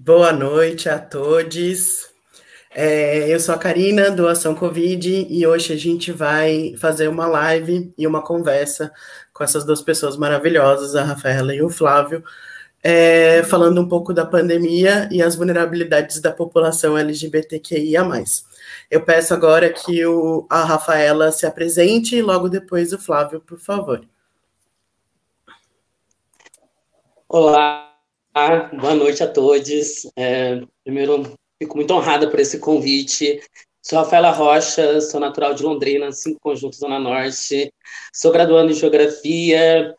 Boa 0.00 0.32
noite 0.32 0.88
a 0.88 0.96
todos. 0.96 2.08
É, 2.70 3.34
eu 3.34 3.40
sou 3.40 3.52
a 3.52 3.58
Karina, 3.58 4.12
do 4.12 4.28
Ação 4.28 4.54
Covid, 4.54 5.26
e 5.28 5.44
hoje 5.44 5.72
a 5.72 5.76
gente 5.76 6.12
vai 6.12 6.76
fazer 6.78 7.08
uma 7.08 7.26
live 7.26 7.92
e 7.98 8.06
uma 8.06 8.22
conversa 8.22 8.92
com 9.32 9.42
essas 9.42 9.64
duas 9.64 9.82
pessoas 9.82 10.16
maravilhosas, 10.16 10.94
a 10.94 11.02
Rafaela 11.02 11.52
e 11.52 11.60
o 11.62 11.68
Flávio, 11.68 12.22
é, 12.80 13.42
falando 13.42 13.80
um 13.80 13.88
pouco 13.88 14.14
da 14.14 14.24
pandemia 14.24 15.08
e 15.10 15.20
as 15.20 15.34
vulnerabilidades 15.34 16.20
da 16.20 16.30
população 16.30 16.96
LGBTQIA. 16.96 18.02
Eu 18.88 19.02
peço 19.02 19.34
agora 19.34 19.68
que 19.72 20.06
o, 20.06 20.46
a 20.48 20.62
Rafaela 20.62 21.32
se 21.32 21.44
apresente 21.44 22.14
e 22.14 22.22
logo 22.22 22.48
depois 22.48 22.92
o 22.92 22.98
Flávio, 23.00 23.40
por 23.40 23.58
favor. 23.58 24.00
Olá, 27.28 27.87
boa 28.32 28.94
noite 28.94 29.22
a 29.22 29.28
todos. 29.28 30.06
É, 30.16 30.60
primeiro, 30.84 31.34
fico 31.60 31.76
muito 31.76 31.92
honrada 31.92 32.30
por 32.30 32.38
esse 32.40 32.58
convite. 32.58 33.40
Sou 33.82 33.98
Rafaela 33.98 34.30
Rocha, 34.30 35.00
sou 35.00 35.20
natural 35.20 35.54
de 35.54 35.62
Londrina, 35.62 36.12
cinco 36.12 36.38
conjuntos 36.40 36.78
Zona 36.78 36.98
Norte. 36.98 37.72
Sou 38.12 38.30
graduando 38.30 38.70
em 38.70 38.74
Geografia, 38.74 39.94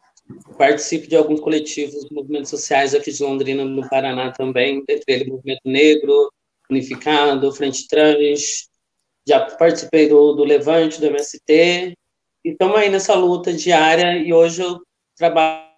participo 0.57 1.07
de 1.07 1.16
alguns 1.16 1.40
coletivos, 1.40 2.07
movimentos 2.12 2.49
sociais 2.49 2.94
aqui 2.94 3.12
de 3.12 3.23
Londrina, 3.23 3.66
no 3.66 3.88
Paraná 3.90 4.32
também, 4.32 4.84
entre 4.88 5.04
eles 5.07 5.27
Movimento 5.27 5.62
Negro, 5.66 6.32
Unificado, 6.70 7.52
Frente 7.52 7.88
Trans. 7.88 8.70
Já 9.27 9.40
participei 9.40 10.07
do, 10.07 10.34
do 10.34 10.43
Levante, 10.43 10.99
do 10.99 11.07
MST, 11.07 11.93
e 12.46 12.49
estamos 12.49 12.77
aí 12.77 12.90
nessa 12.90 13.16
luta 13.16 13.54
diária, 13.54 14.18
e 14.18 14.34
hoje 14.34 14.62
eu 14.62 14.80
trabalho 15.18 15.69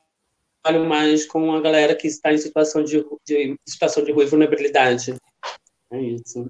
trabalho 0.61 0.87
mais 0.87 1.25
com 1.25 1.53
a 1.53 1.61
galera 1.61 1.95
que 1.95 2.07
está 2.07 2.31
em 2.31 2.37
situação 2.37 2.83
de, 2.83 3.03
de 3.25 3.57
situação 3.67 4.03
de 4.03 4.11
rua 4.11 4.23
e 4.23 4.27
vulnerabilidade. 4.27 5.15
É 5.91 5.99
isso. 5.99 6.49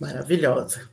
Maravilhosa. 0.00 0.88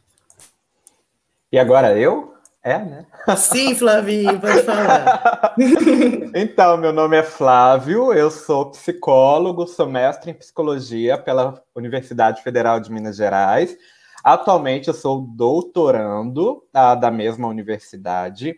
E 1.51 1.59
agora 1.59 1.97
eu? 1.97 2.33
É, 2.63 2.77
né? 2.79 3.05
Sim, 3.35 3.75
Flavinho, 3.75 4.39
pode 4.39 4.63
falar. 4.63 5.53
então, 6.33 6.77
meu 6.77 6.93
nome 6.93 7.17
é 7.17 7.23
Flávio, 7.23 8.13
eu 8.13 8.31
sou 8.31 8.71
psicólogo, 8.71 9.67
sou 9.67 9.85
mestre 9.85 10.31
em 10.31 10.33
psicologia 10.33 11.17
pela 11.17 11.61
Universidade 11.75 12.41
Federal 12.41 12.79
de 12.79 12.89
Minas 12.89 13.17
Gerais. 13.17 13.77
Atualmente 14.23 14.87
eu 14.87 14.93
sou 14.93 15.19
doutorando 15.19 16.63
ah, 16.73 16.95
da 16.95 17.11
mesma 17.11 17.49
universidade. 17.49 18.55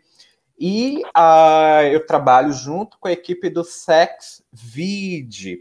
E 0.58 1.02
uh, 1.16 1.86
eu 1.92 2.06
trabalho 2.06 2.52
junto 2.54 2.98
com 2.98 3.08
a 3.08 3.12
equipe 3.12 3.50
do 3.50 3.64
SexVid, 3.64 5.60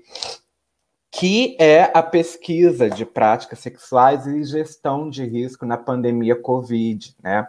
que 1.10 1.56
é 1.60 1.90
a 1.94 2.02
pesquisa 2.02 2.90
de 2.90 3.04
práticas 3.04 3.60
sexuais 3.60 4.26
e 4.26 4.42
gestão 4.44 5.08
de 5.08 5.24
risco 5.24 5.64
na 5.64 5.76
pandemia 5.76 6.34
Covid, 6.34 7.14
né? 7.22 7.46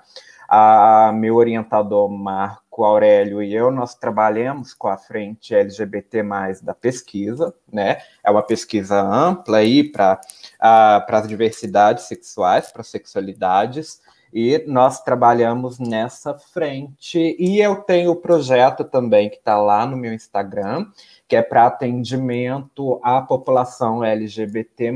A, 0.48 1.12
meu 1.12 1.36
orientador 1.36 2.08
Marco 2.08 2.84
Aurélio 2.84 3.42
e 3.42 3.52
eu, 3.52 3.72
nós 3.72 3.96
trabalhamos 3.96 4.76
com 4.76 4.88
a 4.88 4.98
frente 4.98 5.56
LGBT+, 5.56 6.24
da 6.62 6.76
pesquisa, 6.76 7.56
né? 7.72 7.98
É 8.24 8.30
uma 8.30 8.44
pesquisa 8.44 9.02
ampla 9.02 9.58
aí 9.58 9.84
para 9.84 10.22
uh, 10.62 11.16
as 11.16 11.28
diversidades 11.28 12.04
sexuais, 12.04 12.72
para 12.72 12.84
sexualidades, 12.84 14.00
e 14.38 14.62
nós 14.68 15.02
trabalhamos 15.02 15.80
nessa 15.80 16.34
frente. 16.34 17.38
E 17.40 17.62
eu 17.62 17.78
tenho 17.78 18.12
o 18.12 18.18
projeto 18.18 18.84
também 18.84 19.30
que 19.30 19.38
está 19.38 19.58
lá 19.58 19.86
no 19.86 19.96
meu 19.96 20.14
Instagram, 20.14 20.88
que 21.26 21.38
é 21.38 21.42
para 21.42 21.68
atendimento 21.68 23.00
à 23.02 23.22
população 23.22 24.04
LGBT, 24.04 24.92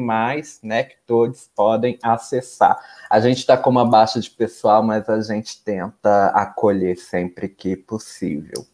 né? 0.62 0.84
Que 0.84 0.98
todos 1.08 1.50
podem 1.56 1.98
acessar. 2.04 2.78
A 3.10 3.22
gente 3.22 3.38
está 3.38 3.56
com 3.56 3.70
uma 3.70 3.90
baixa 3.90 4.20
de 4.20 4.30
pessoal, 4.30 4.84
mas 4.84 5.08
a 5.08 5.22
gente 5.22 5.64
tenta 5.64 6.28
acolher 6.32 6.98
sempre 6.98 7.48
que 7.48 7.78
possível. 7.78 8.68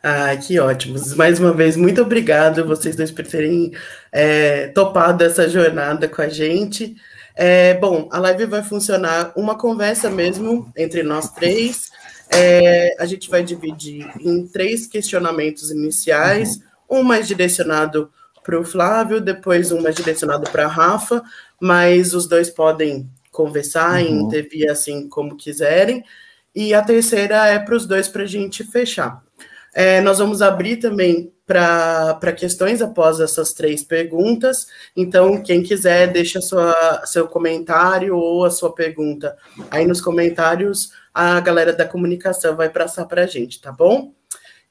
Ah, 0.00 0.36
que 0.36 0.60
ótimos. 0.60 1.12
Mais 1.16 1.40
uma 1.40 1.52
vez, 1.52 1.76
muito 1.76 2.02
obrigado 2.02 2.64
vocês 2.64 2.94
dois 2.94 3.10
por 3.10 3.26
terem 3.26 3.72
é, 4.12 4.68
topado 4.68 5.24
essa 5.24 5.48
jornada 5.48 6.06
com 6.06 6.22
a 6.22 6.28
gente. 6.28 6.94
É, 7.40 7.74
bom, 7.74 8.08
a 8.10 8.18
live 8.18 8.46
vai 8.46 8.64
funcionar 8.64 9.32
uma 9.36 9.56
conversa 9.56 10.10
mesmo 10.10 10.72
entre 10.76 11.04
nós 11.04 11.30
três. 11.30 11.88
É, 12.34 12.96
a 12.98 13.06
gente 13.06 13.30
vai 13.30 13.44
dividir 13.44 14.10
em 14.20 14.44
três 14.48 14.88
questionamentos 14.88 15.70
iniciais, 15.70 16.60
um 16.90 17.04
mais 17.04 17.28
direcionado 17.28 18.10
para 18.42 18.58
o 18.58 18.64
Flávio, 18.64 19.20
depois 19.20 19.70
um 19.70 19.80
mais 19.80 19.94
direcionado 19.94 20.50
para 20.50 20.64
a 20.64 20.68
Rafa, 20.68 21.22
mas 21.60 22.12
os 22.12 22.26
dois 22.26 22.50
podem 22.50 23.08
conversar 23.30 24.02
uhum. 24.02 24.08
e 24.08 24.10
intervir 24.10 24.68
assim 24.68 25.08
como 25.08 25.36
quiserem. 25.36 26.02
E 26.52 26.74
a 26.74 26.82
terceira 26.82 27.46
é 27.46 27.60
para 27.60 27.76
os 27.76 27.86
dois 27.86 28.08
para 28.08 28.24
a 28.24 28.26
gente 28.26 28.64
fechar. 28.64 29.22
É, 29.74 30.00
nós 30.00 30.18
vamos 30.18 30.42
abrir 30.42 30.76
também 30.78 31.32
para 31.48 32.32
questões 32.36 32.82
após 32.82 33.20
essas 33.20 33.54
três 33.54 33.82
perguntas. 33.82 34.66
Então, 34.94 35.42
quem 35.42 35.62
quiser, 35.62 36.08
deixa 36.08 36.40
sua, 36.42 37.02
seu 37.06 37.26
comentário 37.26 38.16
ou 38.16 38.44
a 38.44 38.50
sua 38.50 38.74
pergunta 38.74 39.34
aí 39.70 39.86
nos 39.86 40.00
comentários, 40.00 40.92
a 41.14 41.40
galera 41.40 41.72
da 41.72 41.86
comunicação 41.86 42.54
vai 42.54 42.68
passar 42.68 43.06
para 43.06 43.22
a 43.22 43.26
gente, 43.26 43.60
tá 43.60 43.72
bom? 43.72 44.12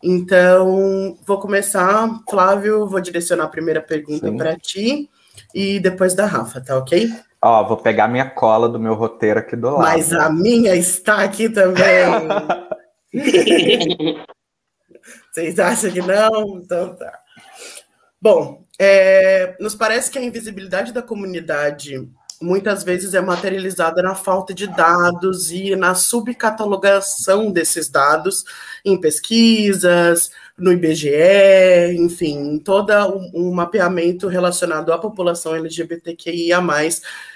Então, 0.03 1.17
vou 1.25 1.39
começar. 1.39 2.07
Flávio, 2.29 2.87
vou 2.87 3.01
direcionar 3.01 3.45
a 3.45 3.49
primeira 3.49 3.81
pergunta 3.81 4.31
para 4.31 4.55
ti 4.55 5.09
e 5.53 5.79
depois 5.79 6.13
da 6.13 6.27
Rafa, 6.27 6.61
tá 6.61 6.77
ok? 6.77 7.11
Ó, 7.41 7.63
vou 7.67 7.77
pegar 7.77 8.07
minha 8.07 8.29
cola 8.29 8.69
do 8.69 8.79
meu 8.79 8.93
roteiro 8.93 9.39
aqui 9.39 9.55
do 9.55 9.71
lado. 9.71 9.79
Mas 9.79 10.13
a 10.13 10.29
minha 10.29 10.75
está 10.75 11.23
aqui 11.23 11.49
também. 11.49 11.83
Vocês 15.37 15.59
acham 15.59 15.91
que 15.91 16.01
não? 16.01 16.57
Então 16.57 16.95
tá. 16.95 17.19
Bom, 18.19 18.63
é, 18.79 19.55
nos 19.59 19.75
parece 19.75 20.09
que 20.09 20.17
a 20.17 20.23
invisibilidade 20.23 20.91
da 20.91 21.03
comunidade 21.03 22.09
muitas 22.41 22.83
vezes 22.83 23.13
é 23.13 23.21
materializada 23.21 24.01
na 24.01 24.15
falta 24.15 24.51
de 24.51 24.65
dados 24.65 25.51
e 25.51 25.75
na 25.75 25.93
subcatalogação 25.93 27.51
desses 27.51 27.87
dados 27.87 28.45
em 28.83 28.99
pesquisas, 28.99 30.31
no 30.57 30.71
IBGE, 30.71 31.95
enfim, 31.99 32.57
todo 32.57 32.91
um, 33.15 33.31
um 33.35 33.53
mapeamento 33.53 34.27
relacionado 34.27 34.91
à 34.91 34.97
população 34.97 35.55
LGBTQIA+, 35.55 36.59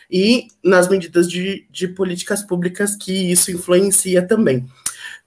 e 0.10 0.48
nas 0.64 0.88
medidas 0.88 1.30
de, 1.30 1.68
de 1.70 1.88
políticas 1.88 2.42
públicas 2.42 2.96
que 2.96 3.32
isso 3.32 3.52
influencia 3.52 4.26
também 4.26 4.68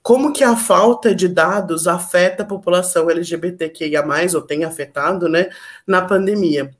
como 0.04 0.34
que 0.34 0.44
a 0.44 0.54
falta 0.54 1.14
de 1.14 1.26
dados 1.26 1.88
afeta 1.88 2.42
a 2.42 2.46
população 2.46 3.08
LGBTQIA+, 3.08 4.04
ou 4.34 4.42
tem 4.42 4.62
afetado, 4.62 5.30
né, 5.30 5.48
na 5.86 6.02
pandemia. 6.02 6.70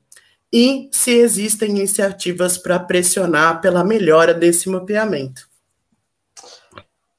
E 0.53 0.91
se 0.93 1.12
existem 1.12 1.71
iniciativas 1.71 2.59
para 2.59 2.79
pressionar 2.79 3.62
pela 3.62 3.83
melhora 3.83 4.35
desse 4.35 4.69
mapeamento. 4.69 5.49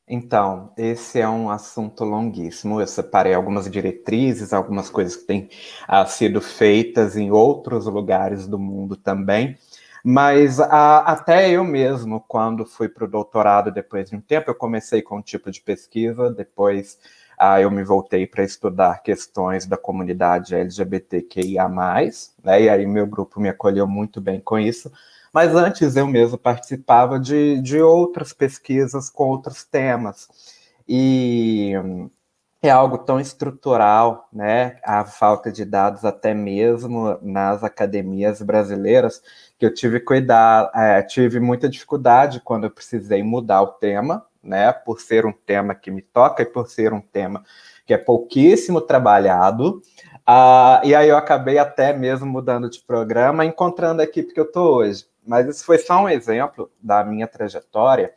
Então, 0.08 0.72
esse 0.78 1.20
é 1.20 1.28
um 1.28 1.50
assunto 1.50 2.04
longuíssimo. 2.04 2.80
Eu 2.80 2.86
separei 2.86 3.34
algumas 3.34 3.68
diretrizes, 3.68 4.54
algumas 4.54 4.92
coisas 4.92 5.16
que 5.16 5.26
têm 5.26 5.50
ah, 5.88 6.06
sido 6.06 6.40
feitas 6.40 7.18
em 7.18 7.32
outros 7.32 7.88
lugares 7.88 8.46
do 8.46 8.60
mundo 8.60 8.96
também. 8.96 9.58
Mas 10.08 10.60
a, 10.60 11.00
até 11.00 11.50
eu 11.50 11.64
mesmo, 11.64 12.24
quando 12.28 12.64
fui 12.64 12.88
para 12.88 13.06
o 13.06 13.08
doutorado 13.08 13.72
depois 13.72 14.08
de 14.08 14.16
um 14.16 14.22
tempo, 14.22 14.52
eu 14.52 14.56
comecei 14.56 15.02
com 15.02 15.18
um 15.18 15.22
tipo 15.22 15.50
de 15.50 15.60
pesquisa, 15.60 16.30
depois 16.30 17.00
ah, 17.36 17.60
eu 17.60 17.72
me 17.72 17.84
voltei 17.84 18.28
para 18.28 18.44
estudar 18.44 19.02
questões 19.02 19.66
da 19.66 19.78
comunidade 19.78 20.54
LGBTQIA, 20.54 21.68
né, 22.44 22.62
e 22.62 22.70
aí 22.70 22.86
meu 22.86 23.08
grupo 23.08 23.40
me 23.40 23.50
acolheu 23.50 23.88
muito 23.88 24.22
bem 24.22 24.40
com 24.40 24.60
isso. 24.60 24.92
Mas 25.34 25.56
antes 25.56 25.96
eu 25.96 26.06
mesmo 26.06 26.38
participava 26.38 27.20
de, 27.20 27.60
de 27.64 27.82
outras 27.82 28.32
pesquisas 28.32 29.10
com 29.10 29.30
outros 29.30 29.64
temas. 29.66 30.30
E 30.88 31.74
é 32.68 32.72
algo 32.72 32.98
tão 32.98 33.20
estrutural, 33.20 34.28
né? 34.32 34.80
A 34.84 35.06
falta 35.06 35.52
de 35.52 35.66
dados, 35.66 36.04
até 36.04 36.34
mesmo 36.34 37.18
nas 37.22 37.64
academias 37.64 38.42
brasileiras, 38.42 39.22
que 39.58 39.66
eu 39.66 39.74
tive 39.74 40.00
cuidar, 40.00 40.70
é, 40.76 41.02
tive 41.02 41.40
muita 41.40 41.70
dificuldade 41.70 42.42
quando 42.42 42.66
eu 42.66 42.72
precisei 42.72 43.24
mudar 43.24 43.62
o 43.62 43.68
tema, 43.68 44.26
né? 44.44 44.72
Por 44.72 45.00
ser 45.00 45.26
um 45.26 45.32
tema 45.32 45.74
que 45.74 45.90
me 45.90 46.02
toca 46.02 46.44
e 46.44 46.46
por 46.46 46.68
ser 46.70 46.94
um 46.94 47.02
tema 47.02 47.44
que 47.86 47.94
é 47.94 47.98
pouquíssimo 47.98 48.82
trabalhado. 48.82 49.82
Uh, 50.28 50.84
e 50.84 50.96
aí 50.96 51.08
eu 51.08 51.18
acabei 51.18 51.58
até 51.58 51.94
mesmo 51.94 52.26
mudando 52.26 52.70
de 52.70 52.82
programa, 52.82 53.46
encontrando 53.46 54.02
a 54.02 54.06
equipe 54.06 54.34
que 54.34 54.40
eu 54.40 54.46
estou 54.46 54.78
hoje. 54.78 55.06
Mas 55.26 55.48
isso 55.48 55.66
foi 55.66 55.78
só 55.78 56.04
um 56.04 56.10
exemplo 56.10 56.70
da 56.82 57.04
minha 57.04 57.28
trajetória, 57.28 58.14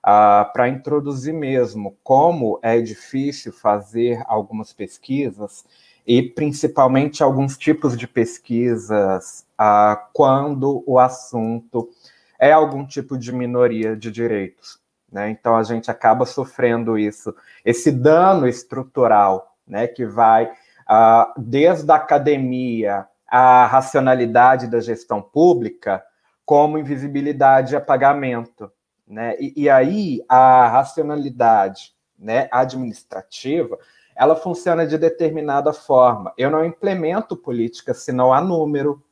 uh, 0.00 0.50
para 0.52 0.68
introduzir 0.68 1.34
mesmo 1.34 1.96
como 2.02 2.58
é 2.62 2.80
difícil 2.80 3.52
fazer 3.52 4.22
algumas 4.26 4.72
pesquisas 4.72 5.64
e 6.06 6.22
principalmente 6.22 7.22
alguns 7.22 7.56
tipos 7.56 7.96
de 7.96 8.06
pesquisas 8.06 9.46
uh, 9.60 9.96
quando 10.12 10.82
o 10.86 10.98
assunto 10.98 11.90
é 12.38 12.52
algum 12.52 12.86
tipo 12.86 13.18
de 13.18 13.32
minoria 13.32 13.96
de 13.96 14.10
direitos. 14.10 14.80
Né? 15.10 15.30
Então 15.30 15.56
a 15.56 15.62
gente 15.62 15.90
acaba 15.90 16.24
sofrendo 16.24 16.98
isso, 16.98 17.34
esse 17.64 17.90
dano 17.90 18.46
estrutural, 18.48 19.56
né, 19.66 19.86
que 19.86 20.06
vai 20.06 20.46
uh, 20.46 21.32
desde 21.36 21.90
a 21.90 21.96
academia 21.96 23.06
à 23.26 23.66
racionalidade 23.66 24.66
da 24.66 24.80
gestão 24.80 25.20
pública, 25.20 26.02
como 26.44 26.78
invisibilidade 26.78 27.74
e 27.74 27.76
apagamento. 27.76 28.70
Né? 29.06 29.36
E, 29.38 29.64
e 29.64 29.70
aí 29.70 30.24
a 30.28 30.68
racionalidade 30.68 31.92
né, 32.18 32.48
administrativa 32.50 33.78
ela 34.20 34.36
funciona 34.36 34.86
de 34.86 34.98
determinada 34.98 35.72
forma. 35.72 36.34
Eu 36.36 36.50
não 36.50 36.62
implemento 36.62 37.34
políticas 37.34 38.02
se 38.02 38.12
não 38.12 38.34
há 38.34 38.40
número, 38.42 39.02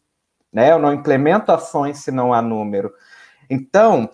né? 0.52 0.70
Eu 0.70 0.78
não 0.78 0.92
implemento 0.92 1.50
ações 1.50 2.04
se 2.04 2.10
não 2.10 2.34
há 2.34 2.42
número. 2.42 2.92
Então, 3.48 4.10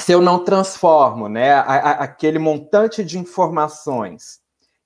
se 0.00 0.10
eu 0.10 0.20
não 0.20 0.42
transformo, 0.42 1.28
né, 1.28 1.52
a, 1.52 1.60
a, 1.60 1.90
aquele 2.02 2.40
montante 2.40 3.04
de 3.04 3.16
informações 3.16 4.40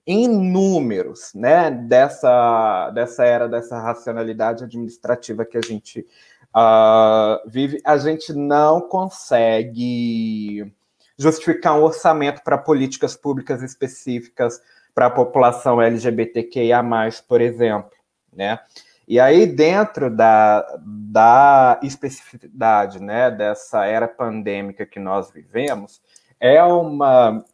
em 0.07 0.29
números, 0.29 1.33
né, 1.35 1.71
dessa 1.71 2.91
dessa 2.91 3.25
era 3.25 3.49
dessa 3.49 3.81
racionalidade 3.81 4.65
administrativa 4.65 5.47
que 5.47 5.57
a 5.57 5.63
gente 5.63 6.07
uh, 6.55 7.49
vive, 7.49 7.81
a 7.87 7.97
gente 7.97 8.35
não 8.35 8.83
consegue 8.83 10.71
justificar 11.17 11.79
um 11.79 11.85
orçamento 11.85 12.43
para 12.43 12.59
políticas 12.59 13.17
públicas 13.17 13.63
específicas 13.63 14.61
para 14.95 15.07
a 15.07 15.11
população 15.11 15.81
LGBTQIA+, 15.81 16.83
por 17.27 17.41
exemplo, 17.41 17.91
né? 18.33 18.59
E 19.07 19.19
aí, 19.19 19.47
dentro 19.47 20.15
da, 20.15 20.65
da 20.81 21.81
especificidade 21.83 23.01
né, 23.01 23.31
dessa 23.31 23.85
era 23.85 24.07
pandêmica 24.07 24.87
que 24.87 25.01
nós 25.01 25.31
vivemos, 25.31 26.01
é 26.39 26.63
uma 26.63 27.45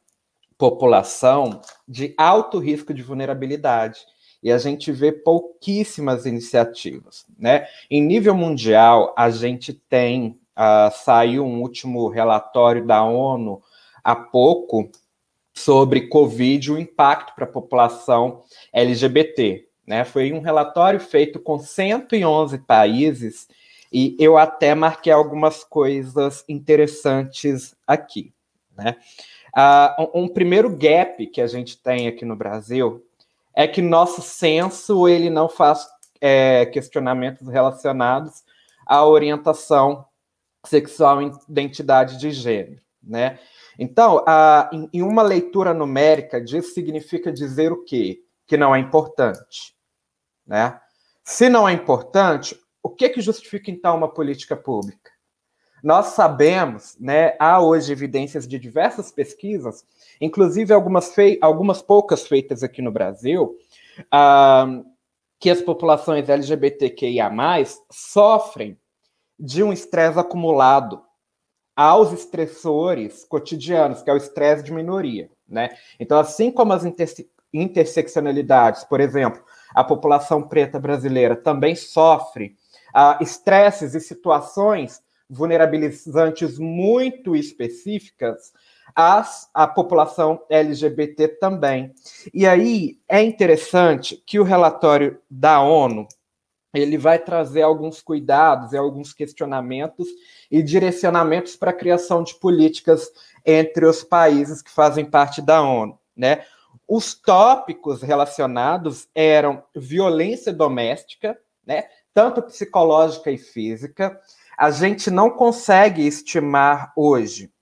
população 0.57 1.61
de 1.87 2.15
alto 2.19 2.59
risco 2.59 2.93
de 2.93 3.03
vulnerabilidade 3.03 4.01
e 4.43 4.53
a 4.53 4.59
gente 4.59 4.93
vê 4.93 5.11
pouquíssimas 5.11 6.27
iniciativas. 6.27 7.25
Né? 7.39 7.67
Em 7.91 8.03
nível 8.03 8.35
mundial, 8.35 9.15
a 9.17 9.31
gente 9.31 9.73
tem, 9.73 10.39
uh, 10.57 10.91
saiu 10.93 11.45
um 11.45 11.61
último 11.61 12.09
relatório 12.09 12.87
da 12.87 13.03
ONU 13.03 13.63
há 14.05 14.15
pouco 14.15 14.91
sobre 15.59 16.09
Covid, 16.09 16.73
o 16.73 16.79
impacto 16.79 17.35
para 17.35 17.45
a 17.45 17.49
população 17.49 18.43
LGBT. 18.73 19.67
Né? 19.87 20.05
Foi 20.05 20.33
um 20.33 20.41
relatório 20.41 21.01
feito 21.01 21.39
com 21.39 21.59
111 21.59 22.59
países 22.59 23.49
e 23.93 24.17
eu 24.19 24.37
até 24.37 24.75
marquei 24.75 25.13
algumas 25.13 25.65
coisas 25.65 26.45
interessantes 26.49 27.75
aqui. 27.87 28.33
Né? 28.77 28.97
Uh, 29.57 30.03
um, 30.15 30.25
um 30.25 30.29
primeiro 30.29 30.71
gap 30.71 31.27
que 31.27 31.41
a 31.41 31.47
gente 31.47 31.77
tem 31.79 32.07
aqui 32.07 32.25
no 32.25 32.37
Brasil 32.37 33.05
é 33.55 33.67
que 33.67 33.83
nosso 33.83 34.23
censo 34.23 35.09
ele 35.09 35.29
não 35.31 35.49
faz 35.49 35.89
é, 36.21 36.67
questionamentos 36.67 37.49
relacionados 37.49 38.45
à 38.87 39.05
orientação 39.05 40.05
sexual 40.65 41.23
e 41.23 41.33
identidade 41.49 42.19
de 42.19 42.31
gênero, 42.31 42.81
né? 43.03 43.39
Então, 43.79 44.25
a, 44.27 44.69
em, 44.73 44.89
em, 44.93 45.03
uma 45.03 45.23
leitura 45.23 45.73
numérica, 45.73 46.41
disso 46.41 46.75
significa 46.75 47.33
dizer 47.33 47.73
o 47.73 47.85
quê? 47.85 48.23
Que 48.47 48.57
não 48.57 48.75
é 48.75 48.79
importante, 48.79 49.75
né? 50.47 50.81
Se 51.23 51.49
não 51.49 51.69
é 51.69 51.73
importante, 51.73 52.59
o 52.83 52.89
que 52.89 53.09
que 53.09 53.21
justifica 53.21 53.71
então 53.71 53.97
uma 53.97 54.09
política 54.09 54.57
pública? 54.57 55.11
Nós 55.83 56.07
sabemos, 56.07 56.97
né, 56.99 57.37
há 57.39 57.63
hoje 57.63 57.93
evidências 57.93 58.49
de 58.49 58.59
diversas 58.59 59.13
pesquisas 59.13 59.85
inclusive 60.21 60.73
algumas, 60.73 61.15
fei 61.15 61.39
algumas 61.41 61.83
poucas 61.83 62.27
feitas 62.27 62.63
aqui 62.63 62.83
no 62.83 62.91
Brasil, 62.91 63.57
uh, 64.01 64.85
que 65.39 65.51
as 65.51 65.63
populações 65.63 66.29
LGBTQIA+, 66.29 67.31
sofrem 67.91 68.79
de 69.39 69.63
um 69.63 69.73
estresse 69.73 70.19
acumulado 70.19 71.01
aos 71.79 72.13
estressores 72.13 73.25
cotidianos, 73.25 74.03
que 74.03 74.11
é 74.11 74.13
o 74.13 74.17
estresse 74.17 74.65
de 74.65 74.73
minoria, 74.73 75.31
né? 75.49 75.71
Então, 76.01 76.19
assim 76.19 76.51
como 76.51 76.73
as 76.73 76.85
interse 76.85 77.31
interseccionalidades, 77.55 78.83
por 78.83 79.01
exemplo, 79.01 79.41
a 79.73 79.85
população 79.85 80.43
preta 80.43 80.81
brasileira 80.81 81.37
também 81.37 81.77
sofre 81.77 82.57
uh, 82.89 83.23
estresses 83.23 83.95
e 83.95 84.01
situações 84.01 85.01
vulnerabilizantes 85.31 86.59
muito 86.59 87.37
específicas, 87.37 88.53
as, 88.95 89.49
a 89.55 89.67
população 89.67 90.43
LGBT 90.51 91.29
também. 91.29 91.95
E 92.35 92.45
aí 92.45 92.99
é 93.09 93.23
interessante 93.23 94.21
que 94.27 94.41
o 94.41 94.45
relatório 94.45 95.21
da 95.31 95.63
ONU 95.63 96.09
ele 96.75 96.99
vai 96.99 97.19
trazer 97.19 97.63
alguns 97.63 98.03
cuidados 98.03 98.73
e 98.73 98.77
alguns 98.77 99.13
questionamentos 99.13 100.07
e 100.51 100.63
direcionamentos 100.63 101.57
para 101.57 101.71
a 101.71 101.75
criação 101.75 102.23
de 102.23 102.35
políticas 102.35 103.11
entre 103.45 103.87
os 103.87 104.03
países 104.05 104.61
que 104.61 104.71
fazem 104.71 105.05
parte 105.05 105.41
da 105.41 105.63
ONU, 105.63 105.99
né? 106.17 106.45
Os 106.87 107.15
tópicos 107.15 108.03
relacionados 108.03 109.09
eram 109.15 109.63
violência 109.75 110.53
doméstica, 110.53 111.39
né? 111.67 111.85
Tanto 112.15 112.43
psicológica 112.43 113.31
e 113.31 113.39
física. 113.39 114.19
A 114.57 114.71
gente 114.71 115.11
não 115.11 115.31
consegue 115.31 116.07
estimar 116.07 116.93
hoje 116.97 117.53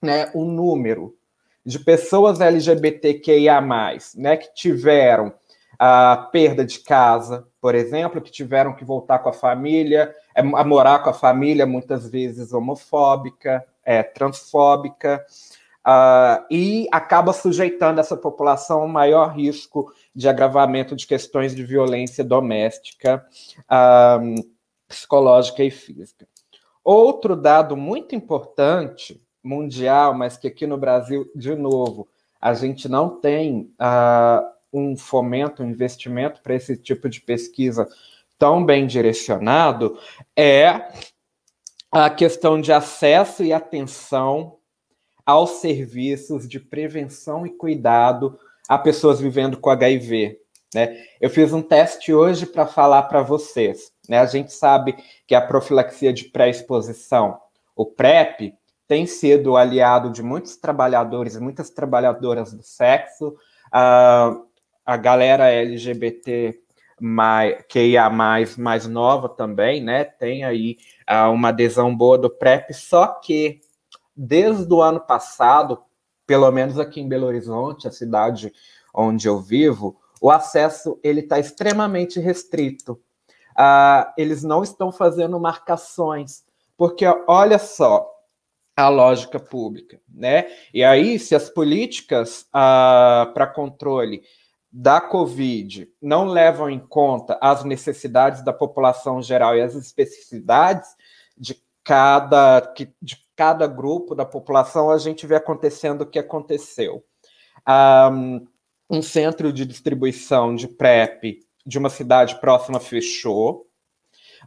né, 0.00 0.30
o 0.34 0.44
número 0.44 1.16
de 1.64 1.80
pessoas 1.80 2.40
LGBTQIA+, 2.40 3.60
né, 4.14 4.36
que 4.36 4.54
tiveram 4.54 5.34
a 5.78 6.28
perda 6.30 6.64
de 6.64 6.78
casa, 6.78 7.46
por 7.66 7.74
exemplo, 7.74 8.20
que 8.20 8.30
tiveram 8.30 8.72
que 8.72 8.84
voltar 8.84 9.18
com 9.18 9.28
a 9.28 9.32
família, 9.32 10.14
é, 10.36 10.40
a 10.40 10.62
morar 10.62 11.00
com 11.00 11.10
a 11.10 11.12
família, 11.12 11.66
muitas 11.66 12.08
vezes 12.08 12.52
homofóbica, 12.52 13.66
é, 13.84 14.04
transfóbica, 14.04 15.26
uh, 15.84 16.46
e 16.48 16.86
acaba 16.92 17.32
sujeitando 17.32 17.98
essa 17.98 18.16
população 18.16 18.82
a 18.82 18.84
um 18.84 18.88
maior 18.88 19.34
risco 19.34 19.92
de 20.14 20.28
agravamento 20.28 20.94
de 20.94 21.08
questões 21.08 21.56
de 21.56 21.64
violência 21.64 22.22
doméstica, 22.22 23.26
uh, 23.62 24.48
psicológica 24.86 25.64
e 25.64 25.70
física. 25.72 26.24
Outro 26.84 27.34
dado 27.34 27.76
muito 27.76 28.14
importante 28.14 29.20
mundial, 29.42 30.14
mas 30.14 30.36
que 30.36 30.46
aqui 30.46 30.68
no 30.68 30.78
Brasil, 30.78 31.28
de 31.34 31.56
novo, 31.56 32.06
a 32.40 32.54
gente 32.54 32.88
não 32.88 33.20
tem 33.20 33.74
uh, 33.80 34.55
um 34.78 34.96
fomento, 34.96 35.62
um 35.62 35.70
investimento 35.70 36.42
para 36.42 36.54
esse 36.54 36.76
tipo 36.76 37.08
de 37.08 37.20
pesquisa 37.20 37.88
tão 38.38 38.64
bem 38.64 38.86
direcionado, 38.86 39.98
é 40.36 40.88
a 41.90 42.10
questão 42.10 42.60
de 42.60 42.72
acesso 42.72 43.42
e 43.42 43.52
atenção 43.52 44.58
aos 45.24 45.52
serviços 45.60 46.48
de 46.48 46.60
prevenção 46.60 47.46
e 47.46 47.50
cuidado 47.50 48.38
a 48.68 48.78
pessoas 48.78 49.20
vivendo 49.20 49.58
com 49.58 49.70
HIV. 49.70 50.38
Né? 50.74 51.04
Eu 51.20 51.30
fiz 51.30 51.52
um 51.52 51.62
teste 51.62 52.12
hoje 52.12 52.46
para 52.46 52.66
falar 52.66 53.04
para 53.04 53.22
vocês. 53.22 53.92
Né? 54.08 54.18
A 54.18 54.26
gente 54.26 54.52
sabe 54.52 54.96
que 55.26 55.34
a 55.34 55.40
profilaxia 55.40 56.12
de 56.12 56.24
pré-exposição, 56.24 57.40
o 57.74 57.86
PrEP, 57.86 58.54
tem 58.86 59.06
sido 59.06 59.56
aliado 59.56 60.10
de 60.10 60.22
muitos 60.22 60.56
trabalhadores 60.56 61.34
e 61.34 61.40
muitas 61.40 61.70
trabalhadoras 61.70 62.52
do 62.52 62.62
sexo, 62.62 63.34
uh, 63.68 64.46
a 64.86 64.96
galera 64.96 65.50
LGBT 65.50 66.58
mais, 67.00 67.62
QIA 67.68 68.08
mais, 68.08 68.56
mais 68.56 68.86
nova 68.86 69.28
também, 69.28 69.82
né? 69.82 70.04
Tem 70.04 70.44
aí 70.44 70.78
uh, 71.10 71.30
uma 71.30 71.48
adesão 71.48 71.94
boa 71.94 72.16
do 72.16 72.30
PrEP, 72.30 72.72
só 72.72 73.06
que 73.06 73.60
desde 74.16 74.72
o 74.72 74.80
ano 74.80 75.00
passado, 75.00 75.82
pelo 76.26 76.50
menos 76.50 76.78
aqui 76.78 77.00
em 77.00 77.08
Belo 77.08 77.26
Horizonte, 77.26 77.88
a 77.88 77.90
cidade 77.90 78.52
onde 78.94 79.28
eu 79.28 79.40
vivo, 79.40 80.00
o 80.22 80.30
acesso 80.30 80.98
ele 81.02 81.20
está 81.20 81.38
extremamente 81.38 82.18
restrito. 82.18 82.92
Uh, 83.58 84.06
eles 84.16 84.42
não 84.42 84.62
estão 84.62 84.92
fazendo 84.92 85.38
marcações, 85.40 86.44
porque 86.76 87.04
olha 87.26 87.58
só, 87.58 88.10
a 88.76 88.88
lógica 88.88 89.40
pública, 89.40 89.98
né? 90.08 90.46
E 90.72 90.84
aí, 90.84 91.18
se 91.18 91.34
as 91.34 91.48
políticas 91.48 92.46
ah, 92.52 93.30
para 93.32 93.46
controle 93.46 94.22
da 94.78 95.00
Covid 95.00 95.90
não 96.02 96.26
levam 96.26 96.68
em 96.68 96.78
conta 96.78 97.38
as 97.40 97.64
necessidades 97.64 98.44
da 98.44 98.52
população 98.52 99.22
geral 99.22 99.56
e 99.56 99.62
as 99.62 99.74
especificidades 99.74 100.90
de 101.34 101.58
cada, 101.82 102.60
de 103.00 103.16
cada 103.34 103.66
grupo 103.66 104.14
da 104.14 104.26
população, 104.26 104.90
a 104.90 104.98
gente 104.98 105.26
vê 105.26 105.36
acontecendo 105.36 106.02
o 106.02 106.06
que 106.06 106.18
aconteceu. 106.18 107.02
Um, 108.90 109.00
centro 109.00 109.50
de 109.50 109.64
distribuição 109.64 110.54
de 110.54 110.68
PrEP 110.68 111.40
de 111.64 111.78
uma 111.78 111.88
cidade 111.88 112.38
próxima 112.38 112.78
fechou. 112.78 113.66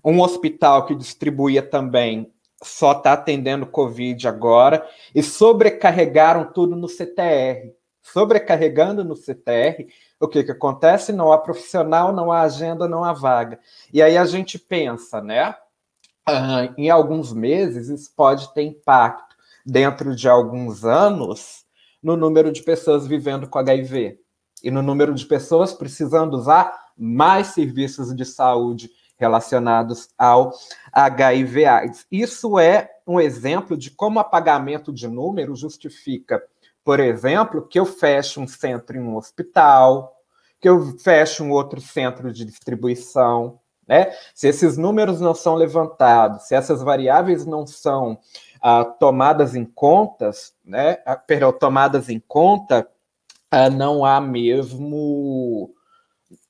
Um 0.05 0.21
hospital 0.21 0.85
que 0.85 0.93
distribuía 0.93 1.63
também 1.63 2.31
só 2.61 2.91
está 2.91 3.13
atendendo 3.13 3.65
Covid 3.65 4.27
agora. 4.27 4.87
E 5.15 5.23
sobrecarregaram 5.23 6.53
tudo 6.53 6.75
no 6.75 6.87
CTR. 6.87 7.78
Sobrecarregando 8.01 9.03
no 9.03 9.15
CTR, 9.15 9.87
o 10.19 10.27
que, 10.27 10.43
que 10.43 10.51
acontece? 10.51 11.11
Não 11.11 11.31
há 11.31 11.37
profissional, 11.37 12.11
não 12.11 12.31
há 12.31 12.41
agenda, 12.41 12.87
não 12.87 13.03
há 13.03 13.13
vaga. 13.13 13.59
E 13.93 14.01
aí 14.01 14.17
a 14.17 14.25
gente 14.25 14.57
pensa, 14.57 15.21
né? 15.21 15.55
Uh, 16.27 16.73
em 16.77 16.89
alguns 16.89 17.33
meses, 17.33 17.89
isso 17.89 18.11
pode 18.15 18.53
ter 18.53 18.63
impacto 18.63 19.35
dentro 19.65 20.15
de 20.15 20.27
alguns 20.27 20.83
anos 20.83 21.65
no 22.01 22.15
número 22.15 22.51
de 22.51 22.61
pessoas 22.61 23.05
vivendo 23.05 23.47
com 23.47 23.59
HIV 23.59 24.19
e 24.63 24.71
no 24.71 24.81
número 24.81 25.13
de 25.13 25.25
pessoas 25.25 25.73
precisando 25.73 26.35
usar 26.35 26.89
mais 26.97 27.47
serviços 27.47 28.15
de 28.15 28.25
saúde 28.25 28.89
relacionados 29.17 30.09
ao 30.17 30.53
HIV/AIDS. 30.93 32.05
Isso 32.11 32.57
é 32.57 32.89
um 33.05 33.19
exemplo 33.19 33.75
de 33.75 33.91
como 33.91 34.19
apagamento 34.19 34.93
de 34.93 35.07
número 35.07 35.55
justifica, 35.55 36.41
por 36.83 36.99
exemplo, 36.99 37.67
que 37.67 37.79
eu 37.79 37.85
feche 37.85 38.39
um 38.39 38.47
centro 38.47 38.97
em 38.97 39.01
um 39.01 39.15
hospital, 39.15 40.15
que 40.59 40.67
eu 40.67 40.97
feche 40.99 41.41
um 41.41 41.51
outro 41.51 41.79
centro 41.79 42.31
de 42.31 42.43
distribuição, 42.45 43.59
né? 43.87 44.11
Se 44.35 44.47
esses 44.47 44.77
números 44.77 45.19
não 45.19 45.33
são 45.33 45.55
levantados, 45.55 46.43
se 46.43 46.53
essas 46.55 46.83
variáveis 46.83 47.45
não 47.45 47.65
são 47.65 48.19
ah, 48.61 48.85
tomadas 48.85 49.55
em 49.55 49.65
contas, 49.65 50.53
né? 50.63 50.97
Ah, 51.05 51.15
perdão, 51.15 51.51
tomadas 51.51 52.09
em 52.09 52.19
conta, 52.19 52.87
ah, 53.49 53.69
não 53.69 54.05
há 54.05 54.21
mesmo 54.21 55.73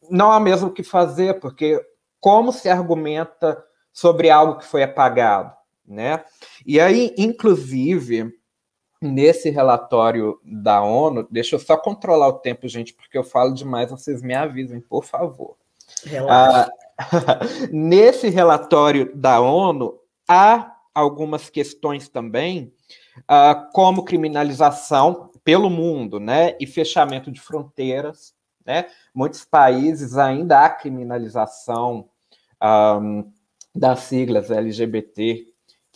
não 0.09 0.31
há 0.31 0.39
mesmo 0.39 0.69
o 0.69 0.73
que 0.73 0.83
fazer, 0.83 1.39
porque 1.39 1.79
como 2.19 2.51
se 2.51 2.67
argumenta 2.67 3.63
sobre 3.93 4.29
algo 4.29 4.57
que 4.57 4.65
foi 4.65 4.83
apagado, 4.83 5.53
né? 5.85 6.23
E 6.65 6.79
aí, 6.79 7.13
inclusive, 7.17 8.33
nesse 9.01 9.49
relatório 9.49 10.39
da 10.43 10.81
ONU, 10.81 11.27
deixa 11.29 11.55
eu 11.55 11.59
só 11.59 11.77
controlar 11.77 12.27
o 12.27 12.39
tempo, 12.39 12.67
gente, 12.67 12.93
porque 12.93 13.17
eu 13.17 13.23
falo 13.23 13.53
demais, 13.53 13.91
vocês 13.91 14.21
me 14.21 14.33
avisem, 14.33 14.81
por 14.81 15.05
favor. 15.05 15.55
Relaxa. 16.03 16.71
Ah, 16.97 17.39
nesse 17.71 18.29
relatório 18.29 19.15
da 19.15 19.39
ONU, 19.39 19.99
há 20.27 20.75
algumas 20.93 21.49
questões 21.49 22.09
também, 22.09 22.73
uh, 23.19 23.71
como 23.73 24.03
criminalização 24.03 25.31
pelo 25.43 25.69
mundo, 25.69 26.19
né, 26.19 26.55
e 26.59 26.67
fechamento 26.67 27.31
de 27.31 27.39
fronteiras, 27.39 28.33
né? 28.65 28.85
Muitos 29.15 29.43
países 29.45 30.17
ainda 30.17 30.63
há 30.63 30.69
criminalização 30.69 32.07
um, 32.61 33.31
das 33.73 34.01
siglas 34.01 34.51
LGBT, 34.51 35.48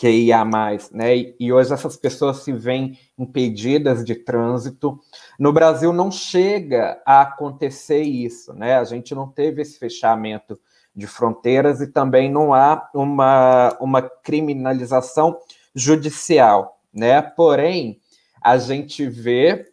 QIA+, 0.03 0.43
né? 0.91 1.33
E, 1.39 1.53
hoje 1.53 1.73
essas 1.73 1.95
pessoas 1.95 2.37
se 2.43 2.51
veem 2.51 2.99
impedidas 3.17 4.03
de 4.03 4.15
trânsito. 4.15 4.99
No 5.39 5.53
Brasil 5.53 5.93
não 5.93 6.11
chega 6.11 7.01
a 7.05 7.21
acontecer 7.21 8.01
isso, 8.01 8.53
né? 8.53 8.75
A 8.75 8.83
gente 8.83 9.15
não 9.15 9.29
teve 9.29 9.61
esse 9.61 9.79
fechamento 9.79 10.59
de 10.93 11.07
fronteiras 11.07 11.79
e 11.79 11.87
também 11.87 12.29
não 12.29 12.53
há 12.53 12.89
uma, 12.93 13.77
uma 13.79 14.01
criminalização 14.01 15.37
judicial, 15.73 16.81
né? 16.93 17.21
Porém, 17.21 18.01
a 18.41 18.57
gente 18.57 19.07
vê 19.07 19.71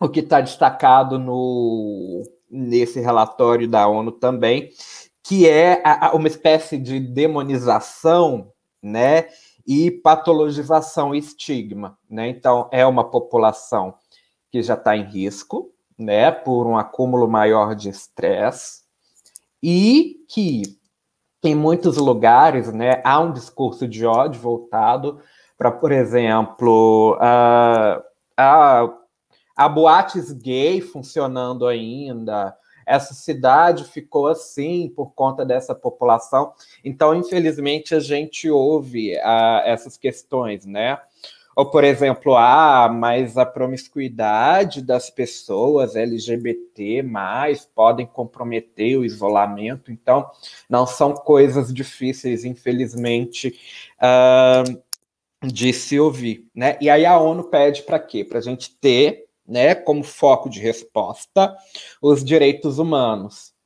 o 0.00 0.08
que 0.08 0.20
está 0.20 0.40
destacado 0.40 1.20
no, 1.20 2.24
nesse 2.50 2.98
relatório 3.00 3.68
da 3.68 3.86
ONU 3.86 4.10
também, 4.10 4.70
que 5.22 5.48
é 5.48 5.80
a, 5.84 6.08
a, 6.08 6.12
uma 6.14 6.26
espécie 6.26 6.76
de 6.76 6.98
demonização, 6.98 8.52
né? 8.82 9.28
E 9.68 9.90
patologização 9.90 11.14
e 11.14 11.18
estigma, 11.18 11.98
né? 12.08 12.28
Então, 12.28 12.68
é 12.72 12.86
uma 12.86 13.04
população 13.04 13.94
que 14.50 14.62
já 14.62 14.72
está 14.72 14.96
em 14.96 15.04
risco, 15.04 15.70
né? 15.98 16.30
Por 16.30 16.66
um 16.66 16.78
acúmulo 16.78 17.28
maior 17.28 17.74
de 17.74 17.90
estresse, 17.90 18.88
e 19.62 20.24
que 20.28 20.78
em 21.42 21.54
muitos 21.54 21.96
lugares 21.96 22.72
né, 22.72 23.00
há 23.04 23.20
um 23.20 23.32
discurso 23.32 23.86
de 23.86 24.04
ódio 24.04 24.40
voltado 24.40 25.20
para, 25.56 25.70
por 25.70 25.92
exemplo, 25.92 27.16
a, 27.20 28.02
a, 28.36 28.88
a 29.56 29.68
boates 29.68 30.32
gay 30.32 30.80
funcionando 30.80 31.66
ainda. 31.66 32.56
Essa 32.88 33.12
cidade 33.12 33.84
ficou 33.84 34.26
assim 34.26 34.90
por 34.96 35.12
conta 35.12 35.44
dessa 35.44 35.74
população. 35.74 36.52
Então, 36.82 37.14
infelizmente, 37.14 37.94
a 37.94 38.00
gente 38.00 38.48
ouve 38.48 39.18
a, 39.18 39.62
essas 39.66 39.96
questões, 39.96 40.64
né? 40.64 40.98
Ou, 41.58 41.66
por 41.66 41.82
exemplo, 41.82 42.36
ah, 42.36 42.88
mas 42.88 43.36
a 43.36 43.44
promiscuidade 43.44 44.80
das 44.80 45.10
pessoas 45.10 45.96
LGBT 45.96 47.02
mais 47.02 47.64
podem 47.64 48.06
comprometer 48.06 48.96
o 48.96 49.04
isolamento. 49.04 49.90
Então, 49.90 50.30
não 50.70 50.86
são 50.86 51.12
coisas 51.14 51.74
difíceis, 51.74 52.44
infelizmente, 52.44 53.58
uh, 54.00 54.80
de 55.44 55.72
se 55.72 55.98
ouvir. 55.98 56.46
Né? 56.54 56.78
E 56.80 56.88
aí 56.88 57.04
a 57.04 57.18
ONU 57.18 57.44
pede 57.44 57.82
para 57.82 57.98
quê? 57.98 58.24
Para 58.24 58.38
a 58.38 58.42
gente 58.42 58.76
ter 58.76 59.27
né, 59.48 59.74
como 59.74 60.04
foco 60.04 60.50
de 60.50 60.60
resposta 60.60 61.56
os 62.02 62.22
direitos 62.22 62.78
humanos 62.78 63.56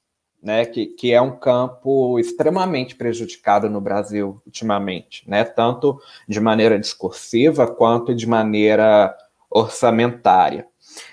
né, 0.42 0.66
que, 0.66 0.86
que 0.86 1.12
é 1.12 1.20
um 1.20 1.38
campo 1.38 2.18
extremamente 2.18 2.96
prejudicado 2.96 3.70
no 3.70 3.80
Brasil 3.80 4.42
ultimamente, 4.44 5.28
né, 5.28 5.44
tanto 5.44 6.00
de 6.28 6.40
maneira 6.40 6.78
discursiva 6.78 7.66
quanto 7.66 8.12
de 8.14 8.26
maneira 8.26 9.16
orçamentária. 9.48 10.66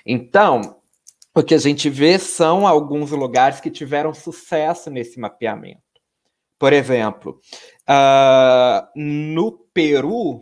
Então, 0.03 0.77
o 1.35 1.43
que 1.43 1.53
a 1.53 1.59
gente 1.59 1.89
vê 1.89 2.17
são 2.17 2.65
alguns 2.65 3.11
lugares 3.11 3.61
que 3.61 3.69
tiveram 3.69 4.13
sucesso 4.13 4.89
nesse 4.89 5.19
mapeamento. 5.19 5.81
Por 6.57 6.73
exemplo, 6.73 7.39
uh, 7.87 8.87
no 8.95 9.51
Peru, 9.73 10.41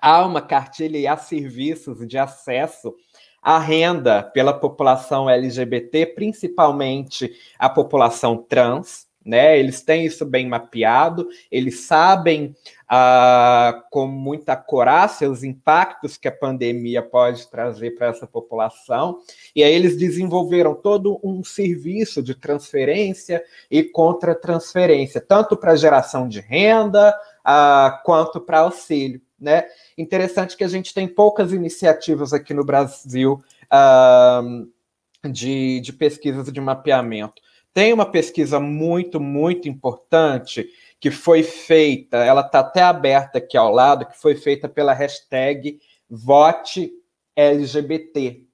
há 0.00 0.24
uma 0.24 0.40
cartilha 0.40 0.98
e 0.98 1.06
há 1.06 1.16
serviços 1.16 2.06
de 2.08 2.18
acesso 2.18 2.94
a 3.42 3.58
renda 3.58 4.22
pela 4.22 4.52
população 4.52 5.28
LGBT, 5.28 6.06
principalmente 6.06 7.32
a 7.58 7.68
população 7.68 8.36
trans, 8.36 9.10
né? 9.24 9.58
Eles 9.58 9.82
têm 9.82 10.06
isso 10.06 10.24
bem 10.24 10.48
mapeado, 10.48 11.28
eles 11.50 11.80
sabem 11.80 12.54
ah, 12.88 13.82
com 13.90 14.06
muita 14.06 14.56
coragem 14.56 15.28
os 15.28 15.42
impactos 15.44 16.16
que 16.16 16.28
a 16.28 16.32
pandemia 16.32 17.02
pode 17.02 17.48
trazer 17.48 17.92
para 17.92 18.08
essa 18.08 18.26
população, 18.26 19.18
e 19.54 19.62
aí 19.62 19.72
eles 19.72 19.96
desenvolveram 19.96 20.74
todo 20.74 21.20
um 21.22 21.42
serviço 21.42 22.22
de 22.22 22.34
transferência 22.34 23.42
e 23.70 23.82
contra-transferência, 23.82 25.20
tanto 25.20 25.56
para 25.56 25.76
geração 25.76 26.28
de 26.28 26.40
renda 26.40 27.16
ah, 27.44 28.00
quanto 28.04 28.40
para 28.40 28.60
auxílio. 28.60 29.20
Né? 29.42 29.64
Interessante 29.98 30.56
que 30.56 30.62
a 30.62 30.68
gente 30.68 30.94
tem 30.94 31.08
poucas 31.08 31.52
iniciativas 31.52 32.32
aqui 32.32 32.54
no 32.54 32.64
Brasil 32.64 33.42
uh, 33.72 35.28
de, 35.28 35.80
de 35.80 35.92
pesquisas 35.92 36.50
de 36.52 36.60
mapeamento. 36.60 37.42
Tem 37.74 37.92
uma 37.92 38.06
pesquisa 38.08 38.60
muito, 38.60 39.18
muito 39.18 39.68
importante 39.68 40.68
que 41.00 41.10
foi 41.10 41.42
feita, 41.42 42.18
ela 42.18 42.42
está 42.42 42.60
até 42.60 42.82
aberta 42.82 43.38
aqui 43.38 43.56
ao 43.56 43.72
lado, 43.72 44.06
que 44.06 44.16
foi 44.16 44.36
feita 44.36 44.68
pela 44.68 44.92
hashtag 44.92 45.80
Vote 46.08 46.92
LGBT. 47.34 48.44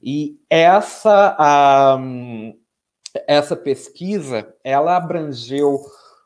E 0.00 0.38
essa, 0.48 1.96
um, 1.98 2.56
essa 3.26 3.56
pesquisa, 3.56 4.54
ela 4.62 4.96
abrangeu 4.96 5.80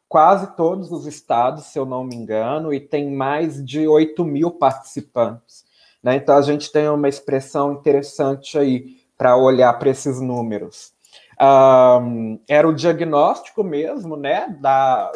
quase 0.08 0.56
todos 0.56 0.90
os 0.90 1.06
estados, 1.06 1.66
se 1.66 1.78
eu 1.78 1.84
não 1.84 2.02
me 2.02 2.16
engano, 2.16 2.72
e 2.72 2.80
tem 2.80 3.10
mais 3.10 3.64
de 3.64 3.86
8 3.86 4.24
mil 4.24 4.50
participantes. 4.50 5.64
Né? 6.02 6.16
Então, 6.16 6.36
a 6.36 6.42
gente 6.42 6.72
tem 6.72 6.88
uma 6.88 7.08
expressão 7.08 7.72
interessante 7.72 8.58
aí 8.58 8.96
para 9.16 9.36
olhar 9.36 9.72
para 9.78 9.90
esses 9.90 10.20
números. 10.20 10.92
Um, 11.40 12.40
era 12.48 12.66
o 12.66 12.74
diagnóstico 12.74 13.62
mesmo 13.62 14.16
né, 14.16 14.48
da, 14.60 15.12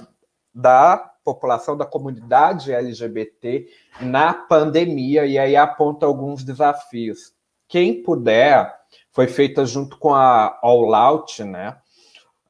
da 0.55 1.13
população, 1.25 1.77
da 1.77 1.87
comunidade 1.87 2.73
LGBT 2.73 3.69
na 4.01 4.35
pandemia, 4.35 5.25
e 5.25 5.39
aí 5.39 5.57
aponta 5.57 6.05
alguns 6.07 6.45
desafios. 6.45 7.33
Quem 7.67 8.03
puder, 8.03 8.73
foi 9.11 9.27
feita 9.27 9.65
junto 9.65 9.97
com 9.99 10.15
a 10.15 10.59
All 10.63 10.95
Out, 10.95 11.43
né? 11.45 11.77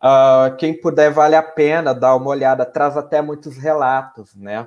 Uh, 0.03 0.57
quem 0.57 0.79
puder, 0.81 1.13
vale 1.13 1.37
a 1.37 1.43
pena 1.43 1.95
dar 1.95 2.17
uma 2.17 2.31
olhada, 2.31 2.67
traz 2.67 2.97
até 2.97 3.23
muitos 3.23 3.57
relatos, 3.57 4.35
né? 4.35 4.67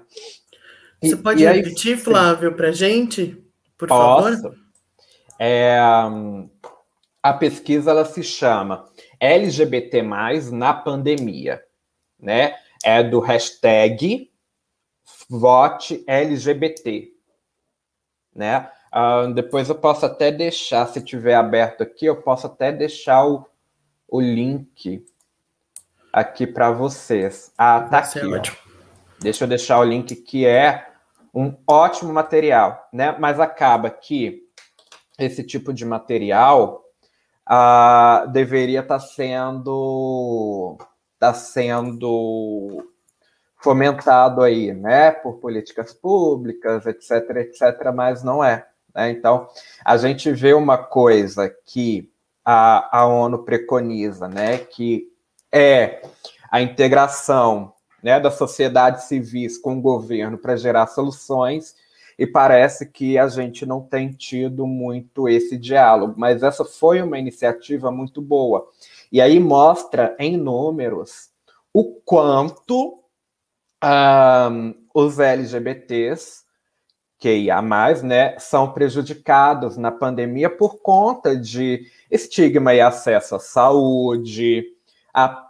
Você 1.04 1.18
pode 1.18 1.44
e 1.44 1.46
repetir, 1.46 1.96
aí, 1.96 2.00
Flávio, 2.00 2.56
para 2.56 2.72
gente, 2.72 3.44
por 3.77 3.89
posso. 3.89 4.42
favor? 4.42 4.56
É, 5.38 5.77
a 7.22 7.34
pesquisa 7.34 7.92
ela 7.92 8.06
se 8.06 8.24
chama 8.24 8.88
LGBT+, 9.20 10.01
na 10.54 10.74
pandemia, 10.74 11.62
né? 12.18 12.56
É 12.82 13.04
do 13.04 13.20
hashtag 13.20 14.32
vote 15.30 16.01
LGBT, 16.08 17.12
né? 18.34 18.70
Uh, 18.94 19.34
depois 19.34 19.68
eu 19.68 19.75
posso 19.75 20.06
até 20.06 20.32
deixar, 20.32 20.88
se 20.88 21.01
tiver 21.01 21.36
aberto 21.36 21.82
aqui, 21.82 22.06
eu 22.06 22.22
posso 22.22 22.48
até 22.48 22.72
deixar 22.72 23.25
o, 23.27 23.46
o 24.08 24.22
link 24.22 25.06
aqui 26.15 26.48
para 26.48 26.72
vocês. 26.72 27.51
Ah, 27.57 27.81
tá 27.81 27.98
aqui. 27.98 28.22
Deixa 29.19 29.43
eu 29.43 29.50
deixar 29.50 29.79
o 29.79 29.84
link 29.84 30.15
que 30.15 30.45
é 30.45 30.88
um 31.34 31.53
ótimo 31.67 32.13
material, 32.13 32.88
né? 32.93 33.13
Mas 33.19 33.38
acaba 33.38 33.89
que 33.89 34.43
esse 35.19 35.43
tipo 35.43 35.74
de 35.74 35.84
material 35.84 36.86
uh, 37.50 38.31
deveria 38.31 38.79
estar 38.79 38.98
tá 38.98 39.05
sendo 39.05 40.77
tá 41.19 41.34
sendo 41.34 42.89
fomentado 43.57 44.41
aí, 44.41 44.74
né, 44.74 45.12
por 45.12 45.39
políticas 45.39 45.91
públicas, 45.91 46.86
etc, 46.86 47.12
etc, 47.38 47.91
mas 47.93 48.24
não 48.24 48.43
é. 48.43 48.65
Né? 48.93 49.10
Então, 49.10 49.48
a 49.84 49.98
gente 49.98 50.31
vê 50.31 50.53
uma 50.53 50.77
coisa 50.77 51.50
que 51.65 52.12
a, 52.43 53.00
a 53.00 53.07
ONU 53.07 53.43
preconiza, 53.43 54.27
né, 54.27 54.60
que 54.60 55.14
é 55.55 56.01
a 56.51 56.62
integração 56.62 57.74
né, 58.03 58.19
da 58.19 58.29
sociedade 58.29 59.05
civis 59.05 59.57
com 59.57 59.77
o 59.77 59.81
governo 59.81 60.38
para 60.38 60.57
gerar 60.57 60.88
soluções, 60.88 61.74
e 62.19 62.27
parece 62.27 62.89
que 62.89 63.17
a 63.17 63.27
gente 63.27 63.65
não 63.65 63.81
tem 63.81 64.12
tido 64.12 64.67
muito 64.67 65.27
esse 65.27 65.57
diálogo, 65.57 66.13
mas 66.17 66.43
essa 66.43 66.63
foi 66.63 67.01
uma 67.01 67.17
iniciativa 67.17 67.91
muito 67.91 68.21
boa. 68.21 68.69
E 69.12 69.21
aí 69.21 69.39
mostra 69.39 70.15
em 70.19 70.38
números 70.38 71.29
o 71.74 72.00
quanto 72.05 73.03
um, 73.83 74.75
os 74.93 75.19
LGBTs 75.19 76.45
que 77.17 77.33
ia 77.33 77.62
mais, 77.62 78.03
né, 78.03 78.38
são 78.39 78.71
prejudicados 78.71 79.77
na 79.77 79.91
pandemia 79.91 80.50
por 80.50 80.77
conta 80.81 81.35
de 81.35 81.89
estigma 82.12 82.74
e 82.74 82.81
acesso 82.81 83.35
à 83.35 83.39
saúde, 83.39 84.63
a 85.13 85.44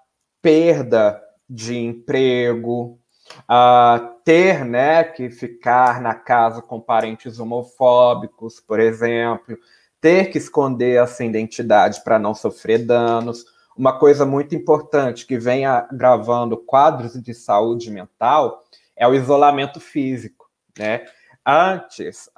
perda 0.45 1.19
de 1.49 1.75
emprego, 1.75 2.99
a 3.47 4.13
ter, 4.23 4.63
né, 4.63 5.03
que 5.03 5.31
ficar 5.31 5.99
na 5.99 6.13
casa 6.13 6.61
com 6.61 6.79
parentes 6.79 7.39
homofóbicos, 7.39 8.59
por 8.59 8.79
exemplo, 8.79 9.57
ter 9.99 10.25
que 10.29 10.37
esconder 10.37 11.01
essa 11.01 11.25
identidade 11.25 12.03
para 12.03 12.19
não 12.19 12.35
sofrer 12.35 12.85
danos. 12.85 13.43
Uma 13.75 13.97
coisa 13.97 14.23
muito 14.23 14.53
importante 14.53 15.25
que 15.25 15.39
vem 15.39 15.65
agravando 15.65 16.57
quadros 16.57 17.19
de 17.19 17.33
saúde 17.33 17.89
mental 17.89 18.63
é 18.95 19.07
o 19.07 19.15
isolamento 19.15 19.79
físico, 19.79 20.47
né? 20.77 21.05
Antes, 21.43 22.29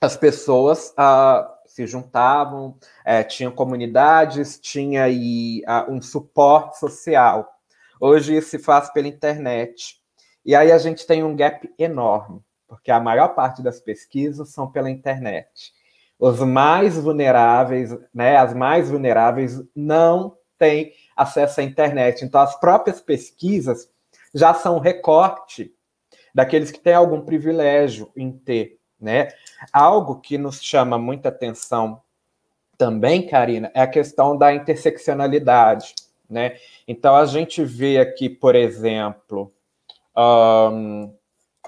as 0.00 0.16
pessoas 0.16 0.94
uh, 0.98 1.55
se 1.76 1.86
juntavam, 1.86 2.70
uh, 2.70 3.28
tinham 3.28 3.52
comunidades, 3.52 4.58
tinha 4.58 5.04
aí 5.04 5.62
uh, 5.68 5.92
um 5.92 6.02
suporte 6.02 6.78
social. 6.78 7.48
Hoje 8.00 8.36
isso 8.36 8.50
se 8.50 8.58
faz 8.58 8.90
pela 8.92 9.06
internet. 9.06 10.00
E 10.44 10.54
aí 10.54 10.72
a 10.72 10.78
gente 10.78 11.06
tem 11.06 11.22
um 11.22 11.36
gap 11.36 11.72
enorme, 11.78 12.40
porque 12.66 12.90
a 12.90 12.98
maior 12.98 13.28
parte 13.34 13.62
das 13.62 13.80
pesquisas 13.80 14.50
são 14.50 14.70
pela 14.70 14.90
internet 14.90 15.76
os 16.18 16.40
mais 16.40 16.96
vulneráveis, 16.96 17.90
né, 18.12 18.36
as 18.36 18.54
mais 18.54 18.90
vulneráveis 18.90 19.62
não 19.74 20.36
têm 20.58 20.92
acesso 21.14 21.60
à 21.60 21.62
internet. 21.62 22.24
Então, 22.24 22.40
as 22.40 22.58
próprias 22.58 23.00
pesquisas 23.00 23.90
já 24.34 24.54
são 24.54 24.78
recorte 24.78 25.72
daqueles 26.34 26.70
que 26.70 26.80
têm 26.80 26.94
algum 26.94 27.20
privilégio 27.20 28.10
em 28.16 28.32
ter, 28.32 28.78
né? 29.00 29.28
Algo 29.72 30.20
que 30.20 30.38
nos 30.38 30.62
chama 30.62 30.98
muita 30.98 31.28
atenção 31.28 32.00
também, 32.76 33.26
Karina, 33.26 33.70
é 33.74 33.80
a 33.80 33.86
questão 33.86 34.36
da 34.36 34.54
interseccionalidade, 34.54 35.94
né? 36.28 36.56
Então, 36.86 37.14
a 37.16 37.24
gente 37.24 37.64
vê 37.64 37.98
aqui, 37.98 38.28
por 38.28 38.54
exemplo, 38.54 39.52
um, 40.16 41.12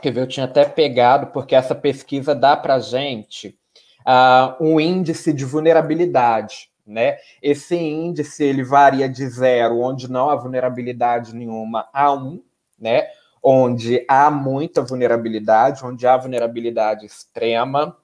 que 0.00 0.08
eu 0.08 0.26
tinha 0.26 0.44
até 0.44 0.64
pegado, 0.64 1.28
porque 1.28 1.54
essa 1.54 1.74
pesquisa 1.74 2.34
dá 2.34 2.56
para 2.56 2.78
gente 2.78 3.58
uh, 4.06 4.62
um 4.64 4.80
índice 4.80 5.32
de 5.32 5.44
vulnerabilidade. 5.44 6.70
Né? 6.86 7.18
Esse 7.42 7.76
índice 7.76 8.42
ele 8.42 8.64
varia 8.64 9.08
de 9.08 9.28
zero, 9.28 9.80
onde 9.80 10.10
não 10.10 10.30
há 10.30 10.36
vulnerabilidade 10.36 11.34
nenhuma, 11.34 11.86
a 11.92 12.12
um, 12.14 12.42
né? 12.78 13.08
Onde 13.42 14.04
há 14.08 14.30
muita 14.30 14.82
vulnerabilidade, 14.82 15.84
onde 15.84 16.06
há 16.06 16.16
vulnerabilidade 16.16 17.06
extrema, 17.06 17.96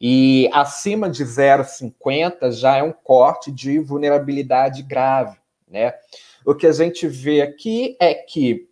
e 0.00 0.48
acima 0.52 1.10
de 1.10 1.24
0,50 1.24 2.52
já 2.52 2.76
é 2.76 2.82
um 2.82 2.92
corte 2.92 3.50
de 3.50 3.78
vulnerabilidade 3.80 4.82
grave. 4.82 5.36
Né? 5.68 5.92
O 6.44 6.54
que 6.54 6.66
a 6.66 6.72
gente 6.72 7.06
vê 7.08 7.42
aqui 7.42 7.96
é 8.00 8.14
que 8.14 8.68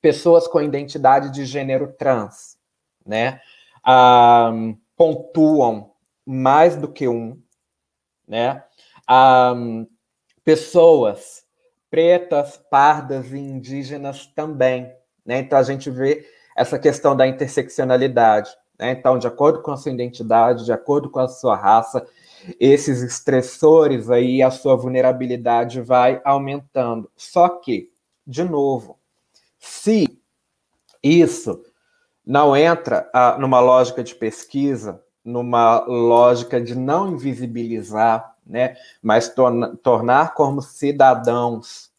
pessoas 0.00 0.48
com 0.48 0.60
identidade 0.60 1.32
de 1.32 1.44
gênero 1.44 1.92
trans 1.92 2.58
né, 3.04 3.40
ah, 3.84 4.52
pontuam 4.96 5.92
mais 6.24 6.74
do 6.76 6.88
que 6.88 7.06
um, 7.06 7.40
né? 8.26 8.64
Um, 9.08 9.86
pessoas 10.44 11.44
pretas, 11.88 12.56
pardas 12.68 13.32
e 13.32 13.38
indígenas 13.38 14.26
também, 14.26 14.92
né? 15.26 15.40
Então 15.40 15.58
a 15.58 15.62
gente 15.62 15.90
vê 15.90 16.26
essa 16.56 16.78
questão 16.78 17.16
da 17.16 17.26
interseccionalidade, 17.26 18.50
né? 18.78 18.92
Então, 18.92 19.18
de 19.18 19.26
acordo 19.26 19.62
com 19.62 19.70
a 19.70 19.76
sua 19.76 19.92
identidade, 19.92 20.64
de 20.64 20.72
acordo 20.72 21.10
com 21.10 21.18
a 21.18 21.28
sua 21.28 21.56
raça, 21.56 22.06
esses 22.60 23.02
estressores 23.02 24.10
aí, 24.10 24.42
a 24.42 24.50
sua 24.50 24.76
vulnerabilidade 24.76 25.80
vai 25.80 26.20
aumentando. 26.24 27.10
Só 27.16 27.48
que, 27.48 27.90
de 28.26 28.44
novo, 28.44 28.98
se 29.58 30.18
isso 31.02 31.62
não 32.24 32.56
entra 32.56 33.08
ah, 33.12 33.36
numa 33.38 33.60
lógica 33.60 34.02
de 34.02 34.14
pesquisa, 34.14 35.02
numa 35.24 35.80
lógica 35.80 36.60
de 36.60 36.74
não 36.74 37.12
invisibilizar, 37.12 38.36
né, 38.46 38.76
mas 39.02 39.28
torna, 39.28 39.76
tornar 39.76 40.34
como 40.34 40.62
cidadãos 40.62 41.90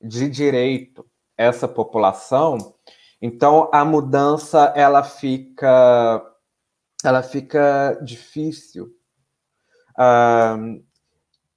de 0.00 0.28
direito 0.28 1.04
essa 1.40 1.66
população, 1.66 2.74
então 3.22 3.70
a 3.72 3.82
mudança 3.82 4.72
ela 4.76 5.02
fica 5.02 6.22
ela 7.02 7.22
fica 7.22 7.98
difícil. 8.02 8.94
Uh, 9.98 10.84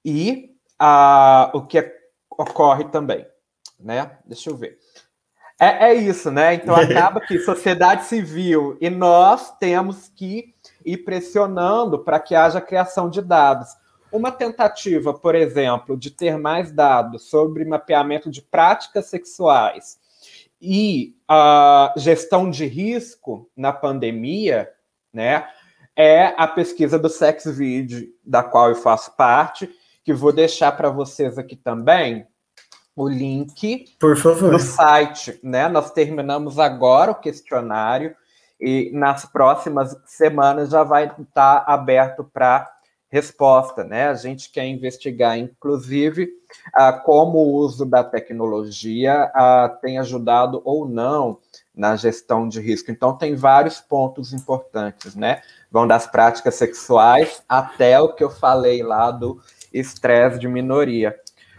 e 0.05 0.51
uh, 0.81 1.57
o 1.57 1.65
que 1.67 1.83
ocorre 2.31 2.85
também, 2.85 3.27
né? 3.77 4.17
Deixa 4.25 4.49
eu 4.49 4.55
ver. 4.55 4.79
É, 5.59 5.89
é 5.89 5.93
isso, 5.93 6.31
né? 6.31 6.53
Então 6.53 6.73
acaba 6.79 7.19
que 7.19 7.37
sociedade 7.39 8.05
civil 8.05 8.77
e 8.79 8.89
nós 8.89 9.51
temos 9.57 10.07
que 10.07 10.55
ir 10.85 10.97
pressionando 10.99 11.99
para 11.99 12.21
que 12.21 12.35
haja 12.35 12.61
criação 12.61 13.09
de 13.09 13.21
dados. 13.21 13.69
Uma 14.13 14.31
tentativa, 14.31 15.13
por 15.13 15.33
exemplo, 15.33 15.97
de 15.97 16.11
ter 16.11 16.37
mais 16.37 16.71
dados 16.71 17.29
sobre 17.29 17.65
mapeamento 17.65 18.29
de 18.29 18.41
práticas 18.41 19.07
sexuais 19.07 19.97
e 20.61 21.15
a 21.27 21.93
gestão 21.97 22.49
de 22.49 22.65
risco 22.65 23.49
na 23.57 23.73
pandemia, 23.73 24.69
né, 25.11 25.47
é 25.95 26.33
a 26.37 26.47
pesquisa 26.47 26.97
do 26.97 27.09
SexVid, 27.09 28.09
da 28.23 28.43
qual 28.43 28.69
eu 28.69 28.75
faço 28.75 29.15
parte, 29.15 29.69
que 30.03 30.13
vou 30.13 30.31
deixar 30.31 30.71
para 30.71 30.89
vocês 30.89 31.37
aqui 31.37 31.55
também 31.55 32.25
o 32.95 33.07
link 33.07 33.85
Por 33.99 34.15
favor. 34.15 34.51
no 34.51 34.59
site, 34.59 35.39
né? 35.43 35.67
Nós 35.67 35.91
terminamos 35.91 36.59
agora 36.59 37.11
o 37.11 37.19
questionário 37.19 38.15
e 38.59 38.91
nas 38.93 39.25
próximas 39.25 39.95
semanas 40.05 40.69
já 40.69 40.83
vai 40.83 41.11
estar 41.19 41.63
aberto 41.67 42.23
para 42.23 42.71
resposta, 43.13 43.83
né? 43.83 44.07
A 44.07 44.15
gente 44.15 44.49
quer 44.49 44.65
investigar, 44.65 45.37
inclusive, 45.37 46.31
ah, 46.73 46.91
como 46.91 47.37
o 47.37 47.53
uso 47.53 47.85
da 47.85 48.03
tecnologia 48.03 49.31
ah, 49.35 49.69
tem 49.83 49.99
ajudado 49.99 50.63
ou 50.65 50.89
não 50.89 51.37
na 51.75 51.95
gestão 51.95 52.49
de 52.49 52.59
risco. 52.59 52.89
Então, 52.89 53.15
tem 53.15 53.35
vários 53.35 53.79
pontos 53.79 54.33
importantes, 54.33 55.13
né? 55.13 55.43
Vão 55.71 55.85
das 55.85 56.07
práticas 56.07 56.55
sexuais 56.55 57.43
até 57.47 57.99
o 57.99 58.13
que 58.15 58.23
eu 58.23 58.31
falei 58.31 58.81
lá 58.81 59.11
do 59.11 59.39
estresse 59.71 60.39
de 60.39 60.47
minoria. 60.47 61.15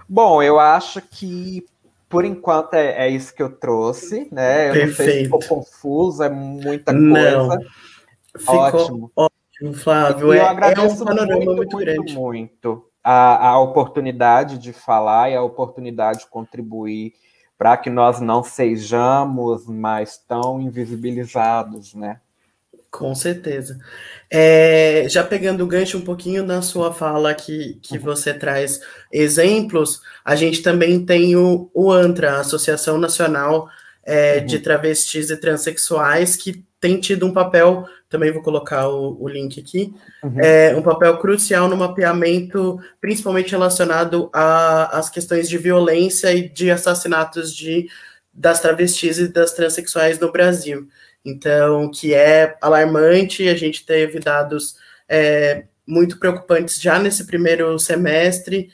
Bom, 0.09 0.43
eu 0.43 0.59
acho 0.59 1.01
que 1.01 1.64
por 2.09 2.25
enquanto 2.25 2.75
é, 2.75 3.07
é, 3.07 3.09
isso 3.09 3.33
que 3.33 3.43
eu 3.43 3.51
trouxe, 3.51 4.29
né? 4.33 4.71
Eu 4.71 4.73
Perfeito. 4.73 4.88
não 4.88 4.97
sei 4.97 5.12
se 5.12 5.25
ficou 5.25 5.40
confuso, 5.49 6.23
é 6.25 6.29
muita 6.29 6.93
coisa. 6.93 7.01
Não. 7.01 7.59
Ficou 8.37 8.57
Ótimo. 8.57 9.12
Ótimo, 9.57 9.75
Flávio. 9.75 10.33
Eu 10.33 10.33
É, 10.33 10.38
é 10.40 10.49
agradeço 10.49 11.03
um 11.03 11.07
panorama 11.07 11.37
muito, 11.45 11.55
muito, 11.57 11.77
muito, 11.77 11.77
grande. 11.77 12.12
muito 12.12 12.90
a, 13.03 13.49
a 13.51 13.59
oportunidade 13.61 14.59
de 14.59 14.73
falar 14.73 15.31
e 15.31 15.37
a 15.37 15.43
oportunidade 15.43 16.21
de 16.21 16.27
contribuir 16.29 17.14
para 17.59 17.77
que 17.77 17.90
nós 17.90 18.21
não 18.21 18.43
sejamos 18.43 19.67
mais 19.67 20.19
tão 20.19 20.61
invisibilizados, 20.61 21.95
né? 21.95 22.21
Com 22.90 23.12
certeza. 23.14 23.79
É, 24.31 25.07
já 25.09 25.25
pegando 25.25 25.64
o 25.64 25.67
gancho 25.67 25.99
um 25.99 26.03
pouquinho 26.05 26.45
na 26.47 26.62
sua 26.62 26.93
fala 26.93 27.35
que, 27.35 27.75
que 27.83 27.99
você 27.99 28.33
traz 28.33 28.81
exemplos, 29.12 30.01
a 30.25 30.37
gente 30.37 30.62
também 30.62 31.05
tem 31.05 31.35
o, 31.37 31.69
o 31.75 31.90
ANTRA, 31.90 32.35
a 32.37 32.40
Associação 32.40 32.97
Nacional 32.99 33.69
é, 34.07 34.38
Uhum. 34.38 34.47
de 34.47 34.59
Travestis 34.61 35.31
e 35.31 35.37
Transsexuais, 35.37 36.37
que 36.37 36.64
tem 36.85 37.01
tido 37.01 37.25
um 37.25 37.33
papel, 37.33 37.88
também 38.11 38.31
vou 38.31 38.42
colocar 38.42 38.90
o, 38.90 39.16
o 39.18 39.27
link 39.27 39.59
aqui, 39.59 39.94
Uhum. 40.23 40.38
é, 40.38 40.77
um 40.77 40.83
papel 40.83 41.16
crucial 41.16 41.66
no 41.66 41.79
mapeamento, 41.79 42.79
principalmente 43.01 43.53
relacionado 43.53 44.29
às 44.35 45.09
questões 45.09 45.49
de 45.49 45.57
violência 45.57 46.31
e 46.35 46.47
de 46.47 46.70
assassinatos 46.70 47.57
de, 47.57 47.88
das 48.35 48.61
travestis 48.61 49.16
e 49.16 49.29
das 49.29 49.55
transexuais 49.55 50.18
no 50.18 50.31
Brasil. 50.31 50.87
Então, 51.25 51.90
que 51.90 52.12
é 52.12 52.55
alarmante, 52.61 53.49
a 53.49 53.55
gente 53.55 53.87
teve 53.87 54.20
dados 54.20 54.77
é, 55.09 55.64
muito 55.87 56.18
preocupantes 56.18 56.79
já 56.79 56.99
nesse 56.99 57.27
primeiro 57.27 57.79
semestre, 57.79 58.68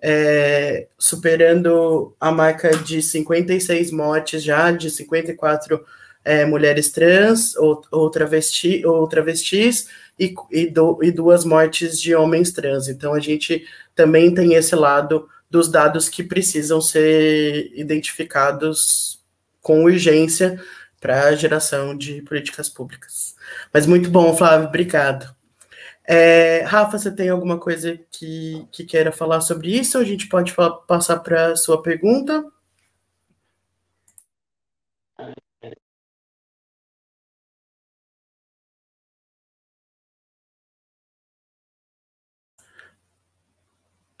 é, 0.00 0.86
superando 0.96 2.14
a 2.20 2.30
marca 2.30 2.76
de 2.76 3.02
56 3.02 3.90
mortes 3.90 4.40
já, 4.40 4.70
de 4.70 4.88
54 4.88 5.84
é, 6.26 6.44
mulheres 6.44 6.90
trans 6.90 7.54
ou, 7.54 7.80
ou, 7.88 8.10
travesti, 8.10 8.84
ou 8.84 9.06
travestis, 9.06 9.86
e, 10.18 10.34
e, 10.50 10.66
do, 10.66 10.98
e 11.00 11.12
duas 11.12 11.44
mortes 11.44 12.00
de 12.00 12.16
homens 12.16 12.50
trans. 12.50 12.88
Então, 12.88 13.14
a 13.14 13.20
gente 13.20 13.64
também 13.94 14.34
tem 14.34 14.54
esse 14.54 14.74
lado 14.74 15.28
dos 15.48 15.70
dados 15.70 16.08
que 16.08 16.24
precisam 16.24 16.80
ser 16.80 17.70
identificados 17.76 19.20
com 19.62 19.84
urgência 19.84 20.60
para 21.00 21.28
a 21.28 21.36
geração 21.36 21.96
de 21.96 22.20
políticas 22.22 22.68
públicas. 22.68 23.36
Mas 23.72 23.86
muito 23.86 24.10
bom, 24.10 24.36
Flávio, 24.36 24.66
obrigado. 24.66 25.32
É, 26.08 26.62
Rafa, 26.66 26.98
você 26.98 27.10
tem 27.12 27.28
alguma 27.28 27.58
coisa 27.58 27.96
que, 28.10 28.66
que 28.72 28.84
queira 28.84 29.12
falar 29.12 29.40
sobre 29.42 29.68
isso? 29.68 29.96
A 29.96 30.04
gente 30.04 30.28
pode 30.28 30.52
passar 30.88 31.18
para 31.18 31.52
a 31.52 31.56
sua 31.56 31.80
pergunta? 31.80 32.44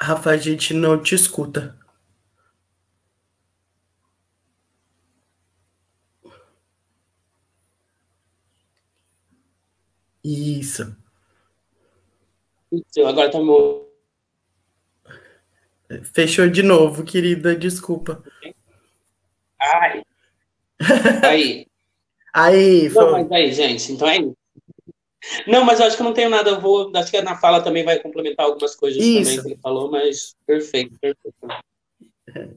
Rafa, 0.00 0.30
a 0.30 0.36
gente 0.36 0.74
não 0.74 1.02
te 1.02 1.14
escuta. 1.14 1.78
Isso. 10.22 10.96
Então, 12.70 13.06
agora 13.06 13.30
tá 13.30 13.38
meu. 13.38 13.86
Fechou 16.12 16.48
de 16.48 16.62
novo, 16.62 17.04
querida, 17.04 17.54
desculpa. 17.54 18.22
Ai. 19.60 20.02
Aí. 21.24 21.66
Aí, 22.34 22.90
Não, 22.90 23.12
mas 23.12 23.32
aí, 23.32 23.50
gente, 23.50 23.92
então 23.92 24.06
é 24.06 24.18
isso. 24.18 24.36
Não, 25.46 25.64
mas 25.64 25.80
eu 25.80 25.86
acho 25.86 25.96
que 25.96 26.02
não 26.02 26.12
tenho 26.12 26.30
nada, 26.30 26.50
eu 26.50 26.60
vou. 26.60 26.92
Acho 26.94 27.10
que 27.10 27.20
na 27.22 27.36
fala 27.36 27.62
também 27.62 27.84
vai 27.84 27.98
complementar 27.98 28.46
algumas 28.46 28.74
coisas 28.74 29.02
Isso. 29.02 29.30
também 29.30 29.42
que 29.42 29.48
ele 29.48 29.60
falou, 29.60 29.90
mas 29.90 30.36
perfeito, 30.46 30.98
perfeito. 31.00 31.36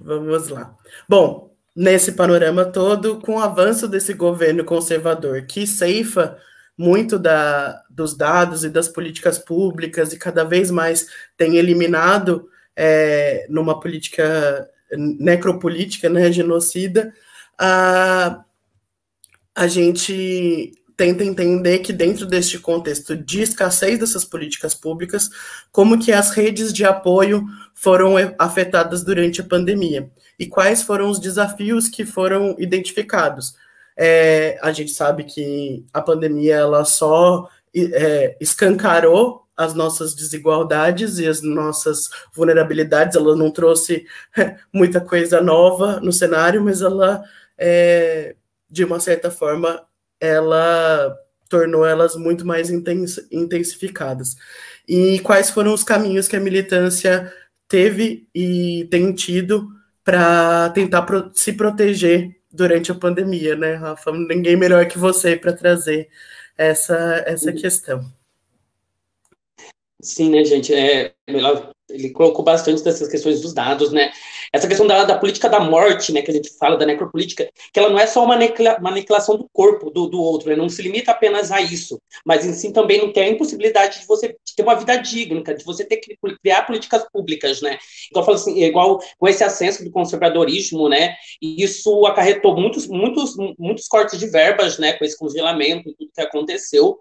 Vamos 0.00 0.48
lá. 0.48 0.76
Bom, 1.08 1.54
nesse 1.74 2.12
panorama 2.12 2.64
todo, 2.64 3.20
com 3.20 3.36
o 3.36 3.40
avanço 3.40 3.88
desse 3.88 4.12
governo 4.14 4.64
conservador 4.64 5.46
que 5.46 5.66
ceifa 5.66 6.38
muito 6.76 7.18
da, 7.18 7.82
dos 7.88 8.16
dados 8.16 8.64
e 8.64 8.68
das 8.68 8.88
políticas 8.88 9.38
públicas 9.38 10.12
e 10.12 10.18
cada 10.18 10.44
vez 10.44 10.70
mais 10.70 11.08
tem 11.36 11.56
eliminado 11.56 12.48
é, 12.76 13.46
numa 13.48 13.78
política 13.78 14.68
necropolítica, 14.96 16.08
né, 16.08 16.30
genocida, 16.32 17.12
a, 17.58 18.44
a 19.54 19.66
gente 19.66 20.72
tenta 20.96 21.24
entender 21.24 21.80
que 21.80 21.92
dentro 21.92 22.26
deste 22.26 22.58
contexto 22.58 23.16
de 23.16 23.42
escassez 23.42 23.98
dessas 23.98 24.24
políticas 24.24 24.74
públicas, 24.74 25.28
como 25.72 25.98
que 25.98 26.12
as 26.12 26.30
redes 26.30 26.72
de 26.72 26.84
apoio 26.84 27.44
foram 27.74 28.14
afetadas 28.38 29.02
durante 29.02 29.40
a 29.40 29.44
pandemia 29.44 30.10
e 30.38 30.46
quais 30.46 30.82
foram 30.82 31.10
os 31.10 31.18
desafios 31.18 31.88
que 31.88 32.04
foram 32.04 32.54
identificados. 32.58 33.54
É, 33.96 34.58
a 34.62 34.72
gente 34.72 34.92
sabe 34.92 35.24
que 35.24 35.84
a 35.92 36.00
pandemia 36.00 36.56
ela 36.56 36.84
só 36.84 37.48
é, 37.74 38.36
escancarou 38.40 39.44
as 39.56 39.72
nossas 39.74 40.14
desigualdades 40.14 41.18
e 41.18 41.26
as 41.26 41.42
nossas 41.42 42.08
vulnerabilidades. 42.32 43.16
Ela 43.16 43.36
não 43.36 43.50
trouxe 43.50 44.04
muita 44.72 45.00
coisa 45.00 45.40
nova 45.40 46.00
no 46.00 46.12
cenário, 46.12 46.62
mas 46.62 46.82
ela, 46.82 47.22
é, 47.56 48.34
de 48.68 48.84
uma 48.84 48.98
certa 48.98 49.30
forma, 49.30 49.80
ela 50.20 51.16
tornou 51.48 51.86
elas 51.86 52.16
muito 52.16 52.46
mais 52.46 52.70
intensificadas. 52.70 54.36
E 54.88 55.20
quais 55.20 55.50
foram 55.50 55.72
os 55.72 55.84
caminhos 55.84 56.28
que 56.28 56.36
a 56.36 56.40
militância 56.40 57.32
teve 57.68 58.28
e 58.34 58.86
tem 58.90 59.12
tido 59.12 59.68
para 60.02 60.70
tentar 60.70 61.06
se 61.32 61.52
proteger 61.52 62.36
durante 62.52 62.90
a 62.90 62.94
pandemia, 62.94 63.56
né, 63.56 63.74
Rafa? 63.74 64.12
Ninguém 64.12 64.56
melhor 64.56 64.86
que 64.86 64.98
você 64.98 65.36
para 65.36 65.52
trazer 65.52 66.08
essa, 66.56 67.24
essa 67.26 67.52
questão. 67.52 68.04
Sim, 70.00 70.30
né, 70.30 70.44
gente? 70.44 70.74
É, 70.74 71.14
ele 71.88 72.10
colocou 72.10 72.44
bastante 72.44 72.82
dessas 72.82 73.08
questões 73.08 73.40
dos 73.40 73.54
dados, 73.54 73.92
né? 73.92 74.12
Essa 74.54 74.68
questão 74.68 74.86
da, 74.86 75.02
da, 75.02 75.18
política 75.18 75.48
da 75.48 75.58
morte, 75.58 76.12
né, 76.12 76.22
que 76.22 76.30
a 76.30 76.34
gente 76.34 76.48
fala 76.56 76.76
da 76.76 76.86
necropolítica, 76.86 77.50
que 77.72 77.80
ela 77.80 77.90
não 77.90 77.98
é 77.98 78.06
só 78.06 78.24
uma, 78.24 78.36
aniquilação 78.36 79.36
do 79.36 79.48
corpo 79.52 79.90
do, 79.90 80.06
do 80.06 80.22
outro, 80.22 80.48
né? 80.48 80.54
não 80.54 80.68
se 80.68 80.80
limita 80.80 81.10
apenas 81.10 81.50
a 81.50 81.60
isso, 81.60 82.00
mas 82.24 82.46
em 82.46 82.52
si 82.52 82.72
também 82.72 82.98
não 82.98 83.12
tem 83.12 83.24
a 83.24 83.28
impossibilidade 83.30 84.02
de 84.02 84.06
você 84.06 84.36
ter 84.54 84.62
uma 84.62 84.76
vida 84.76 84.94
digna, 84.94 85.42
de 85.42 85.64
você 85.64 85.84
ter 85.84 85.96
que 85.96 86.16
criar 86.40 86.62
políticas 86.62 87.04
públicas, 87.12 87.60
né? 87.60 87.78
Então, 88.08 88.22
falo 88.22 88.36
assim, 88.36 88.62
igual 88.62 89.00
com 89.18 89.26
esse 89.26 89.42
ascenso 89.42 89.82
do 89.82 89.90
conservadorismo, 89.90 90.88
né, 90.88 91.16
isso 91.42 92.06
acarretou 92.06 92.54
muitos, 92.56 92.86
muitos, 92.86 93.34
muitos 93.58 93.88
cortes 93.88 94.20
de 94.20 94.28
verbas, 94.28 94.78
né, 94.78 94.92
com 94.92 95.04
esse 95.04 95.18
congelamento 95.18 95.92
tudo 95.98 96.12
que 96.14 96.20
aconteceu, 96.20 97.00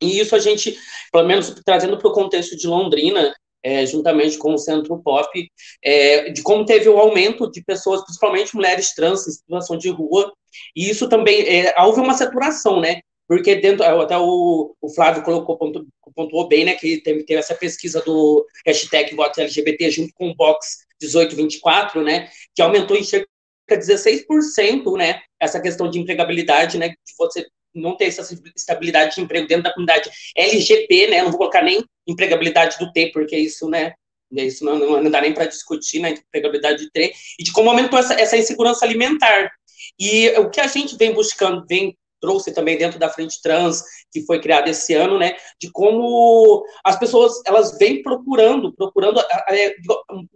e 0.00 0.18
isso 0.18 0.34
a 0.34 0.40
gente, 0.40 0.76
pelo 1.12 1.28
menos 1.28 1.54
trazendo 1.64 1.98
para 1.98 2.08
o 2.08 2.12
contexto 2.12 2.56
de 2.56 2.66
Londrina, 2.66 3.32
é, 3.62 3.84
juntamente 3.86 4.38
com 4.38 4.54
o 4.54 4.58
Centro 4.58 5.00
Pop, 5.02 5.50
é, 5.84 6.30
de 6.30 6.42
como 6.42 6.64
teve 6.64 6.88
o 6.88 6.98
aumento 6.98 7.50
de 7.50 7.62
pessoas, 7.62 8.02
principalmente 8.04 8.54
mulheres 8.54 8.94
trans 8.94 9.26
em 9.26 9.32
situação 9.32 9.76
de 9.76 9.88
rua, 9.88 10.32
e 10.74 10.88
isso 10.88 11.08
também, 11.08 11.42
é, 11.42 11.74
houve 11.82 12.00
uma 12.00 12.14
saturação, 12.14 12.80
né, 12.80 13.00
porque 13.28 13.54
dentro, 13.54 13.84
até 13.84 14.18
o, 14.18 14.74
o 14.80 14.88
Flávio 14.90 15.22
colocou, 15.22 15.56
ponto, 15.56 15.86
pontuou 16.14 16.48
bem, 16.48 16.64
né, 16.64 16.74
que 16.74 17.00
teve, 17.00 17.24
teve 17.24 17.38
essa 17.38 17.54
pesquisa 17.54 18.00
do 18.02 18.44
hashtag 18.66 19.14
voto 19.14 19.40
LGBT 19.40 19.90
junto 19.90 20.12
com 20.14 20.30
o 20.30 20.34
Box 20.34 20.84
1824, 21.00 22.02
né, 22.02 22.28
que 22.54 22.62
aumentou 22.62 22.96
em 22.96 23.04
cerca 23.04 23.28
de 23.68 23.76
16%, 23.76 24.96
né, 24.96 25.20
essa 25.38 25.60
questão 25.60 25.88
de 25.88 26.00
empregabilidade, 26.00 26.76
né, 26.76 26.88
de 26.88 27.14
você 27.16 27.46
não 27.74 27.96
ter 27.96 28.06
essa 28.06 28.22
estabilidade 28.56 29.14
de 29.14 29.20
emprego 29.20 29.46
dentro 29.46 29.64
da 29.64 29.72
comunidade 29.72 30.10
LGP, 30.36 31.08
né? 31.08 31.22
Não 31.22 31.30
vou 31.30 31.38
colocar 31.38 31.62
nem 31.62 31.84
empregabilidade 32.06 32.78
do 32.78 32.92
T, 32.92 33.10
porque 33.12 33.36
isso, 33.36 33.68
né? 33.68 33.92
Isso 34.32 34.64
não, 34.64 34.78
não, 34.78 35.02
não 35.02 35.10
dá 35.10 35.20
nem 35.20 35.34
para 35.34 35.46
discutir, 35.46 36.00
né? 36.00 36.10
Empregabilidade 36.10 36.84
do 36.84 36.90
T, 36.90 37.12
e 37.38 37.42
de 37.42 37.52
como 37.52 37.70
aumentou 37.70 37.98
essa, 37.98 38.14
essa 38.14 38.36
insegurança 38.36 38.84
alimentar. 38.84 39.50
E 39.98 40.28
o 40.38 40.50
que 40.50 40.60
a 40.60 40.66
gente 40.66 40.96
vem 40.96 41.12
buscando, 41.12 41.64
vem 41.68 41.96
trouxe 42.20 42.52
também 42.52 42.76
dentro 42.76 42.98
da 42.98 43.08
frente 43.08 43.40
trans 43.42 43.82
que 44.12 44.22
foi 44.26 44.40
criada 44.40 44.68
esse 44.68 44.94
ano, 44.94 45.18
né, 45.18 45.36
de 45.58 45.70
como 45.70 46.62
as 46.84 46.98
pessoas 46.98 47.40
elas 47.46 47.78
vêm 47.78 48.02
procurando, 48.02 48.72
procurando 48.74 49.20
é, 49.48 49.74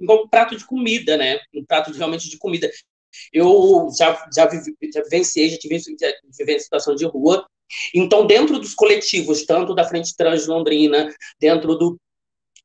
igual 0.00 0.24
um 0.24 0.28
prato 0.28 0.56
de 0.56 0.64
comida, 0.64 1.16
né, 1.16 1.38
um 1.54 1.64
prato 1.64 1.92
de, 1.92 1.98
realmente 1.98 2.28
de 2.28 2.38
comida. 2.38 2.70
Eu 3.32 3.88
já, 3.96 4.28
já, 4.34 4.46
vivi, 4.46 4.74
já 4.92 5.02
vivenciei, 5.02 5.50
já 5.50 5.58
tive 5.58 5.78
já 5.78 6.12
vivi 6.38 6.60
situação 6.60 6.94
de 6.94 7.04
rua. 7.04 7.46
Então, 7.94 8.26
dentro 8.26 8.58
dos 8.58 8.74
coletivos, 8.74 9.44
tanto 9.44 9.74
da 9.74 9.84
Frente 9.84 10.14
Trans 10.16 10.46
Londrina, 10.46 11.12
dentro 11.40 11.76
do, 11.76 11.98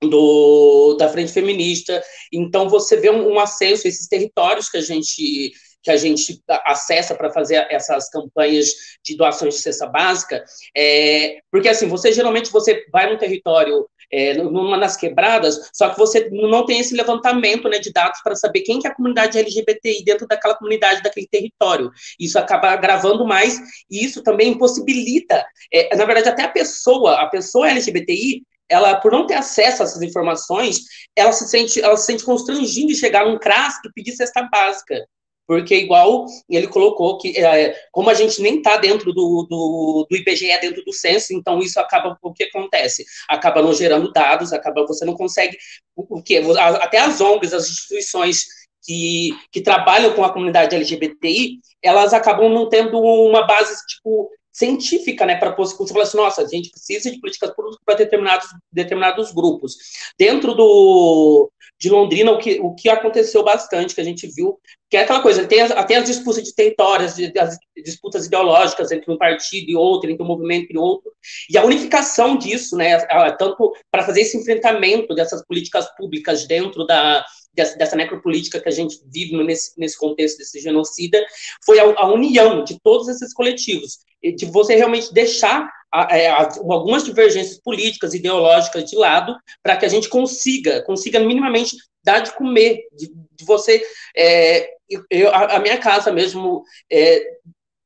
do, 0.02 0.96
da 0.98 1.10
frente 1.10 1.32
feminista. 1.32 2.02
Então 2.32 2.70
você 2.70 2.98
vê 2.98 3.10
um, 3.10 3.34
um 3.34 3.40
acesso 3.40 3.88
a 3.88 3.90
esses 3.90 4.08
territórios 4.08 4.70
que 4.70 4.78
a 4.78 4.82
gente 4.82 5.52
que 5.82 5.92
a 5.92 5.96
gente 5.96 6.44
acessa 6.66 7.16
para 7.16 7.32
fazer 7.32 7.66
essas 7.70 8.10
campanhas 8.10 8.68
de 9.02 9.16
doações 9.16 9.56
de 9.56 9.62
cesta 9.62 9.88
básica, 9.88 10.44
é, 10.76 11.40
porque 11.50 11.70
assim, 11.70 11.88
você 11.88 12.12
geralmente 12.12 12.52
você 12.52 12.86
vai 12.92 13.10
num 13.10 13.18
território 13.18 13.90
é, 14.12 14.34
numa 14.36 14.78
das 14.78 14.98
quebradas, 14.98 15.70
só 15.74 15.90
que 15.90 15.98
você 15.98 16.30
não 16.32 16.66
tem 16.66 16.80
esse 16.80 16.96
levantamento 16.96 17.70
né, 17.70 17.80
de 17.80 17.92
dados 17.92 18.22
para 18.24 18.36
saber 18.36 18.62
quem 18.62 18.80
que 18.80 18.88
é 18.88 18.90
a 18.90 18.96
comunidade 18.96 19.38
LGBTI 19.38 20.04
dentro 20.04 20.28
daquela 20.28 20.56
comunidade, 20.56 21.04
daquele 21.04 21.28
território. 21.28 21.92
Isso 22.20 22.38
acaba 22.40 22.70
agravando 22.70 23.26
mais 23.26 23.60
e 23.90 24.04
isso 24.04 24.24
também 24.24 24.50
impossibilita, 24.50 25.46
é, 25.72 25.96
na 25.96 26.06
verdade, 26.06 26.30
até 26.30 26.44
a 26.44 26.50
pessoa, 26.50 27.22
a 27.22 27.28
pessoa 27.28 27.70
LGBTI, 27.70 28.44
ela, 28.68 28.96
por 28.96 29.12
não 29.12 29.26
ter 29.26 29.34
acesso 29.34 29.82
a 29.82 29.86
essas 29.86 30.02
informações, 30.02 30.82
ela 31.16 31.32
se 31.32 31.48
sente, 31.50 31.82
ela 31.82 31.98
se 31.98 32.06
sente 32.06 32.24
constrangida 32.24 32.88
de 32.88 32.96
chegar 32.96 33.26
num 33.26 33.40
CRAS 33.40 33.76
e 33.84 33.92
pedir 33.92 34.12
cesta 34.12 34.44
básica 34.44 35.08
porque 35.50 35.78
igual 35.78 36.28
ele 36.48 36.68
colocou 36.68 37.18
que 37.18 37.36
é, 37.36 37.76
como 37.92 38.08
a 38.12 38.14
gente 38.14 38.40
nem 38.40 38.58
está 38.58 38.78
dentro 38.78 39.12
do, 39.12 39.48
do, 39.50 40.06
do, 40.08 40.16
IBGE, 40.16 40.46
dentro 40.62 40.86
do 40.86 40.94
censo, 40.94 41.34
então 41.34 41.58
isso 41.58 41.80
acaba, 41.80 42.16
o 42.22 42.32
que 42.32 42.44
acontece? 42.44 43.04
Acaba 43.28 43.60
não 43.60 43.74
gerando 43.74 44.12
dados, 44.12 44.54
acaba, 44.54 44.86
você 44.86 45.04
não 45.06 45.16
consegue, 45.16 45.58
o 45.96 46.22
que? 46.22 46.38
Até 46.60 47.00
as 47.00 47.20
ONGs, 47.20 47.52
as 47.52 47.68
instituições 47.68 48.46
que, 48.84 49.32
que 49.52 49.60
trabalham 49.60 50.14
com 50.14 50.24
a 50.24 50.32
comunidade 50.32 50.76
LGBTI, 50.76 51.58
elas 51.82 52.14
acabam 52.14 52.54
não 52.54 52.70
tendo 52.70 53.02
uma 53.02 53.48
base, 53.48 53.74
tipo, 53.88 54.30
científica, 54.54 55.26
né, 55.26 55.36
para 55.36 55.56
você 55.56 55.76
falar 55.92 56.04
assim, 56.04 56.18
nossa, 56.18 56.44
a 56.44 56.48
gente 56.48 56.70
precisa 56.70 57.10
de 57.10 57.20
políticas 57.20 57.50
públicas 57.56 57.80
para 57.84 57.96
determinados, 57.96 58.48
determinados 58.72 59.32
grupos. 59.32 59.78
Dentro 60.16 60.54
do, 60.54 61.52
de 61.80 61.90
Londrina, 61.90 62.32
o 62.32 62.38
que, 62.38 62.60
o 62.60 62.76
que 62.76 62.90
aconteceu 62.90 63.44
bastante, 63.44 63.96
que 63.96 64.02
a 64.02 64.04
gente 64.04 64.28
viu, 64.28 64.60
que 64.90 64.98
é 64.98 65.02
aquela 65.02 65.22
coisa, 65.22 65.48
tem 65.48 65.62
as, 65.62 65.72
até 65.72 65.96
as 65.96 66.06
disputas 66.06 66.44
de 66.44 66.54
territórios, 66.54 67.16
as 67.40 67.58
disputas 67.84 68.26
ideológicas 68.26 68.92
entre 68.92 69.12
um 69.12 69.18
partido 69.18 69.72
e 69.72 69.76
outro, 69.76 70.10
entre 70.10 70.22
um 70.22 70.28
movimento 70.28 70.68
e 70.72 70.78
outro, 70.78 71.12
e 71.50 71.58
a 71.58 71.64
unificação 71.64 72.38
disso, 72.38 72.76
né, 72.76 73.00
tanto 73.38 73.72
para 73.90 74.04
fazer 74.04 74.22
esse 74.22 74.38
enfrentamento 74.38 75.16
dessas 75.16 75.46
políticas 75.46 75.88
públicas 75.96 76.46
dentro 76.46 76.86
da, 76.86 77.24
dessa, 77.54 77.78
dessa 77.78 77.96
necropolítica 77.96 78.60
que 78.60 78.70
a 78.70 78.72
gente 78.72 79.00
vive 79.06 79.36
nesse, 79.44 79.72
nesse 79.78 79.98
contexto 79.98 80.38
desse 80.38 80.60
genocida, 80.60 81.24
foi 81.66 81.80
a, 81.80 81.84
a 81.84 82.14
união 82.14 82.64
de 82.64 82.80
todos 82.82 83.08
esses 83.08 83.34
coletivos, 83.34 84.00
de 84.22 84.46
você 84.46 84.76
realmente 84.76 85.14
deixar 85.14 85.70
é, 86.12 86.30
algumas 86.30 87.04
divergências 87.04 87.60
políticas, 87.60 88.14
ideológicas 88.14 88.86
de 88.86 88.96
lado, 88.96 89.36
para 89.64 89.78
que 89.78 89.86
a 89.86 89.90
gente 89.90 90.08
consiga, 90.08 90.84
consiga 90.84 91.20
minimamente 91.20 91.78
dar 92.04 92.20
de 92.20 92.32
comer, 92.36 92.82
de, 92.94 93.12
de 93.34 93.46
você. 93.46 93.84
É, 94.16 94.70
eu, 95.10 95.34
a, 95.34 95.60
minha 95.60 95.78
casa 95.78 96.12
mesmo, 96.12 96.64
é, 96.92 97.24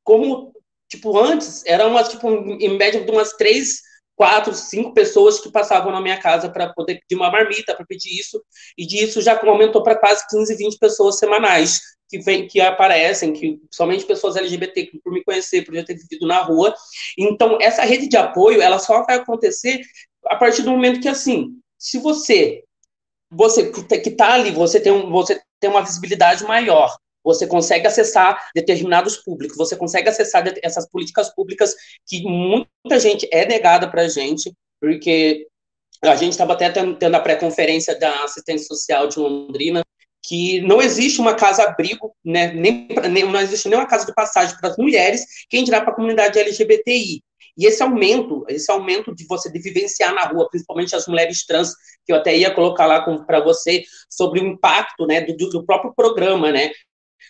como 0.03 0.53
tipo 0.89 1.17
antes, 1.17 1.63
era 1.65 1.87
uma 1.87 2.03
tipo 2.03 2.29
em 2.29 2.77
média 2.77 3.03
de 3.03 3.11
umas 3.11 3.33
três 3.33 3.81
quatro, 4.15 4.53
cinco 4.53 4.93
pessoas 4.93 5.39
que 5.39 5.51
passavam 5.51 5.91
na 5.91 6.01
minha 6.01 6.19
casa 6.19 6.49
para 6.49 6.71
poder 6.73 6.99
pedir 6.99 7.15
uma 7.15 7.31
marmita, 7.31 7.75
para 7.75 7.85
pedir 7.85 8.19
isso, 8.19 8.41
e 8.77 8.85
disso 8.85 9.21
já 9.21 9.39
aumentou 9.41 9.83
para 9.83 9.95
quase 9.95 10.25
15, 10.29 10.55
20 10.55 10.77
pessoas 10.77 11.17
semanais 11.17 11.81
que, 12.09 12.19
vem, 12.19 12.47
que 12.47 12.61
aparecem, 12.61 13.33
que 13.33 13.59
somente 13.71 14.05
pessoas 14.05 14.35
LGBT, 14.35 14.85
que 14.85 14.99
por 14.99 15.11
me 15.11 15.23
conhecer, 15.23 15.65
por 15.65 15.73
já 15.73 15.83
ter 15.83 15.95
vivido 15.95 16.27
na 16.27 16.41
rua. 16.41 16.73
Então, 17.17 17.57
essa 17.59 17.83
rede 17.83 18.07
de 18.07 18.15
apoio, 18.15 18.61
ela 18.61 18.77
só 18.77 19.03
vai 19.03 19.15
acontecer 19.15 19.81
a 20.27 20.35
partir 20.35 20.61
do 20.61 20.71
momento 20.71 21.01
que, 21.01 21.07
assim, 21.07 21.57
se 21.77 21.97
você, 21.97 22.63
você 23.31 23.71
que 23.71 24.09
está 24.09 24.33
ali, 24.33 24.51
você 24.51 24.79
tem, 24.79 24.91
um, 24.91 25.09
você 25.09 25.41
tem 25.59 25.69
uma 25.69 25.81
visibilidade 25.81 26.43
maior, 26.43 26.95
você 27.23 27.47
consegue 27.47 27.87
acessar 27.87 28.49
determinados 28.53 29.17
públicos, 29.17 29.57
você 29.57 29.75
consegue 29.75 30.09
acessar 30.09 30.43
essas 30.61 30.89
políticas 30.89 31.33
públicas 31.33 31.73
que 32.05 32.21
muita 32.23 32.99
gente 32.99 33.27
é 33.31 33.45
negada 33.45 33.89
para 33.89 34.03
a 34.03 34.07
gente, 34.07 34.53
porque 34.79 35.47
a 36.01 36.15
gente 36.15 36.33
estava 36.33 36.53
até 36.53 36.69
tendo 36.69 37.15
a 37.15 37.19
pré-conferência 37.19 37.97
da 37.97 38.23
assistência 38.23 38.67
social 38.67 39.07
de 39.07 39.19
Londrina, 39.19 39.83
que 40.21 40.61
não 40.61 40.81
existe 40.81 41.19
uma 41.19 41.35
casa-abrigo, 41.35 42.15
né, 42.23 42.53
nem, 42.53 42.87
nem, 43.09 43.23
não 43.25 43.39
existe 43.39 43.67
nenhuma 43.67 43.87
casa 43.87 44.05
de 44.05 44.13
passagem 44.13 44.55
para 44.57 44.69
as 44.69 44.77
mulheres, 44.77 45.25
quem 45.49 45.63
dirá 45.63 45.81
para 45.81 45.91
a 45.91 45.95
comunidade 45.95 46.39
LGBTI. 46.39 47.21
E 47.55 47.67
esse 47.67 47.83
aumento, 47.83 48.43
esse 48.49 48.71
aumento 48.71 49.13
de 49.13 49.25
você 49.27 49.51
de 49.51 49.59
vivenciar 49.59 50.13
na 50.13 50.23
rua, 50.23 50.49
principalmente 50.49 50.95
as 50.95 51.07
mulheres 51.07 51.45
trans, 51.45 51.73
que 52.05 52.11
eu 52.11 52.15
até 52.15 52.35
ia 52.35 52.53
colocar 52.53 52.85
lá 52.85 53.01
para 53.25 53.41
você, 53.41 53.83
sobre 54.09 54.39
o 54.39 54.45
impacto 54.45 55.05
né, 55.05 55.21
do, 55.21 55.49
do 55.49 55.65
próprio 55.65 55.93
programa, 55.93 56.51
né? 56.51 56.71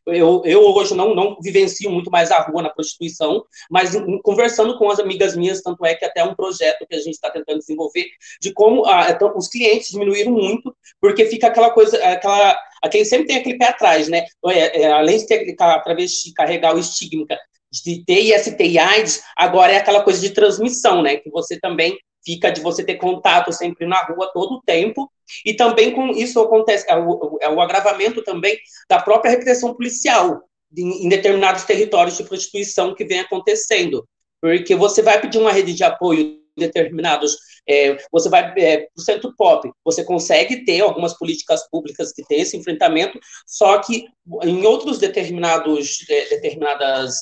Eu, 0.05 0.41
eu 0.45 0.61
hoje 0.61 0.93
não, 0.93 1.15
não 1.15 1.37
vivencio 1.41 1.89
muito 1.89 2.11
mais 2.11 2.29
a 2.31 2.41
rua 2.41 2.61
na 2.61 2.69
prostituição, 2.69 3.43
mas 3.69 3.95
em, 3.95 4.21
conversando 4.21 4.77
com 4.77 4.89
as 4.89 4.99
amigas 4.99 5.35
minhas, 5.35 5.61
tanto 5.61 5.85
é 5.85 5.95
que 5.95 6.03
até 6.03 6.23
um 6.23 6.35
projeto 6.35 6.85
que 6.87 6.95
a 6.95 6.99
gente 6.99 7.13
está 7.13 7.29
tentando 7.29 7.59
desenvolver, 7.59 8.07
de 8.41 8.51
como 8.53 8.85
ah, 8.85 9.07
então, 9.09 9.33
os 9.37 9.47
clientes 9.47 9.89
diminuíram 9.89 10.31
muito, 10.31 10.75
porque 10.99 11.25
fica 11.25 11.47
aquela 11.47 11.69
coisa, 11.69 11.97
aquela, 12.05 12.57
aquele, 12.81 13.05
sempre 13.05 13.27
tem 13.27 13.37
aquele 13.37 13.57
pé 13.57 13.67
atrás, 13.67 14.09
né? 14.09 14.25
É, 14.47 14.81
é, 14.81 14.91
além 14.91 15.17
de 15.17 15.25
ter 15.25 15.55
a 15.59 15.79
travesti 15.79 16.33
carregar 16.33 16.75
o 16.75 16.79
estigma 16.79 17.25
de 17.71 18.05
ter 18.05 18.19
IST 18.19 18.63
e 18.63 18.77
AIDS, 18.77 19.23
agora 19.35 19.73
é 19.73 19.77
aquela 19.77 20.03
coisa 20.03 20.21
de 20.21 20.29
transmissão, 20.29 21.01
né? 21.01 21.17
Que 21.17 21.29
você 21.31 21.59
também 21.59 21.97
fica 22.25 22.51
de 22.51 22.61
você 22.61 22.83
ter 22.83 22.95
contato 22.95 23.51
sempre 23.51 23.85
na 23.85 24.01
rua 24.03 24.29
todo 24.33 24.55
o 24.55 24.61
tempo, 24.61 25.11
e 25.45 25.53
também 25.53 25.91
com 25.91 26.09
isso 26.11 26.39
acontece, 26.39 26.85
é 26.89 26.97
o, 26.97 27.37
é 27.41 27.49
o 27.49 27.61
agravamento 27.61 28.23
também 28.23 28.57
da 28.89 29.01
própria 29.01 29.31
repressão 29.31 29.73
policial 29.73 30.41
em, 30.75 31.05
em 31.05 31.09
determinados 31.09 31.63
territórios 31.63 32.17
de 32.17 32.23
prostituição 32.23 32.95
que 32.95 33.05
vem 33.05 33.19
acontecendo, 33.19 34.07
porque 34.41 34.75
você 34.75 35.01
vai 35.01 35.19
pedir 35.21 35.37
uma 35.37 35.51
rede 35.51 35.73
de 35.73 35.83
apoio 35.83 36.41
determinados, 36.55 37.37
é, 37.67 37.97
você 38.11 38.29
vai 38.29 38.53
é, 38.57 38.77
para 38.77 38.89
o 38.95 39.01
centro 39.01 39.33
pop, 39.35 39.71
você 39.83 40.03
consegue 40.03 40.65
ter 40.65 40.81
algumas 40.81 41.17
políticas 41.17 41.67
públicas 41.69 42.11
que 42.11 42.23
tem 42.25 42.41
esse 42.41 42.57
enfrentamento, 42.57 43.19
só 43.47 43.79
que 43.79 44.05
em 44.43 44.65
outros 44.65 44.99
determinados, 44.99 46.05
é, 46.09 46.29
determinadas 46.29 47.21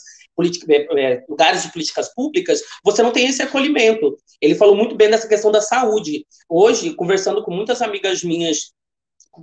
lugares 1.28 1.64
de 1.64 1.72
políticas 1.72 2.14
públicas, 2.14 2.62
você 2.84 3.04
não 3.04 3.12
tem 3.12 3.28
esse 3.28 3.42
acolhimento. 3.42 4.18
Ele 4.42 4.56
falou 4.56 4.76
muito 4.76 4.96
bem 4.96 5.10
dessa 5.10 5.28
questão 5.28 5.52
da 5.52 5.62
saúde. 5.62 6.26
Hoje, 6.50 6.94
conversando 6.94 7.44
com 7.44 7.52
muitas 7.52 7.82
amigas 7.82 8.24
minhas 8.24 8.72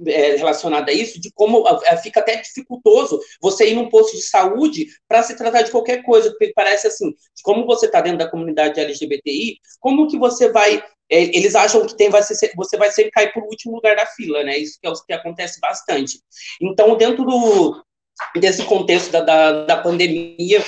é, 0.06 0.36
relacionada 0.36 0.90
a 0.90 0.94
isso, 0.94 1.20
de 1.20 1.30
como 1.32 1.64
fica 2.02 2.20
até 2.20 2.36
dificultoso 2.36 3.18
você 3.40 3.70
ir 3.70 3.74
num 3.74 3.88
posto 3.88 4.16
de 4.16 4.22
saúde 4.22 4.86
para 5.08 5.22
se 5.22 5.36
tratar 5.36 5.62
de 5.62 5.70
qualquer 5.70 6.02
coisa, 6.02 6.30
porque 6.30 6.52
parece 6.54 6.88
assim, 6.88 7.14
como 7.42 7.64
você 7.64 7.86
está 7.86 8.00
dentro 8.00 8.18
da 8.18 8.30
comunidade 8.30 8.80
LGBTI, 8.80 9.58
como 9.80 10.08
que 10.08 10.18
você 10.18 10.50
vai 10.50 10.82
é, 11.10 11.22
eles 11.34 11.54
acham 11.54 11.86
que 11.86 11.96
tem, 11.96 12.10
vai 12.10 12.22
ser, 12.22 12.52
você 12.54 12.76
vai 12.76 12.90
sempre 12.90 13.10
cair 13.12 13.32
por 13.32 13.42
último 13.42 13.76
lugar 13.76 13.96
da 13.96 14.04
fila, 14.04 14.44
né? 14.44 14.58
Isso 14.58 14.78
que 14.78 14.86
é 14.86 14.90
o 14.90 14.94
que 14.94 15.12
acontece 15.14 15.58
bastante. 15.58 16.20
Então, 16.60 16.98
dentro 16.98 17.24
do, 17.24 17.82
desse 18.36 18.64
contexto 18.64 19.10
da, 19.10 19.20
da, 19.20 19.64
da 19.64 19.76
pandemia, 19.76 20.64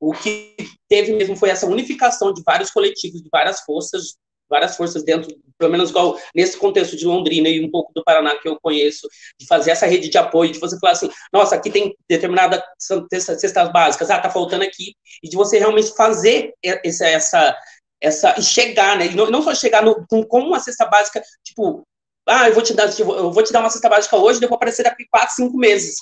o 0.00 0.12
que 0.12 0.54
teve 0.88 1.12
mesmo 1.12 1.36
foi 1.36 1.50
essa 1.50 1.66
unificação 1.66 2.32
de 2.32 2.42
vários 2.44 2.70
coletivos, 2.70 3.22
de 3.22 3.28
várias 3.30 3.60
forças, 3.60 4.16
várias 4.52 4.76
forças 4.76 5.02
dentro, 5.02 5.34
pelo 5.56 5.72
menos 5.72 5.90
igual 5.90 6.18
nesse 6.34 6.58
contexto 6.58 6.96
de 6.96 7.06
Londrina 7.06 7.48
e 7.48 7.64
um 7.64 7.70
pouco 7.70 7.92
do 7.94 8.04
Paraná 8.04 8.36
que 8.36 8.48
eu 8.48 8.58
conheço, 8.60 9.08
de 9.38 9.46
fazer 9.46 9.70
essa 9.70 9.86
rede 9.86 10.08
de 10.10 10.18
apoio, 10.18 10.52
de 10.52 10.58
você 10.58 10.78
falar 10.78 10.92
assim, 10.92 11.10
nossa, 11.32 11.54
aqui 11.54 11.70
tem 11.70 11.96
determinada 12.08 12.62
cestas 12.78 13.72
básicas, 13.72 14.10
ah, 14.10 14.18
tá 14.18 14.28
faltando 14.28 14.64
aqui, 14.64 14.94
e 15.22 15.28
de 15.28 15.36
você 15.36 15.58
realmente 15.58 15.94
fazer 15.94 16.52
essa, 16.62 17.06
essa, 17.06 17.56
essa 18.00 18.34
e 18.38 18.42
chegar, 18.42 18.98
né, 18.98 19.06
e 19.06 19.14
não, 19.14 19.30
não 19.30 19.40
só 19.40 19.54
chegar 19.54 19.82
no, 19.82 20.06
com, 20.06 20.22
com 20.24 20.40
uma 20.40 20.60
cesta 20.60 20.84
básica, 20.84 21.22
tipo, 21.42 21.82
ah, 22.28 22.48
eu 22.48 22.54
vou 22.54 22.62
te 22.62 22.74
dar, 22.74 22.88
eu 22.98 23.32
vou 23.32 23.42
te 23.42 23.52
dar 23.52 23.60
uma 23.60 23.70
cesta 23.70 23.88
básica 23.88 24.16
hoje, 24.16 24.38
depois 24.38 24.56
aparecer 24.56 24.82
daqui 24.82 25.06
quatro, 25.10 25.34
cinco 25.34 25.56
meses. 25.56 25.96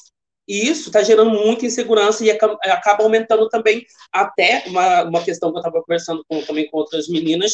E 0.51 0.69
isso 0.69 0.89
está 0.89 1.01
gerando 1.01 1.31
muita 1.31 1.65
insegurança 1.65 2.25
e 2.25 2.31
acaba 2.33 3.05
aumentando 3.05 3.49
também 3.49 3.87
até 4.13 4.65
uma, 4.67 5.05
uma 5.05 5.23
questão 5.23 5.53
que 5.53 5.59
eu 5.59 5.61
estava 5.61 5.81
conversando 5.81 6.25
com, 6.29 6.43
também 6.43 6.69
com 6.69 6.77
outras 6.77 7.07
meninas, 7.09 7.53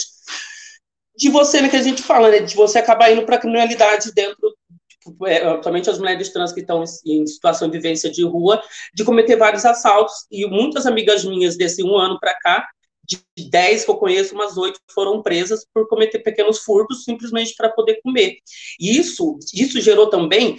de 1.15 1.29
você, 1.29 1.61
né, 1.61 1.69
que 1.69 1.77
a 1.77 1.83
gente 1.83 2.03
fala, 2.03 2.31
né, 2.31 2.39
de 2.39 2.57
você 2.57 2.79
acabar 2.79 3.13
indo 3.13 3.27
para 3.27 3.37
a 3.37 3.39
criminalidade 3.39 4.15
dentro, 4.15 4.51
tipo, 4.89 5.27
é, 5.27 5.41
principalmente 5.41 5.91
as 5.91 5.99
mulheres 5.99 6.31
trans 6.31 6.55
que 6.55 6.61
estão 6.61 6.83
em, 7.05 7.27
situação 7.27 7.69
de 7.69 7.77
vivência 7.77 8.11
de 8.11 8.25
rua, 8.25 8.63
de 8.95 9.05
cometer 9.05 9.37
vários 9.37 9.67
assaltos. 9.67 10.25
E 10.31 10.47
muitas 10.47 10.87
amigas 10.87 11.23
minhas 11.23 11.55
desse 11.55 11.85
um 11.85 11.99
ano 11.99 12.19
para 12.19 12.35
cá, 12.39 12.67
de 13.05 13.21
10 13.51 13.85
que 13.85 13.91
eu 13.91 13.97
conheço, 13.97 14.35
umas 14.35 14.57
oito 14.57 14.81
foram 14.95 15.23
presas 15.23 15.67
por 15.75 15.87
cometer 15.87 16.21
pequenos 16.21 16.61
furtos 16.61 17.05
simplesmente 17.05 17.55
para 17.55 17.69
poder 17.69 18.01
comer. 18.03 18.39
E 18.81 18.97
isso, 18.97 19.39
isso 19.53 19.83
gerou 19.83 20.09
também 20.09 20.57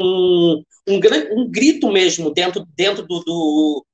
um, 0.00 0.62
um, 0.88 1.00
um 1.32 1.50
grito 1.50 1.90
mesmo 1.90 2.32
dentro, 2.32 2.66
dentro 2.76 3.06
do, 3.06 3.20
do, 3.20 3.86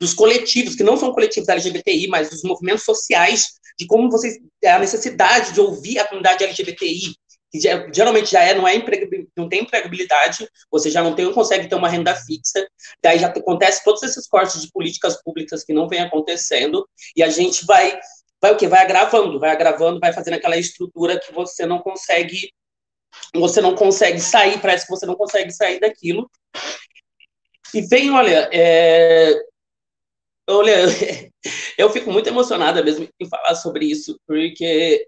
dos 0.00 0.14
coletivos, 0.14 0.74
que 0.74 0.82
não 0.82 0.96
são 0.96 1.12
coletivos 1.12 1.48
LGBTI, 1.48 2.08
mas 2.08 2.30
dos 2.30 2.42
movimentos 2.42 2.84
sociais, 2.84 3.58
de 3.78 3.86
como 3.86 4.10
vocês, 4.10 4.38
a 4.64 4.78
necessidade 4.78 5.52
de 5.52 5.60
ouvir 5.60 5.98
a 5.98 6.06
comunidade 6.06 6.44
LGBTI, 6.44 7.14
que 7.50 7.58
geralmente 7.92 8.30
já 8.30 8.42
é, 8.42 8.54
não, 8.54 8.68
é 8.68 8.74
não 9.36 9.48
tem 9.48 9.62
empregabilidade, 9.62 10.46
você 10.70 10.90
já 10.90 11.02
não 11.02 11.14
tem, 11.14 11.24
não 11.24 11.32
consegue 11.32 11.66
ter 11.66 11.74
uma 11.74 11.88
renda 11.88 12.14
fixa, 12.14 12.66
daí 13.02 13.18
já 13.18 13.28
acontece 13.28 13.82
todos 13.82 14.02
esses 14.02 14.26
cortes 14.26 14.60
de 14.60 14.70
políticas 14.70 15.22
públicas 15.22 15.64
que 15.64 15.72
não 15.72 15.88
vem 15.88 16.00
acontecendo, 16.00 16.86
e 17.16 17.22
a 17.22 17.30
gente 17.30 17.64
vai, 17.64 17.98
vai 18.40 18.52
o 18.52 18.56
que? 18.56 18.68
Vai 18.68 18.82
agravando, 18.82 19.40
vai 19.40 19.50
agravando, 19.50 19.98
vai 19.98 20.12
fazendo 20.12 20.34
aquela 20.34 20.58
estrutura 20.58 21.18
que 21.18 21.32
você 21.32 21.64
não 21.64 21.78
consegue, 21.78 22.52
você 23.34 23.60
não 23.60 23.74
consegue 23.74 24.20
sair, 24.20 24.60
parece 24.60 24.86
que 24.86 24.90
você 24.90 25.06
não 25.06 25.14
consegue 25.14 25.50
sair 25.52 25.80
daquilo. 25.80 26.30
E 27.74 27.82
vem, 27.82 28.10
olha, 28.10 28.48
é, 28.52 29.34
olha, 30.48 30.74
eu 31.76 31.90
fico 31.90 32.10
muito 32.10 32.28
emocionada 32.28 32.82
mesmo 32.82 33.08
em 33.20 33.28
falar 33.28 33.54
sobre 33.54 33.86
isso, 33.86 34.18
porque 34.26 35.06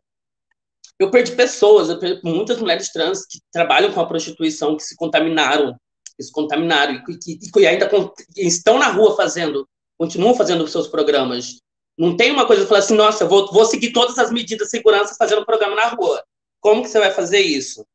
eu 0.99 1.11
perdi 1.11 1.33
pessoas, 1.33 1.89
eu 1.89 1.99
perdi 1.99 2.21
muitas 2.23 2.59
mulheres 2.59 2.93
trans 2.93 3.25
que 3.27 3.39
trabalham 3.51 3.93
com 3.93 4.01
a 4.01 4.07
prostituição, 4.07 4.77
que 4.77 4.83
se 4.83 4.95
contaminaram, 4.97 5.75
que 6.17 6.23
se 6.23 6.31
contaminaram 6.31 6.95
e 6.95 7.19
que, 7.19 7.39
que 7.39 7.67
ainda 7.67 7.91
estão 8.37 8.79
na 8.79 8.89
rua 8.89 9.17
fazendo, 9.17 9.67
continuam 9.99 10.35
fazendo 10.35 10.63
os 10.63 10.71
seus 10.71 10.89
programas. 10.89 11.59
Não 11.99 12.17
tem 12.17 12.31
uma 12.31 12.47
coisa 12.47 12.63
de 12.63 12.69
falar 12.69 12.81
assim, 12.81 12.95
nossa, 12.95 13.27
vou, 13.27 13.51
vou 13.51 13.65
seguir 13.65 13.93
todas 13.93 14.19
as 14.19 14.31
medidas 14.31 14.67
de 14.67 14.71
segurança 14.71 15.15
fazendo 15.19 15.45
programa 15.45 15.75
na 15.75 15.89
rua. 15.89 16.23
Como 16.61 16.83
que 16.83 16.89
você 16.89 16.99
vai 16.99 17.11
fazer 17.11 17.41
isso? 17.41 17.87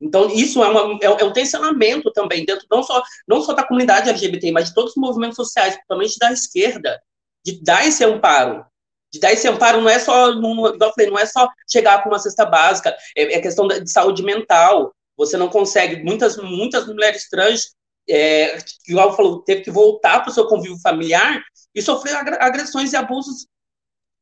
Então, 0.00 0.28
isso 0.30 0.62
é, 0.62 0.68
uma, 0.68 0.98
é, 1.02 1.06
é, 1.06 1.24
um 1.24 1.32
tensionamento 1.32 2.12
também, 2.12 2.44
dentro 2.44 2.66
não 2.70 2.82
só, 2.82 3.02
não 3.26 3.42
só 3.42 3.52
da 3.52 3.66
comunidade 3.66 4.08
LGBT, 4.08 4.52
mas 4.52 4.68
de 4.68 4.74
todos 4.74 4.92
os 4.92 4.96
movimentos 4.96 5.36
sociais, 5.36 5.74
principalmente 5.74 6.18
da 6.18 6.32
esquerda, 6.32 7.00
de 7.44 7.62
dar 7.62 7.86
esse 7.86 8.04
amparo 8.04 8.64
de 9.10 9.18
dar 9.18 9.32
esse 9.32 9.48
amparo 9.48 9.80
não 9.80 9.88
é 9.88 9.98
só, 9.98 10.34
não, 10.34 10.52
igual 10.52 10.90
eu 10.90 10.92
falei, 10.92 11.10
não 11.10 11.18
é 11.18 11.26
só 11.26 11.48
chegar 11.70 12.02
com 12.02 12.10
uma 12.10 12.18
cesta 12.18 12.44
básica, 12.44 12.94
é, 13.16 13.34
é 13.34 13.40
questão 13.40 13.66
de 13.66 13.90
saúde 13.90 14.22
mental. 14.22 14.94
Você 15.16 15.36
não 15.36 15.48
consegue, 15.48 16.02
muitas, 16.02 16.36
muitas 16.36 16.86
mulheres 16.86 17.28
trans, 17.28 17.74
é, 18.08 18.58
igual 18.86 19.16
falou, 19.16 19.42
teve 19.42 19.62
que 19.62 19.70
voltar 19.70 20.20
para 20.20 20.30
o 20.30 20.34
seu 20.34 20.46
convívio 20.46 20.78
familiar 20.80 21.42
e 21.74 21.82
sofrer 21.82 22.14
agressões 22.38 22.92
e 22.92 22.96
abusos 22.96 23.46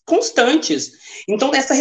constantes. 0.05 0.93
Então, 1.29 1.55
essa 1.55 1.75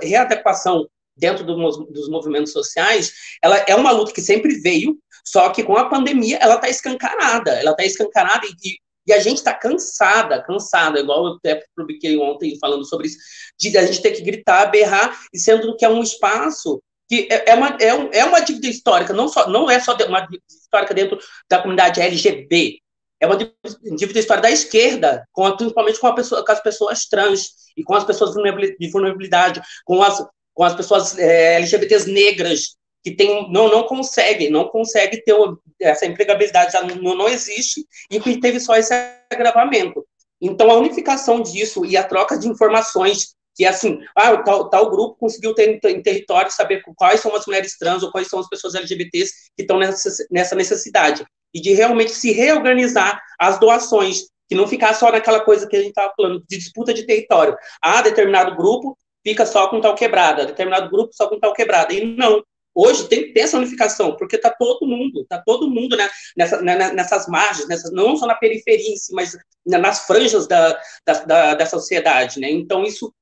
readequação 0.00 0.88
dentro 1.18 1.44
do, 1.44 1.54
dos 1.86 2.08
movimentos 2.08 2.52
sociais, 2.52 3.12
ela 3.42 3.56
é 3.66 3.74
uma 3.74 3.90
luta 3.90 4.12
que 4.12 4.20
sempre 4.20 4.60
veio, 4.60 4.98
só 5.24 5.50
que 5.50 5.62
com 5.62 5.76
a 5.76 5.88
pandemia 5.88 6.38
ela 6.40 6.54
está 6.54 6.68
escancarada, 6.68 7.52
ela 7.52 7.72
está 7.72 7.84
escancarada 7.84 8.46
e, 8.46 8.78
e 9.06 9.12
a 9.12 9.18
gente 9.18 9.38
está 9.38 9.52
cansada, 9.52 10.42
cansada, 10.42 11.00
igual 11.00 11.26
eu 11.26 11.32
até 11.34 11.62
publiquei 11.76 12.16
ontem 12.18 12.58
falando 12.58 12.84
sobre 12.84 13.08
isso, 13.08 13.18
de 13.58 13.76
a 13.76 13.84
gente 13.86 14.02
ter 14.02 14.12
que 14.12 14.22
gritar, 14.22 14.66
berrar, 14.66 15.18
e 15.32 15.38
sendo 15.38 15.76
que 15.76 15.84
é 15.84 15.88
um 15.88 16.02
espaço 16.02 16.82
que 17.08 17.26
é, 17.30 17.50
é 17.50 17.54
uma, 17.54 17.68
é, 17.80 17.94
um, 17.94 18.10
é 18.12 18.24
uma 18.24 18.40
dívida 18.40 18.66
histórica, 18.66 19.14
não, 19.14 19.28
só, 19.28 19.48
não 19.48 19.70
é 19.70 19.80
só 19.80 19.96
uma 20.06 20.20
dívida 20.20 20.44
histórica 20.48 20.92
dentro 20.92 21.18
da 21.48 21.58
comunidade 21.58 22.00
LGB, 22.00 22.80
é 23.20 23.26
uma 23.26 23.36
dívida 23.36 24.20
histórica 24.20 24.48
da 24.48 24.50
esquerda, 24.50 25.26
com, 25.32 25.50
principalmente 25.56 25.98
com, 25.98 26.14
pessoa, 26.14 26.44
com, 26.44 26.52
as 26.52 26.62
pessoas 26.62 27.06
trans 27.06 27.48
e 27.76 27.82
com 27.82 27.94
as 27.94 28.04
pessoas 28.04 28.34
de 28.34 28.90
vulnerabilidade, 28.90 29.60
com 29.84 30.02
as, 30.02 30.24
com 30.58 30.64
as 30.64 30.74
pessoas 30.74 31.16
é, 31.16 31.54
LGBTs 31.54 32.10
negras, 32.10 32.76
que 33.04 33.12
tem, 33.12 33.48
não, 33.48 33.70
não 33.70 33.84
consegue, 33.84 34.50
não 34.50 34.66
consegue 34.66 35.22
ter 35.22 35.32
essa 35.80 36.04
empregabilidade, 36.04 36.72
já 36.72 36.82
não, 36.82 37.14
não 37.14 37.28
existe, 37.28 37.86
e 38.10 38.18
que 38.18 38.40
teve 38.40 38.58
só 38.58 38.74
esse 38.74 38.92
agravamento. 39.32 40.04
Então, 40.40 40.68
a 40.68 40.74
unificação 40.74 41.40
disso 41.40 41.86
e 41.86 41.96
a 41.96 42.02
troca 42.02 42.36
de 42.36 42.48
informações, 42.48 43.36
que 43.54 43.64
é 43.64 43.68
assim, 43.68 44.00
ah, 44.16 44.36
tal, 44.38 44.68
tal 44.68 44.90
grupo 44.90 45.16
conseguiu 45.20 45.54
ter 45.54 45.80
em 45.84 46.02
território 46.02 46.50
saber 46.50 46.82
quais 46.96 47.20
são 47.20 47.32
as 47.36 47.46
mulheres 47.46 47.78
trans 47.78 48.02
ou 48.02 48.10
quais 48.10 48.26
são 48.26 48.40
as 48.40 48.48
pessoas 48.48 48.74
LGBTs 48.74 49.32
que 49.56 49.62
estão 49.62 49.78
nessa, 49.78 50.10
nessa 50.28 50.56
necessidade, 50.56 51.24
e 51.54 51.60
de 51.60 51.72
realmente 51.72 52.10
se 52.10 52.32
reorganizar 52.32 53.22
as 53.38 53.60
doações, 53.60 54.22
que 54.48 54.56
não 54.56 54.66
ficar 54.66 54.92
só 54.94 55.12
naquela 55.12 55.38
coisa 55.38 55.68
que 55.68 55.76
a 55.76 55.80
gente 55.80 55.90
estava 55.90 56.12
falando, 56.16 56.42
de 56.48 56.56
disputa 56.56 56.92
de 56.92 57.06
território. 57.06 57.56
Ah, 57.80 58.02
determinado 58.02 58.56
grupo 58.56 58.98
fica 59.28 59.44
só 59.44 59.68
com 59.68 59.80
tal 59.80 59.94
quebrada, 59.94 60.46
determinado 60.46 60.90
grupo 60.90 61.12
só 61.12 61.28
com 61.28 61.38
tal 61.38 61.52
quebrada. 61.52 61.92
E 61.92 62.16
não, 62.16 62.42
Hoje 62.80 63.08
tem 63.08 63.24
que 63.24 63.32
ter 63.32 63.40
essa 63.40 63.56
unificação, 63.56 64.14
porque 64.14 64.36
está 64.36 64.50
todo 64.50 64.86
mundo, 64.86 65.22
está 65.22 65.42
todo 65.44 65.68
mundo 65.68 65.96
né, 65.96 66.08
nessa, 66.36 66.62
né, 66.62 66.92
nessas 66.92 67.26
margens, 67.26 67.66
nessas, 67.66 67.90
não 67.90 68.16
só 68.16 68.24
na 68.24 68.36
periferia 68.36 68.92
em 68.92 68.96
si, 68.96 69.12
mas 69.12 69.36
nas 69.66 70.06
franjas 70.06 70.46
da, 70.46 70.80
da, 71.04 71.24
da, 71.24 71.54
da 71.54 71.66
sociedade. 71.66 72.38
Né? 72.38 72.48
Então, 72.52 72.84
isso, 72.84 73.12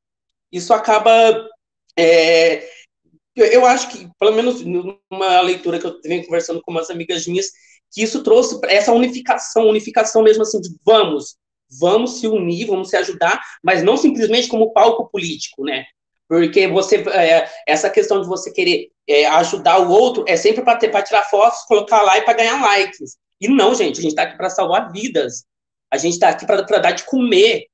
isso 0.52 0.74
acaba. 0.74 1.48
É, 1.98 2.68
eu 3.34 3.64
acho 3.64 3.88
que, 3.88 4.06
pelo 4.18 4.34
menos 4.34 4.62
numa 4.62 5.40
leitura 5.40 5.78
que 5.78 5.86
eu 5.86 5.98
venho 6.02 6.24
conversando 6.26 6.60
com 6.60 6.70
umas 6.70 6.90
amigas 6.90 7.26
minhas, 7.26 7.50
que 7.90 8.02
isso 8.02 8.22
trouxe 8.22 8.60
essa 8.64 8.92
unificação, 8.92 9.68
unificação 9.70 10.22
mesmo 10.22 10.42
assim, 10.42 10.60
de 10.60 10.68
vamos, 10.84 11.34
vamos 11.80 12.20
se 12.20 12.26
unir, 12.26 12.66
vamos 12.66 12.90
se 12.90 12.96
ajudar, 12.98 13.40
mas 13.62 13.82
não 13.82 13.96
simplesmente 13.96 14.48
como 14.48 14.74
palco 14.74 15.08
político, 15.10 15.64
né? 15.64 15.86
Porque 16.28 16.66
você, 16.66 16.96
é, 17.10 17.48
essa 17.66 17.88
questão 17.88 18.20
de 18.20 18.26
você 18.26 18.52
querer 18.52 18.90
é, 19.08 19.26
ajudar 19.26 19.78
o 19.78 19.90
outro 19.90 20.24
é 20.26 20.36
sempre 20.36 20.62
para 20.62 21.02
tirar 21.02 21.22
fotos, 21.30 21.62
colocar 21.66 22.02
lá 22.02 22.18
e 22.18 22.22
para 22.22 22.34
ganhar 22.34 22.60
likes. 22.60 23.16
E 23.40 23.48
não, 23.48 23.74
gente, 23.74 23.98
a 23.98 24.02
gente 24.02 24.12
está 24.12 24.22
aqui 24.22 24.36
para 24.36 24.50
salvar 24.50 24.90
vidas. 24.90 25.44
A 25.92 25.96
gente 25.96 26.14
está 26.14 26.30
aqui 26.30 26.44
para 26.44 26.62
dar 26.62 26.92
de 26.92 27.04
comer. 27.04 27.66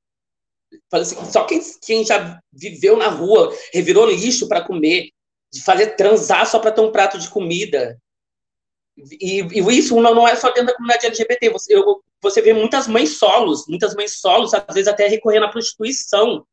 Assim, 0.93 1.17
só 1.31 1.45
quem, 1.45 1.61
quem 1.83 2.05
já 2.05 2.38
viveu 2.53 2.97
na 2.97 3.09
rua, 3.09 3.55
revirou 3.73 4.07
lixo 4.07 4.49
para 4.49 4.65
comer, 4.65 5.11
de 5.51 5.62
fazer 5.62 5.97
transar 5.97 6.47
só 6.47 6.59
para 6.59 6.73
ter 6.73 6.81
um 6.81 6.93
prato 6.93 7.19
de 7.19 7.31
comida. 7.31 7.99
E, 8.97 9.41
e, 9.41 9.79
isso 9.79 9.99
não, 10.01 10.15
não 10.15 10.29
é 10.29 10.37
só 10.37 10.49
dentro 10.49 10.67
da 10.67 10.75
comunidade 10.75 11.07
LGBT. 11.07 11.51
Você, 11.51 11.75
eu, 11.75 12.03
você 12.21 12.43
vê 12.43 12.53
muitas 12.53 12.87
mães 12.87 13.17
solos, 13.19 13.67
muitas 13.67 13.95
mães 13.95 14.21
solos, 14.21 14.53
às 14.53 14.75
vezes 14.75 14.88
até 14.88 15.07
recorrendo 15.07 15.47
à 15.47 15.51
prostituição 15.51 16.47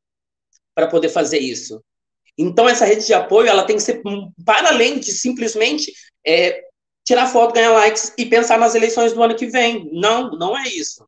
para 0.73 0.87
poder 0.87 1.09
fazer 1.09 1.39
isso. 1.39 1.83
Então, 2.41 2.69
essa 2.69 2.85
rede 2.85 3.05
de 3.05 3.13
apoio 3.13 3.49
ela 3.49 3.65
tem 3.65 3.75
que 3.75 3.83
ser 3.83 4.01
para 4.45 4.69
além 4.69 4.97
de 4.97 5.11
simplesmente 5.11 5.91
é, 6.25 6.63
tirar 7.05 7.27
foto, 7.27 7.53
ganhar 7.53 7.71
likes 7.71 8.13
e 8.17 8.25
pensar 8.25 8.57
nas 8.57 8.75
eleições 8.75 9.11
do 9.11 9.21
ano 9.21 9.35
que 9.35 9.47
vem. 9.47 9.89
Não, 9.91 10.31
não 10.31 10.57
é 10.57 10.69
isso. 10.69 11.05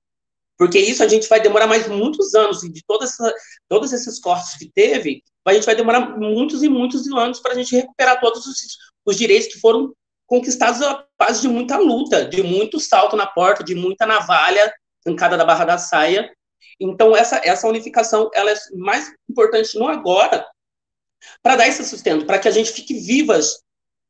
Porque 0.57 0.77
isso 0.77 1.01
a 1.01 1.07
gente 1.07 1.29
vai 1.29 1.39
demorar 1.39 1.67
mais 1.67 1.87
muitos 1.87 2.35
anos, 2.35 2.63
e 2.63 2.69
de 2.69 2.83
todas 2.85 3.11
essa, 3.11 3.33
todos 3.69 3.93
esses 3.93 4.19
cortes 4.19 4.57
que 4.57 4.69
teve, 4.75 5.23
a 5.47 5.53
gente 5.53 5.65
vai 5.65 5.73
demorar 5.73 6.19
muitos 6.19 6.63
e 6.63 6.69
muitos 6.69 7.07
anos 7.07 7.39
para 7.39 7.53
a 7.53 7.55
gente 7.55 7.75
recuperar 7.75 8.19
todos 8.19 8.45
os, 8.45 8.57
os 9.05 9.15
direitos 9.15 9.47
que 9.53 9.59
foram 9.59 9.93
conquistados 10.27 10.81
a 10.81 11.03
base 11.17 11.41
de 11.41 11.47
muita 11.47 11.77
luta, 11.77 12.25
de 12.25 12.43
muito 12.43 12.77
salto 12.77 13.15
na 13.15 13.25
porta, 13.25 13.63
de 13.63 13.73
muita 13.73 14.05
navalha 14.05 14.71
arrancada 15.05 15.37
da 15.37 15.45
barra 15.45 15.63
da 15.63 15.77
saia. 15.77 16.29
Então, 16.79 17.15
essa, 17.15 17.41
essa 17.43 17.67
unificação 17.67 18.29
ela 18.33 18.51
é 18.51 18.55
mais 18.75 19.11
importante 19.29 19.79
não 19.79 19.87
agora, 19.87 20.45
para 21.41 21.55
dar 21.55 21.67
esse 21.67 21.83
sustento, 21.83 22.25
para 22.25 22.39
que 22.39 22.47
a 22.47 22.51
gente 22.51 22.71
fique 22.71 22.93
vivas 22.93 23.61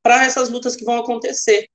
para 0.03 0.25
essas 0.25 0.49
lutas 0.49 0.75
que 0.75 0.85
vão 0.85 0.97
acontecer. 0.97 1.67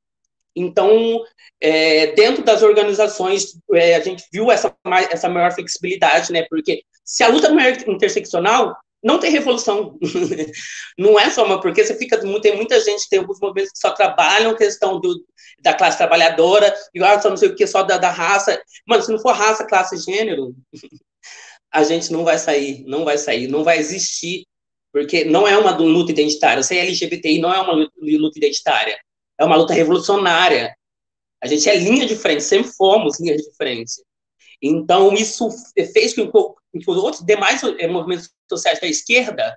Então, 0.55 1.23
é, 1.61 2.13
dentro 2.15 2.43
das 2.43 2.63
organizações, 2.63 3.59
é, 3.75 3.95
a 3.95 4.01
gente 4.01 4.25
viu 4.33 4.51
essa, 4.51 4.75
essa 5.11 5.29
maior 5.29 5.53
flexibilidade, 5.53 6.33
né? 6.33 6.47
Porque 6.49 6.83
se 7.05 7.23
a 7.23 7.29
luta 7.29 7.51
não 7.51 7.61
é 7.61 7.73
interseccional, 7.87 8.75
não 9.03 9.19
tem 9.19 9.31
revolução. 9.31 9.99
não 10.99 11.21
é 11.21 11.31
só 11.31 11.45
uma, 11.45 11.61
porque 11.61 11.85
você 11.85 11.97
fica, 11.97 12.19
tem 12.19 12.57
muita 12.57 12.81
gente, 12.81 13.09
tem 13.09 13.19
alguns 13.19 13.39
movimentos 13.39 13.73
que 13.73 13.79
só 13.79 13.93
trabalham 13.93 14.57
questão 14.57 14.99
do, 14.99 15.15
da 15.61 15.75
classe 15.75 15.99
trabalhadora, 15.99 16.75
e 16.95 17.03
ah, 17.03 17.21
só 17.21 17.29
não 17.29 17.37
sei 17.37 17.51
o 17.51 17.55
que, 17.55 17.67
só 17.67 17.83
da, 17.83 17.99
da 17.99 18.11
raça. 18.11 18.61
Mano, 18.87 19.03
se 19.03 19.13
não 19.13 19.19
for 19.19 19.33
raça, 19.33 19.67
classe, 19.67 19.97
gênero, 19.99 20.55
a 21.71 21.85
gente 21.85 22.11
não 22.11 22.25
vai 22.25 22.39
sair, 22.39 22.83
não 22.87 23.05
vai 23.05 23.19
sair, 23.19 23.47
não 23.47 23.63
vai 23.63 23.79
existir 23.79 24.47
porque 24.97 25.27
não 25.27 25.47
é 25.47 25.59
uma 25.59 25.77
luta 25.77 26.11
identitária. 26.11 26.63
Ser 26.63 26.79
LGBTI 26.79 27.39
não 27.39 27.53
é 27.53 27.61
uma 27.61 27.75
luta 27.75 28.39
identitária. 28.39 28.99
É 29.39 29.45
uma 29.45 29.57
luta 29.57 29.75
revolucionária. 29.75 30.75
A 31.43 31.47
gente 31.47 31.69
é 31.69 31.77
linha 31.77 32.07
de 32.07 32.17
frente, 32.17 32.43
sempre 32.43 32.73
fomos 32.73 33.21
linha 33.21 33.37
de 33.37 33.45
frente. 33.57 33.93
Então, 34.63 35.13
isso 35.13 35.51
fez 35.93 36.15
com 36.15 36.33
que, 36.33 36.91
os 36.91 36.97
outros 36.97 37.23
demais 37.27 37.63
eh, 37.63 37.87
movimentos 37.87 38.31
sociais 38.49 38.81
da 38.81 38.87
esquerda 38.87 39.55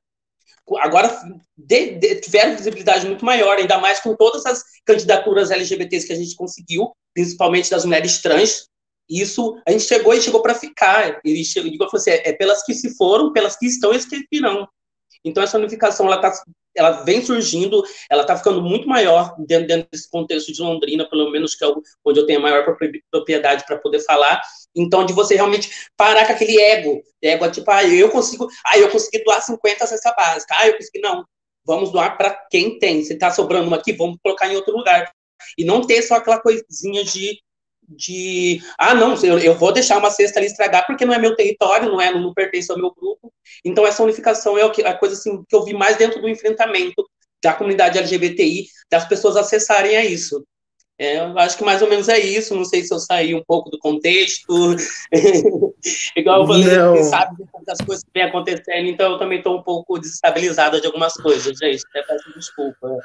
agora 0.78 1.10
de, 1.58 1.92
de, 1.92 2.16
tiveram 2.16 2.58
visibilidade 2.58 3.08
muito 3.08 3.24
maior, 3.24 3.58
ainda 3.58 3.80
mais 3.80 4.02
com 4.02 4.16
todas 4.16 4.46
as 4.46 4.62
candidaturas 4.86 5.52
LGBTs 5.52 6.06
que 6.06 6.14
a 6.14 6.18
gente 6.18 6.36
conseguiu, 6.36 6.92
principalmente 7.14 7.72
das 7.72 7.86
mulheres 7.86 8.22
trans. 8.22 8.68
Isso 9.10 9.58
a 9.66 9.72
gente 9.72 9.86
chegou 9.86 10.14
e 10.14 10.22
chegou 10.22 10.42
para 10.42 10.54
ficar. 10.54 11.22
Ele 11.24 11.46
chegou, 11.46 11.72
digo, 11.72 11.88
assim, 11.96 12.12
é, 12.12 12.30
é 12.30 12.34
pelas 12.34 12.62
que 12.62 12.74
se 12.74 12.96
foram, 12.98 13.32
pelas 13.32 13.56
que 13.56 13.66
estão 13.66 13.94
e 13.94 13.96
as 13.96 14.06
que. 14.06 14.28
Então, 15.24 15.44
essa 15.44 15.58
unificação 15.58 16.06
ela, 16.06 16.18
tá, 16.18 16.32
ela 16.76 17.04
vem 17.04 17.22
surgindo, 17.22 17.84
ela 18.10 18.22
está 18.22 18.38
ficando 18.38 18.62
muito 18.62 18.88
maior 18.88 19.36
dentro, 19.40 19.68
dentro, 19.68 19.88
desse 19.92 20.10
contexto 20.10 20.52
de 20.54 20.62
Londrina, 20.62 21.10
pelo 21.10 21.30
menos 21.30 21.56
que 21.56 21.66
é 21.66 21.68
onde 22.06 22.20
eu 22.20 22.26
tenho 22.26 22.40
a 22.40 22.42
maior 22.42 22.64
propriedade 23.12 23.66
para 23.66 23.78
poder 23.78 24.00
falar. 24.02 24.42
Então, 24.76 25.06
de 25.06 25.14
você 25.14 25.36
realmente 25.36 25.70
parar 25.98 26.26
com 26.26 26.34
aquele 26.34 26.60
ego, 26.60 27.02
ego 27.22 27.52
tipo, 27.52 27.70
ah, 27.70 27.84
eu 27.84 28.10
consigo, 28.10 28.48
ah, 28.66 28.78
eu 28.78 28.90
consegui 28.90 29.24
doar 29.24 29.42
50 29.42 29.88
cesta 29.88 30.14
básica, 30.14 30.56
ah, 30.58 30.68
eu 30.68 30.78
consegui, 30.78 31.00
não. 31.00 31.26
vamos 31.66 31.92
doar 31.92 32.18
para 32.18 32.32
quem 32.50 32.80
tem. 32.80 33.04
Se 33.04 33.14
está 33.14 33.32
sobrando 33.32 33.68
uma 33.68 33.78
aqui, 33.78 33.94
vamos 33.94 34.18
colocar 34.24 34.48
em 34.48 34.56
outro 34.56 34.76
lugar. 34.76 35.12
E 35.58 35.66
não 35.66 35.82
ter 35.82 36.02
só 36.02 36.16
aquela 36.16 36.40
coisinha 36.40 37.04
de, 37.04 37.40
de 37.90 38.62
ah, 38.78 38.94
não, 38.94 39.16
eu, 39.24 39.40
eu 39.40 39.56
vou 39.56 39.72
deixar 39.72 39.98
uma 39.98 40.12
cesta 40.12 40.40
ali 40.40 40.48
estragar 40.48 40.86
porque 40.86 41.06
não 41.06 41.14
é 41.14 41.20
meu 41.20 41.36
território, 41.36 41.90
não 41.90 42.00
é, 42.00 42.12
não 42.12 42.34
pertence 42.34 42.72
ao 42.72 42.78
meu 42.78 42.94
grupo. 42.94 43.34
Então, 43.66 43.86
essa 43.86 44.04
unificação 44.04 44.58
é 44.58 44.64
a 44.64 44.94
coisa 44.94 45.16
assim, 45.16 45.44
que 45.48 45.56
eu 45.56 45.64
vi 45.64 45.74
mais 45.74 45.98
dentro 45.98 46.22
do 46.22 46.30
enfrentamento 46.30 47.04
da 47.42 47.54
comunidade 47.54 47.98
LGBTI, 47.98 48.68
das 48.92 49.08
pessoas 49.08 49.36
acessarem 49.38 49.96
a 49.96 50.06
isso. 50.06 50.46
É, 51.00 51.18
eu 51.18 51.40
acho 51.40 51.58
que 51.58 51.64
mais 51.64 51.82
ou 51.82 51.90
menos 51.90 52.10
é 52.10 52.20
isso. 52.20 52.54
Não 52.54 52.66
sei 52.66 52.84
se 52.84 52.94
eu 52.94 53.00
saí 53.00 53.34
um 53.34 53.42
pouco 53.42 53.70
do 53.70 53.80
contexto. 53.80 54.76
Igual 56.14 56.42
eu 56.42 56.48
falei, 56.48 56.78
não. 56.78 57.04
sabe 57.06 57.38
das 57.66 57.78
coisas 57.80 58.04
que 58.04 58.10
vem 58.14 58.24
acontecendo, 58.24 58.88
então 58.88 59.14
eu 59.14 59.18
também 59.18 59.38
estou 59.38 59.58
um 59.58 59.62
pouco 59.62 59.98
desestabilizada 59.98 60.82
de 60.82 60.88
algumas 60.88 61.14
coisas, 61.14 61.58
gente. 61.58 61.84
Até 61.90 62.02
peço 62.02 62.34
desculpa. 62.36 63.00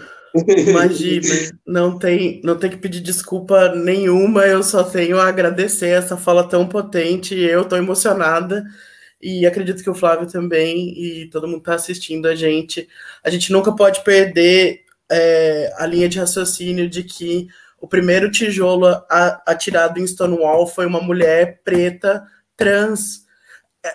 Imagina, 0.68 1.53
não 1.64 1.97
tem, 1.97 2.40
não 2.42 2.57
tem 2.57 2.70
que 2.70 2.78
pedir 2.78 3.01
desculpa 3.01 3.68
nenhuma, 3.74 4.45
eu 4.47 4.62
só 4.62 4.82
tenho 4.82 5.20
a 5.20 5.28
agradecer 5.28 5.90
essa 5.90 6.16
fala 6.16 6.49
tão 6.49 6.66
potente. 6.66 7.38
Eu 7.38 7.62
estou 7.62 7.78
emocionada 7.78 8.64
e 9.22 9.47
acredito 9.47 9.84
que 9.84 9.90
o 9.90 9.95
Flávio 9.95 10.26
também 10.26 10.92
e 10.99 11.30
todo 11.30 11.47
mundo 11.47 11.59
está 11.59 11.74
assistindo 11.74 12.26
a 12.26 12.34
gente. 12.34 12.88
A 13.22 13.30
gente 13.30 13.53
nunca 13.53 13.70
pode 13.74 14.03
perder 14.03 14.80
é, 15.12 15.72
a 15.78 15.86
linha 15.86 16.09
de 16.09 16.18
raciocínio 16.18 16.88
de 16.88 17.05
que 17.05 17.47
o 17.85 17.87
primeiro 17.87 18.30
tijolo 18.30 18.87
atirado 19.45 20.01
em 20.01 20.07
Stonewall 20.07 20.66
foi 20.66 20.87
uma 20.87 21.03
mulher 21.03 21.61
preta, 21.62 22.26
trans. 22.57 23.26
É, 23.85 23.93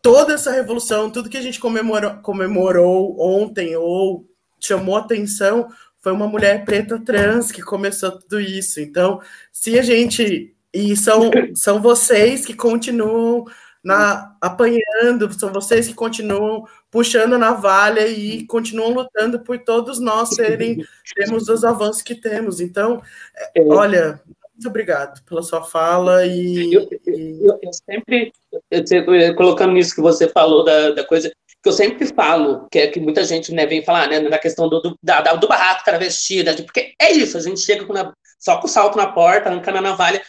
toda 0.00 0.34
essa 0.34 0.52
revolução, 0.52 1.10
tudo 1.10 1.28
que 1.28 1.36
a 1.36 1.42
gente 1.42 1.58
comemorou, 1.58 2.18
comemorou 2.18 3.20
ontem 3.20 3.74
ou 3.74 4.24
chamou 4.60 4.94
atenção, 4.94 5.68
foi 6.00 6.12
uma 6.12 6.28
mulher 6.28 6.64
preta 6.64 7.00
trans 7.04 7.50
que 7.50 7.62
começou 7.62 8.12
tudo 8.12 8.38
isso. 8.38 8.78
Então, 8.78 9.20
se 9.52 9.76
a 9.76 9.82
gente. 9.82 10.54
E 10.72 10.96
são, 10.96 11.28
são 11.56 11.82
vocês 11.82 12.46
que 12.46 12.54
continuam 12.54 13.44
na, 13.82 14.36
apanhando, 14.40 15.32
são 15.36 15.52
vocês 15.52 15.88
que 15.88 15.94
continuam 15.94 16.64
puxando 16.96 17.34
a 17.34 17.38
navalha 17.38 18.08
e 18.08 18.46
continuam 18.46 18.88
lutando 18.88 19.40
por 19.40 19.58
todos 19.58 20.00
nós 20.00 20.30
serem, 20.34 20.82
termos 21.14 21.46
os 21.46 21.62
avanços 21.62 22.00
que 22.00 22.14
temos. 22.14 22.58
Então, 22.58 23.02
é. 23.54 23.62
olha, 23.62 24.18
muito 24.54 24.66
obrigado 24.66 25.22
pela 25.26 25.42
sua 25.42 25.62
fala 25.62 26.24
e. 26.24 26.72
Eu, 26.72 26.88
eu, 27.06 27.58
eu 27.62 27.70
sempre, 27.70 28.32
eu, 28.70 29.34
colocando 29.34 29.74
nisso 29.74 29.94
que 29.94 30.00
você 30.00 30.26
falou 30.26 30.64
da, 30.64 30.92
da 30.92 31.04
coisa, 31.04 31.30
que 31.62 31.68
eu 31.68 31.72
sempre 31.72 32.06
falo, 32.06 32.66
que 32.70 32.78
é 32.78 32.86
que 32.86 32.98
muita 32.98 33.22
gente 33.24 33.52
né, 33.52 33.66
vem 33.66 33.84
falar, 33.84 34.08
né, 34.08 34.18
na 34.20 34.38
questão 34.38 34.66
do, 34.66 34.80
do, 34.80 34.98
da, 35.02 35.20
do 35.34 35.46
barraco 35.46 35.84
travestida, 35.84 36.54
porque 36.54 36.94
é 36.98 37.12
isso, 37.12 37.36
a 37.36 37.42
gente 37.42 37.60
chega 37.60 37.84
com 37.84 37.92
na, 37.92 38.10
só 38.40 38.56
com 38.56 38.66
o 38.66 38.70
salto 38.70 38.96
na 38.96 39.08
porta, 39.08 39.50
arrancando 39.50 39.76
a 39.76 39.82
navalha. 39.82 40.22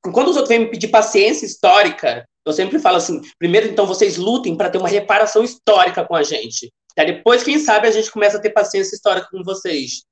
Quando 0.00 0.28
os 0.28 0.36
outros 0.36 0.48
vêm 0.48 0.60
me 0.60 0.70
pedir 0.70 0.88
paciência 0.88 1.44
histórica, 1.44 2.26
eu 2.44 2.52
sempre 2.52 2.78
falo 2.78 2.96
assim: 2.96 3.20
primeiro, 3.38 3.68
então, 3.68 3.86
vocês 3.86 4.16
lutem 4.16 4.56
para 4.56 4.70
ter 4.70 4.78
uma 4.78 4.88
reparação 4.88 5.42
histórica 5.42 6.04
com 6.04 6.14
a 6.14 6.22
gente. 6.22 6.72
Aí 6.96 7.06
depois, 7.06 7.42
quem 7.42 7.58
sabe, 7.58 7.88
a 7.88 7.90
gente 7.90 8.10
começa 8.10 8.36
a 8.36 8.40
ter 8.40 8.50
paciência 8.50 8.94
histórica 8.94 9.28
com 9.30 9.42
vocês. 9.42 10.04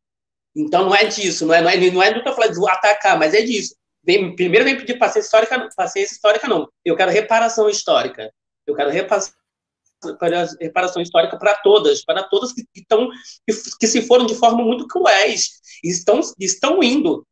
Então, 0.55 0.85
não 0.85 0.95
é 0.95 1.05
disso, 1.05 1.47
não 1.47 1.55
é, 1.55 1.63
não 1.63 1.71
é, 1.71 1.91
não 1.91 2.03
é 2.03 2.13
do 2.13 2.23
que 2.23 2.29
eu 2.29 2.35
falei 2.35 2.51
de 2.51 2.59
atacar, 2.69 3.19
mas 3.19 3.35
é 3.35 3.43
disso. 3.43 3.75
Vem, 4.05 4.35
primeiro, 4.35 4.65
vem 4.65 4.77
pedir 4.77 4.99
paciência 4.99 5.29
histórica, 5.29 5.69
paciência 5.77 6.15
histórica, 6.15 6.49
não. 6.49 6.69
Eu 6.85 6.97
quero 6.97 7.11
reparação 7.11 7.69
histórica. 7.69 8.33
Eu 8.67 8.75
quero 8.75 8.91
reparação 8.91 11.01
histórica 11.01 11.39
para 11.39 11.55
todas, 11.55 12.05
para 12.05 12.25
todas 12.25 12.53
que, 12.53 12.65
estão 12.75 13.09
que, 13.49 13.57
que, 13.79 13.87
se 13.87 14.03
foram 14.03 14.27
de 14.27 14.35
forma 14.35 14.65
muito 14.65 14.89
cruéis 14.89 15.63
estão, 15.83 16.21
estão 16.39 16.83
indo. 16.83 17.27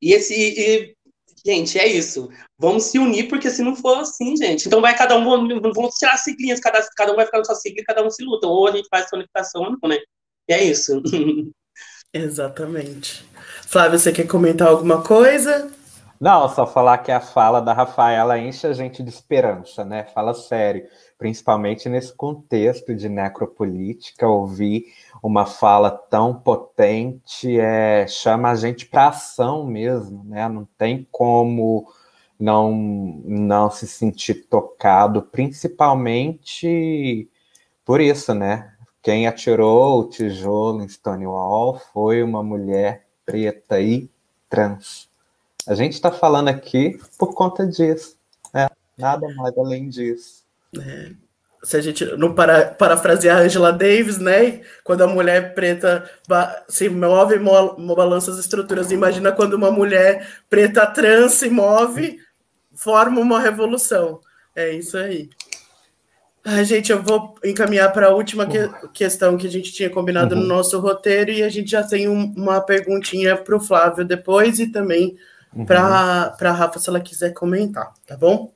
E 0.00 0.12
esse 0.12 0.34
e, 0.34 0.95
Gente, 1.46 1.78
é 1.78 1.86
isso. 1.86 2.28
Vamos 2.58 2.86
se 2.86 2.98
unir, 2.98 3.28
porque 3.28 3.48
se 3.48 3.62
não 3.62 3.76
for 3.76 3.98
assim, 3.98 4.36
gente, 4.36 4.66
então 4.66 4.80
vai 4.80 4.96
cada 4.96 5.16
um, 5.16 5.24
vamos 5.24 5.94
tirar 5.94 6.14
as 6.14 6.24
siglinhas, 6.24 6.58
cada, 6.58 6.84
cada 6.96 7.12
um 7.12 7.14
vai 7.14 7.24
ficar 7.24 7.38
na 7.38 7.44
sua 7.44 7.54
sigla 7.54 7.82
e 7.82 7.84
cada 7.84 8.04
um 8.04 8.10
se 8.10 8.24
luta. 8.24 8.48
Ou 8.48 8.66
a 8.66 8.72
gente 8.72 8.88
faz 8.88 9.06
unificação 9.12 9.62
ou 9.62 9.70
não, 9.70 9.88
né? 9.88 9.96
E 10.48 10.52
é 10.52 10.64
isso. 10.64 11.00
Exatamente. 12.12 13.24
Flávio, 13.68 13.96
você 13.96 14.10
quer 14.10 14.26
comentar 14.26 14.66
alguma 14.66 15.04
coisa? 15.04 15.70
Não, 16.20 16.48
só 16.48 16.66
falar 16.66 16.98
que 16.98 17.12
a 17.12 17.20
fala 17.20 17.60
da 17.60 17.72
Rafaela 17.72 18.38
enche 18.38 18.66
a 18.66 18.72
gente 18.72 19.00
de 19.00 19.10
esperança, 19.10 19.84
né? 19.84 20.04
Fala 20.12 20.34
sério 20.34 20.88
principalmente 21.18 21.88
nesse 21.88 22.14
contexto 22.14 22.94
de 22.94 23.08
necropolítica, 23.08 24.28
ouvir 24.28 24.84
uma 25.22 25.46
fala 25.46 25.90
tão 25.90 26.34
potente 26.34 27.58
é, 27.58 28.06
chama 28.06 28.50
a 28.50 28.54
gente 28.54 28.86
para 28.86 29.08
ação 29.08 29.66
mesmo, 29.66 30.22
né? 30.24 30.48
Não 30.48 30.66
tem 30.78 31.06
como 31.10 31.86
não, 32.38 32.72
não 33.24 33.70
se 33.70 33.86
sentir 33.86 34.46
tocado, 34.46 35.22
principalmente 35.22 37.28
por 37.84 38.00
isso, 38.00 38.34
né? 38.34 38.72
Quem 39.02 39.26
atirou 39.26 40.00
o 40.00 40.08
tijolo 40.08 40.82
em 40.82 40.88
Stonewall 40.88 41.78
foi 41.92 42.22
uma 42.22 42.42
mulher 42.42 43.06
preta 43.24 43.80
e 43.80 44.10
trans. 44.48 45.08
A 45.66 45.74
gente 45.74 45.94
está 45.94 46.12
falando 46.12 46.48
aqui 46.48 46.98
por 47.18 47.34
conta 47.34 47.66
disso, 47.66 48.16
né? 48.52 48.68
Nada 48.96 49.26
mais 49.34 49.56
além 49.58 49.88
disso. 49.88 50.44
É, 50.78 51.12
se 51.62 51.76
a 51.76 51.80
gente 51.80 52.04
não 52.16 52.34
para, 52.34 52.66
parafrasear 52.66 53.38
Angela 53.38 53.72
Davis, 53.72 54.18
né? 54.18 54.60
Quando 54.84 55.02
a 55.02 55.06
mulher 55.06 55.54
preta 55.54 56.08
se 56.68 56.88
move, 56.88 57.38
mo, 57.38 57.94
balança 57.94 58.30
as 58.30 58.38
estruturas. 58.38 58.92
Imagina 58.92 59.32
quando 59.32 59.54
uma 59.54 59.70
mulher 59.70 60.28
preta 60.48 60.86
trans 60.86 61.32
se 61.32 61.50
move, 61.50 62.18
forma 62.74 63.20
uma 63.20 63.40
revolução. 63.40 64.20
É 64.54 64.70
isso 64.72 64.96
aí. 64.96 65.28
Ai, 66.48 66.64
gente, 66.64 66.92
eu 66.92 67.02
vou 67.02 67.34
encaminhar 67.44 67.92
para 67.92 68.06
a 68.06 68.14
última 68.14 68.46
que, 68.46 68.68
questão 68.94 69.36
que 69.36 69.48
a 69.48 69.50
gente 69.50 69.72
tinha 69.72 69.90
combinado 69.90 70.36
uhum. 70.36 70.42
no 70.42 70.46
nosso 70.46 70.78
roteiro 70.78 71.32
e 71.32 71.42
a 71.42 71.48
gente 71.48 71.68
já 71.68 71.82
tem 71.82 72.08
um, 72.08 72.32
uma 72.36 72.60
perguntinha 72.60 73.36
para 73.36 73.56
o 73.56 73.60
Flávio 73.60 74.04
depois 74.04 74.60
e 74.60 74.68
também 74.68 75.16
uhum. 75.52 75.66
para 75.66 76.36
a 76.40 76.52
Rafa, 76.52 76.78
se 76.78 76.88
ela 76.88 77.00
quiser 77.00 77.32
comentar, 77.32 77.92
tá 78.06 78.16
bom? 78.16 78.52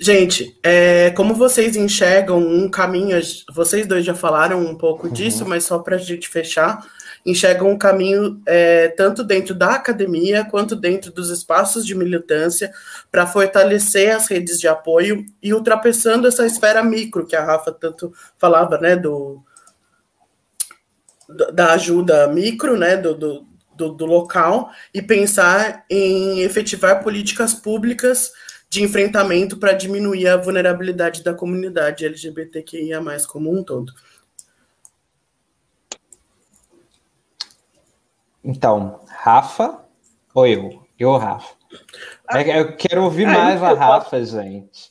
Gente, 0.00 0.56
é, 0.62 1.10
como 1.10 1.34
vocês 1.34 1.74
enxergam 1.74 2.38
um 2.38 2.70
caminho, 2.70 3.18
vocês 3.52 3.84
dois 3.84 4.04
já 4.04 4.14
falaram 4.14 4.60
um 4.64 4.76
pouco 4.76 5.08
uhum. 5.08 5.12
disso, 5.12 5.44
mas 5.44 5.64
só 5.64 5.80
para 5.80 5.96
a 5.96 5.98
gente 5.98 6.28
fechar, 6.28 6.86
enxergam 7.26 7.68
um 7.68 7.76
caminho 7.76 8.40
é, 8.46 8.88
tanto 8.88 9.24
dentro 9.24 9.56
da 9.56 9.74
academia 9.74 10.44
quanto 10.44 10.76
dentro 10.76 11.10
dos 11.10 11.30
espaços 11.30 11.84
de 11.84 11.96
militância 11.96 12.70
para 13.10 13.26
fortalecer 13.26 14.14
as 14.14 14.28
redes 14.28 14.60
de 14.60 14.68
apoio 14.68 15.26
e 15.42 15.52
ultrapassando 15.52 16.28
essa 16.28 16.46
esfera 16.46 16.80
micro 16.80 17.26
que 17.26 17.34
a 17.34 17.44
Rafa 17.44 17.72
tanto 17.72 18.12
falava, 18.36 18.78
né, 18.78 18.94
do, 18.94 19.42
da 21.52 21.72
ajuda 21.72 22.28
micro, 22.28 22.76
né, 22.76 22.96
do, 22.96 23.14
do, 23.16 23.46
do, 23.74 23.88
do 23.90 24.06
local, 24.06 24.70
e 24.94 25.02
pensar 25.02 25.84
em 25.90 26.42
efetivar 26.42 27.02
políticas 27.02 27.52
públicas 27.52 28.30
de 28.68 28.82
enfrentamento 28.82 29.56
para 29.56 29.72
diminuir 29.72 30.28
a 30.28 30.36
vulnerabilidade 30.36 31.22
da 31.22 31.32
comunidade 31.32 32.04
LGBTQIA, 32.04 33.00
como 33.26 33.50
um 33.50 33.62
todo. 33.62 33.92
Então, 38.44 39.00
Rafa 39.06 39.84
ou 40.34 40.46
eu? 40.46 40.86
Eu, 40.98 41.16
Rafa. 41.16 41.56
É 42.30 42.60
eu 42.60 42.76
quero 42.76 43.04
ouvir 43.04 43.26
mais 43.26 43.62
a 43.62 43.72
Rafa, 43.72 44.24
gente. 44.24 44.90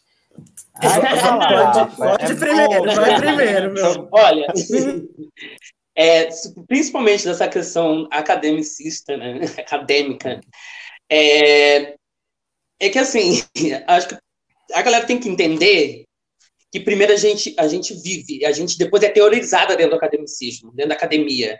Ai, 0.75 1.01
pode, 1.01 1.95
pode 1.95 2.31
é 2.31 2.35
primeiro, 2.35 2.85
bom. 2.85 2.95
vai 2.95 3.19
primeiro, 3.19 3.73
meu. 3.73 4.07
Olha, 4.11 4.47
é, 5.95 6.29
principalmente 6.67 7.25
dessa 7.25 7.47
questão 7.47 8.07
academicista, 8.11 9.17
né, 9.17 9.39
acadêmica, 9.57 10.39
é, 11.09 11.96
é 12.79 12.89
que 12.89 12.99
assim, 12.99 13.43
acho 13.87 14.09
que 14.09 14.17
a 14.73 14.81
galera 14.81 15.05
tem 15.05 15.19
que 15.19 15.29
entender 15.29 16.03
que 16.71 16.79
primeiro 16.79 17.13
a 17.13 17.17
gente, 17.17 17.55
a 17.57 17.67
gente 17.67 17.93
vive, 17.93 18.45
a 18.45 18.51
gente 18.51 18.77
depois 18.77 19.01
é 19.03 19.09
teorizada 19.09 19.75
dentro 19.75 19.91
do 19.91 19.97
academicismo, 19.97 20.71
dentro 20.73 20.89
da 20.89 20.95
academia. 20.95 21.57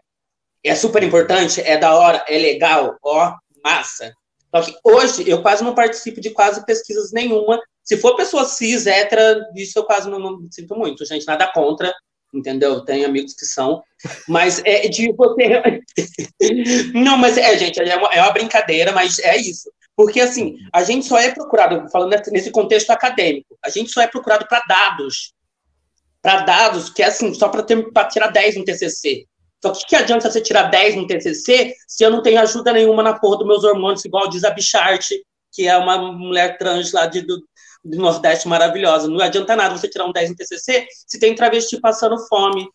É 0.63 0.76
super 0.76 1.01
importante, 1.01 1.61
é 1.61 1.78
da 1.78 1.95
hora, 1.95 2.26
é 2.28 2.38
legal, 2.38 2.97
ó, 3.03 3.34
massa. 3.63 4.13
Só 4.53 4.61
que 4.61 4.76
hoje 4.84 5.30
eu 5.30 5.41
quase 5.41 5.63
não 5.63 5.76
participo 5.76 6.20
de 6.20 6.32
quase 6.32 6.65
pesquisas 6.65 7.11
nenhuma. 7.11 7.61
Se 7.84 7.97
for 7.97 8.15
pessoa 8.15 8.45
cis, 8.45 8.86
hétera, 8.86 9.47
isso 9.55 9.80
eu 9.80 9.84
quase 9.84 10.09
não, 10.09 10.20
não 10.20 10.51
sinto 10.51 10.76
muito, 10.76 11.05
gente, 11.05 11.26
nada 11.26 11.49
contra, 11.53 11.93
entendeu? 12.34 12.82
Tem 12.82 13.05
amigos 13.05 13.34
que 13.34 13.45
são, 13.45 13.82
mas 14.28 14.61
é 14.65 14.88
de 14.88 15.11
você. 15.13 15.82
não, 16.93 17.18
mas 17.18 17.38
é, 17.38 17.57
gente, 17.57 17.80
é 17.80 17.95
uma, 17.95 18.09
é 18.13 18.22
uma 18.22 18.34
brincadeira, 18.34 18.91
mas 18.91 19.20
é 19.20 19.38
isso. 19.38 19.72
Porque, 19.97 20.21
assim, 20.21 20.59
a 20.71 20.83
gente 20.83 21.07
só 21.07 21.17
é 21.17 21.31
procurado, 21.31 21.89
falando 21.89 22.15
nesse 22.31 22.51
contexto 22.51 22.91
acadêmico, 22.91 23.57
a 23.65 23.69
gente 23.71 23.91
só 23.91 23.99
é 23.99 24.07
procurado 24.07 24.45
para 24.47 24.61
dados. 24.67 25.33
para 26.21 26.41
dados 26.41 26.89
que 26.91 27.01
é 27.01 27.07
assim, 27.07 27.33
só 27.33 27.49
para 27.49 27.63
tirar 28.07 28.27
10 28.27 28.57
no 28.57 28.63
TCC. 28.63 29.25
Só 29.59 29.71
que 29.71 29.83
o 29.83 29.87
que 29.87 29.95
adianta 29.95 30.29
você 30.29 30.39
tirar 30.39 30.63
10 30.63 30.97
no 30.97 31.07
TCC 31.07 31.73
se 31.87 32.03
eu 32.03 32.11
não 32.11 32.21
tenho 32.21 32.39
ajuda 32.39 32.71
nenhuma 32.71 33.01
na 33.01 33.17
porra 33.17 33.39
dos 33.39 33.47
meus 33.47 33.63
hormônios, 33.63 34.05
igual 34.05 34.29
diz 34.29 34.43
a 34.43 34.51
Bichart, 34.51 35.09
que 35.51 35.67
é 35.67 35.75
uma 35.75 35.97
mulher 36.11 36.59
trans 36.59 36.91
lá 36.91 37.07
de, 37.07 37.21
do, 37.21 37.41
do 37.83 37.97
Nordeste 37.97 38.47
maravilhosa. 38.47 39.07
Não 39.07 39.19
adianta 39.19 39.55
nada 39.55 39.75
você 39.75 39.89
tirar 39.89 40.05
um 40.05 40.11
10 40.11 40.29
no 40.29 40.35
TCC 40.35 40.85
se 40.91 41.19
tem 41.19 41.33
travesti 41.33 41.79
passando 41.79 42.19
fome, 42.27 42.67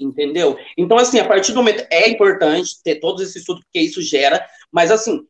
entendeu? 0.00 0.56
Então, 0.78 0.96
assim, 0.96 1.18
a 1.18 1.26
partir 1.26 1.52
do 1.52 1.56
momento 1.56 1.86
é 1.90 2.08
importante 2.08 2.82
ter 2.82 3.00
todos 3.00 3.20
esses 3.20 3.36
estudos 3.36 3.62
que 3.70 3.80
isso 3.80 4.00
gera, 4.00 4.42
mas 4.72 4.90
assim, 4.90 5.26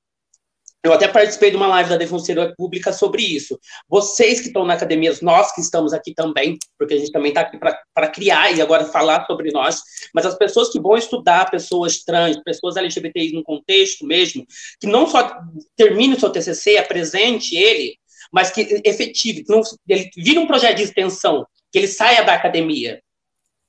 eu 0.85 0.93
até 0.93 1.09
participei 1.09 1.51
de 1.51 1.57
uma 1.57 1.67
live 1.67 1.89
da 1.89 1.97
Defensoria 1.97 2.53
Pública 2.55 2.93
sobre 2.93 3.23
isso. 3.23 3.59
Vocês 3.89 4.41
que 4.41 4.49
estão 4.49 4.67
na 4.67 4.75
academia, 4.75 5.17
nós 5.23 5.51
que 5.55 5.63
estamos 5.63 5.95
aqui 5.95 6.13
também, 6.13 6.59
porque 6.79 6.93
a 6.93 6.99
gente 6.99 7.11
também 7.11 7.31
está 7.31 7.41
aqui 7.41 7.59
para 7.59 8.09
criar 8.09 8.53
e 8.53 8.61
agora 8.61 8.85
falar 8.85 9.25
sobre 9.25 9.51
nós, 9.51 9.81
mas 10.15 10.27
as 10.27 10.37
pessoas 10.37 10.69
que 10.69 10.79
vão 10.79 10.95
estudar 10.95 11.51
pessoas 11.51 12.05
trans, 12.05 12.37
pessoas 12.45 12.77
LGBTI 12.77 13.33
no 13.33 13.43
contexto 13.43 14.07
mesmo, 14.07 14.47
que 14.79 14.87
não 14.87 15.07
só 15.07 15.41
termine 15.75 16.17
o 16.17 16.21
seu 16.21 16.29
TCC, 16.29 16.77
apresente 16.77 17.57
ele, 17.57 17.97
mas 18.31 18.51
que 18.51 18.83
efetive, 18.85 19.43
que 19.43 19.51
não, 19.51 19.63
ele 19.89 20.11
vire 20.15 20.39
um 20.39 20.47
projeto 20.47 20.77
de 20.77 20.83
extensão, 20.83 21.47
que 21.73 21.79
ele 21.79 21.89
saia 21.89 22.23
da 22.23 22.35
academia, 22.35 23.01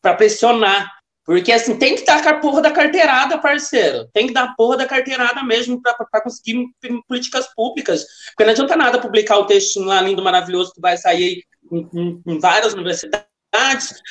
para 0.02 0.16
pressionar 0.16 0.95
porque, 1.26 1.52
assim, 1.52 1.78
tem 1.78 1.96
que 1.96 2.06
dar 2.06 2.26
a 2.26 2.40
porra 2.40 2.62
da 2.62 2.72
carteirada, 2.72 3.40
parceiro. 3.40 4.08
Tem 4.14 4.28
que 4.28 4.34
dar 4.34 4.44
a 4.44 4.56
porra 4.56 4.78
da 4.78 4.86
carteirada 4.86 5.44
mesmo 5.44 5.82
para 5.82 6.22
conseguir 6.22 6.68
políticas 7.08 7.48
públicas. 7.56 8.06
Porque 8.28 8.44
não 8.44 8.52
adianta 8.52 8.76
nada 8.76 9.02
publicar 9.02 9.40
o 9.40 9.48
textinho 9.48 9.88
lá 9.88 10.00
lindo, 10.02 10.24
maravilhoso, 10.24 10.72
que 10.74 10.80
vai 10.80 10.96
sair 10.98 11.44
em, 11.72 11.90
em, 11.94 12.22
em 12.28 12.40
várias 12.40 12.74
universidades, 12.74 13.26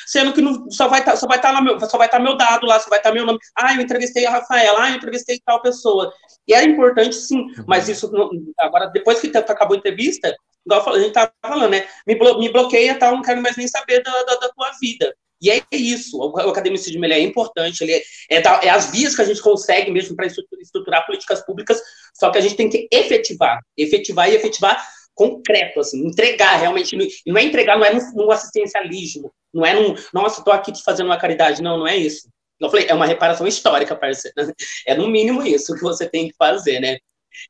sendo 0.05 0.33
que 0.33 0.41
não, 0.41 0.69
só 0.69 0.89
vai 0.89 1.05
tá, 1.05 1.15
só 1.15 1.25
vai 1.25 1.37
estar 1.37 1.53
tá 1.53 1.61
meu, 1.61 1.79
só 1.79 1.97
vai 1.97 2.07
estar 2.07 2.17
tá 2.17 2.23
meu 2.23 2.35
dado 2.35 2.65
lá, 2.65 2.79
só 2.81 2.89
vai 2.89 2.99
estar 2.99 3.09
tá 3.09 3.15
meu 3.15 3.25
nome. 3.25 3.39
Ah, 3.57 3.73
eu 3.73 3.81
entrevistei 3.81 4.25
a 4.25 4.31
Rafaela, 4.31 4.83
ah, 4.83 4.89
eu 4.89 4.97
entrevistei 4.97 5.39
tal 5.45 5.61
pessoa. 5.61 6.11
E 6.45 6.53
é 6.53 6.65
importante, 6.65 7.15
sim, 7.15 7.45
mas 7.65 7.87
isso 7.87 8.11
agora 8.59 8.87
depois 8.87 9.21
que 9.21 9.31
acabou 9.37 9.75
a 9.75 9.77
entrevista, 9.77 10.35
igual 10.65 10.89
a 10.89 10.97
gente 10.97 11.07
estava 11.09 11.31
falando, 11.41 11.71
né? 11.71 11.87
Me, 12.05 12.15
blo, 12.15 12.39
me 12.39 12.51
bloqueia, 12.51 12.99
tal, 12.99 13.13
não 13.13 13.21
quero 13.21 13.41
mais 13.41 13.55
nem 13.55 13.69
saber 13.69 14.03
da, 14.03 14.11
da, 14.23 14.35
da 14.35 14.49
tua 14.49 14.71
vida. 14.81 15.15
E 15.45 15.51
é 15.51 15.61
isso, 15.71 16.17
o 16.17 16.37
academicismo 16.39 17.05
ele 17.05 17.13
é 17.13 17.19
importante, 17.19 17.83
ele 17.83 17.93
é, 17.93 18.01
é, 18.31 18.37
é 18.63 18.69
as 18.69 18.89
vias 18.89 19.15
que 19.15 19.21
a 19.21 19.25
gente 19.25 19.39
consegue 19.39 19.91
mesmo 19.91 20.15
para 20.15 20.25
estruturar 20.25 21.05
políticas 21.05 21.45
públicas, 21.45 21.79
só 22.15 22.31
que 22.31 22.39
a 22.39 22.41
gente 22.41 22.55
tem 22.55 22.67
que 22.67 22.87
efetivar, 22.91 23.59
efetivar 23.77 24.27
e 24.27 24.33
efetivar 24.33 24.83
concreto, 25.13 25.79
assim, 25.79 26.03
entregar 26.03 26.55
realmente, 26.57 26.97
não 27.27 27.37
é 27.37 27.43
entregar, 27.43 27.77
não 27.77 27.85
é 27.85 27.93
no 27.93 28.31
assistencialismo, 28.31 29.31
não 29.53 29.63
é 29.63 29.75
num, 29.75 29.93
nossa, 30.11 30.39
estou 30.39 30.51
aqui 30.51 30.71
te 30.71 30.81
fazendo 30.81 31.05
uma 31.05 31.19
caridade, 31.19 31.61
não, 31.61 31.77
não 31.77 31.87
é 31.87 31.95
isso. 31.95 32.27
Eu 32.59 32.69
falei, 32.71 32.87
é 32.87 32.93
uma 32.95 33.05
reparação 33.05 33.45
histórica, 33.45 33.95
parceiro, 33.95 34.35
é 34.87 34.95
no 34.95 35.07
mínimo 35.07 35.45
isso 35.45 35.75
que 35.75 35.81
você 35.81 36.09
tem 36.09 36.27
que 36.27 36.35
fazer, 36.35 36.79
né? 36.79 36.97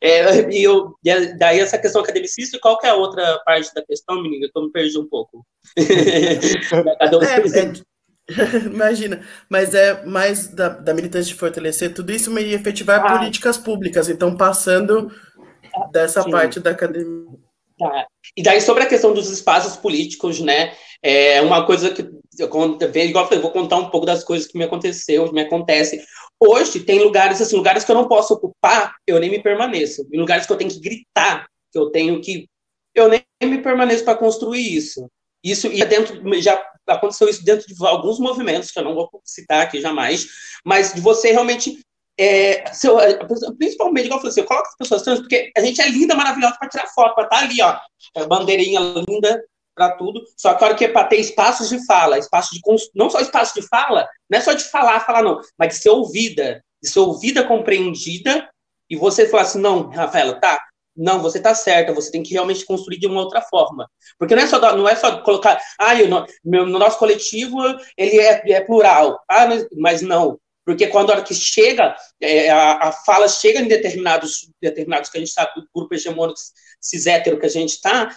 É, 0.02 0.52
e, 0.52 0.64
eu, 0.64 0.96
e 1.04 1.38
daí 1.38 1.60
essa 1.60 1.78
questão 1.78 2.02
academicista, 2.02 2.60
qual 2.62 2.78
que 2.78 2.88
é 2.88 2.90
a 2.90 2.96
outra 2.96 3.40
parte 3.46 3.74
da 3.74 3.84
questão, 3.84 4.22
menina? 4.22 4.48
Eu 4.54 4.64
me 4.64 4.72
perdi 4.72 4.98
um 4.98 5.08
pouco. 5.08 5.46
é, 5.78 6.34
é, 7.60 7.96
imagina, 8.66 9.22
mas 9.50 9.76
é 9.76 10.04
mais 10.06 10.48
da, 10.48 10.70
da 10.70 10.94
militância 10.94 11.32
de 11.32 11.40
fortalecer 11.40 11.94
tudo 11.94 12.12
isso 12.12 12.36
e 12.40 12.54
efetivar 12.54 13.06
ah. 13.06 13.18
políticas 13.18 13.58
públicas, 13.58 14.10
então 14.10 14.36
passando 14.36 15.12
dessa 15.92 16.24
Sim. 16.24 16.32
parte 16.32 16.60
da 16.60 16.72
academia. 16.72 17.38
Tá. 17.78 18.08
E 18.36 18.42
daí 18.42 18.62
sobre 18.62 18.84
a 18.84 18.88
questão 18.88 19.14
dos 19.14 19.30
espaços 19.30 19.76
políticos, 19.76 20.40
né? 20.40 20.74
É 21.04 21.42
uma 21.42 21.66
coisa 21.66 21.92
que 21.92 22.02
eu, 22.02 22.48
igual 22.48 23.26
eu 23.26 23.28
falei, 23.28 23.40
vou 23.40 23.52
contar 23.52 23.78
um 23.78 23.90
pouco 23.90 24.06
das 24.06 24.24
coisas 24.24 24.48
que 24.48 24.58
me 24.58 24.64
aconteceu, 24.64 25.28
que 25.28 25.34
me 25.34 25.42
acontece. 25.42 26.02
Hoje 26.40 26.82
tem 26.82 27.00
lugares 27.00 27.42
assim, 27.42 27.56
lugares 27.56 27.84
que 27.84 27.92
eu 27.92 27.96
não 27.96 28.08
posso 28.08 28.34
ocupar, 28.34 28.96
eu 29.08 29.20
nem 29.20 29.30
me 29.30 29.42
permaneço. 29.42 30.08
Em 30.12 30.20
lugares 30.20 30.46
que 30.46 30.52
eu 30.52 30.58
tenho 30.58 30.70
que 30.70 30.80
gritar, 30.80 31.48
que 31.72 31.80
eu 31.80 31.90
tenho 31.90 32.20
que 32.22 32.48
eu 32.94 33.10
nem 33.10 33.24
me 33.44 33.62
permaneço 33.62 34.04
para 34.04 34.18
construir 34.18 34.76
isso. 34.76 35.10
Isso 35.44 35.68
e 35.68 35.84
dentro 35.86 36.20
já 36.42 36.62
aconteceu 36.88 37.28
isso 37.28 37.44
dentro 37.44 37.68
de 37.68 37.86
alguns 37.86 38.20
movimentos 38.20 38.72
que 38.72 38.80
eu 38.80 38.84
não 38.84 38.96
vou 38.96 39.10
citar 39.24 39.64
aqui 39.64 39.82
jamais, 39.82 40.28
mas 40.64 40.94
de 40.94 41.02
você 41.02 41.32
realmente 41.32 41.80
é, 42.18 42.72
seu, 42.72 42.98
principalmente, 43.58 44.06
igual 44.06 44.20
eu 44.20 44.22
falei 44.22 44.32
assim, 44.32 44.42
eu 44.42 44.46
coloco 44.46 44.70
as 44.70 44.78
pessoas 44.78 45.02
trans, 45.02 45.20
porque 45.20 45.52
a 45.56 45.62
gente 45.62 45.82
é 45.82 45.90
linda, 45.90 46.16
maravilhosa 46.16 46.56
para 46.58 46.70
tirar 46.70 46.88
foto, 46.88 47.14
para 47.14 47.26
estar 47.26 47.38
tá 47.38 47.44
ali, 47.44 47.62
ó, 47.62 47.78
a 48.16 48.26
bandeirinha 48.26 48.80
linda 49.08 49.44
para 49.76 49.92
tudo, 49.92 50.24
só 50.38 50.54
que 50.54 50.74
que 50.76 50.86
é 50.86 50.88
para 50.88 51.08
ter 51.08 51.18
espaços 51.18 51.70
de 51.70 51.86
fala, 51.86 52.18
espaço 52.18 52.52
de 52.54 52.62
não 52.96 53.10
só 53.10 53.20
espaço 53.20 53.60
de 53.60 53.68
fala, 53.68 54.08
não 54.30 54.40
é 54.40 54.42
só 54.42 54.54
de 54.54 54.64
falar, 54.64 55.02
falar 55.02 55.22
não, 55.22 55.42
mas 55.58 55.70
de 55.70 55.82
ser 55.82 55.90
ouvida, 55.90 56.64
de 56.82 56.90
ser 56.90 57.00
ouvida, 57.00 57.44
compreendida, 57.44 58.50
e 58.90 58.96
você 58.96 59.28
falar 59.28 59.44
assim, 59.44 59.60
não, 59.60 59.90
Rafaela, 59.90 60.40
tá, 60.40 60.60
não, 60.96 61.22
você 61.22 61.40
está 61.40 61.54
certa, 61.54 61.94
você 61.94 62.10
tem 62.10 62.24
que 62.24 62.34
realmente 62.34 62.66
construir 62.66 62.98
de 62.98 63.08
uma 63.08 63.20
outra 63.20 63.42
forma. 63.42 63.90
Porque 64.18 64.34
não 64.34 64.44
é 64.44 64.48
só, 64.48 64.60
não 64.78 64.88
é 64.88 64.96
só 64.96 65.22
colocar, 65.22 65.60
ah, 65.78 65.94
eu, 66.00 66.08
meu, 66.44 66.66
no 66.66 66.80
nosso 66.80 66.98
coletivo 66.98 67.60
ele 67.98 68.18
é, 68.20 68.42
é 68.52 68.62
plural, 68.62 69.20
ah, 69.28 69.46
mas, 69.46 69.68
mas 69.76 70.02
não. 70.02 70.40
Porque 70.66 70.88
quando 70.88 71.12
a 71.12 71.14
hora 71.14 71.24
que 71.24 71.34
chega, 71.34 71.96
é, 72.20 72.50
a, 72.50 72.88
a, 72.88 72.92
fala 72.92 73.28
chega 73.28 73.60
em 73.60 73.68
determinados, 73.68 74.50
determinados 74.60 75.10
que 75.10 75.18
a 75.18 75.20
gente 75.20 75.32
sabe, 75.32 75.52
do 75.56 75.68
grupo 75.74 75.94
hegemônico 75.94 76.40
cis 76.82 77.06
hétero 77.06 77.40
que 77.40 77.46
a 77.46 77.50
gente 77.50 77.70
está, 77.70 78.10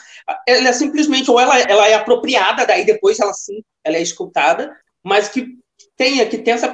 ela 0.47 0.69
é 0.69 0.73
simplesmente, 0.73 1.31
ou 1.31 1.39
ela, 1.39 1.59
ela 1.61 1.89
é 1.89 1.95
apropriada, 1.95 2.67
daí 2.67 2.85
depois 2.85 3.21
ela 3.21 3.33
sim, 3.35 3.63
ela 3.85 3.97
é 3.97 4.03
escutada, 4.03 4.75
mas 5.05 5.29
que 5.29 5.59
tenha 5.97 6.27
que 6.27 6.39
ter 6.39 6.53
essa 6.53 6.73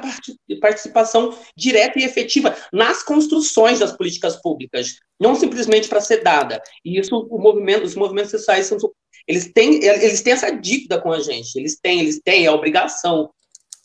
participação 0.61 1.37
direta 1.57 1.99
e 1.99 2.03
efetiva 2.03 2.55
nas 2.71 3.03
construções 3.03 3.79
das 3.79 3.91
políticas 3.91 4.41
públicas, 4.41 4.95
não 5.19 5.35
simplesmente 5.35 5.89
para 5.89 5.99
ser 5.99 6.23
dada. 6.23 6.61
E 6.85 6.99
isso, 6.99 7.27
o 7.29 7.39
movimento, 7.39 7.83
os 7.83 7.95
movimentos 7.95 8.31
sociais, 8.31 8.67
são, 8.67 8.77
eles, 9.27 9.51
têm, 9.51 9.83
eles 9.83 10.21
têm 10.21 10.33
essa 10.33 10.51
dívida 10.51 11.01
com 11.01 11.11
a 11.11 11.19
gente, 11.19 11.55
eles 11.57 11.77
têm, 11.79 11.99
eles 11.99 12.21
têm 12.23 12.47
a 12.47 12.53
obrigação. 12.53 13.29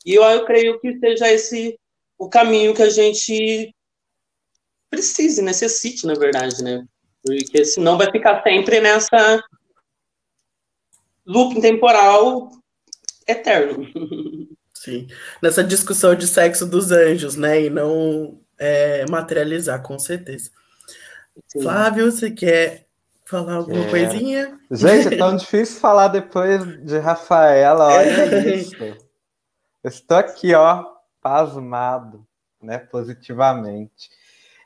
E 0.05 0.15
eu, 0.15 0.23
eu 0.23 0.45
creio 0.45 0.79
que 0.81 0.99
seja 0.99 1.31
esse 1.33 1.79
o 2.21 2.29
caminho 2.29 2.75
que 2.75 2.83
a 2.83 2.91
gente 2.91 3.75
precise, 4.91 5.41
necessite, 5.41 6.07
na 6.07 6.13
verdade, 6.13 6.63
né? 6.63 6.85
Porque 7.23 7.65
senão 7.65 7.97
vai 7.97 8.11
ficar 8.11 8.43
sempre 8.43 8.79
nessa 8.79 9.43
loop 11.25 11.59
temporal 11.63 12.51
eterno. 13.27 13.87
Sim, 14.75 15.07
nessa 15.43 15.65
discussão 15.65 16.15
de 16.15 16.27
sexo 16.27 16.67
dos 16.67 16.91
anjos, 16.91 17.37
né? 17.37 17.63
E 17.63 17.71
não 17.71 18.39
é, 18.59 19.07
materializar, 19.11 19.83
com 19.83 19.99
certeza. 19.99 20.51
Sim. 21.49 21.63
Flávio, 21.63 22.11
você 22.11 22.31
quer 22.31 22.87
falar 23.25 23.55
alguma 23.55 23.85
é. 23.87 23.91
coisinha? 23.91 24.59
Gente, 24.71 25.15
é 25.15 25.17
tão 25.19 25.37
difícil 25.37 25.81
falar 25.81 26.09
depois 26.09 26.85
de 26.85 26.99
Rafaela, 26.99 27.95
olha 27.95 28.55
isso. 28.57 28.75
estou 29.85 30.17
aqui, 30.17 30.55
ó, 30.55 31.00
pasmado, 31.21 32.27
né, 32.63 32.79
positivamente. 32.79 34.11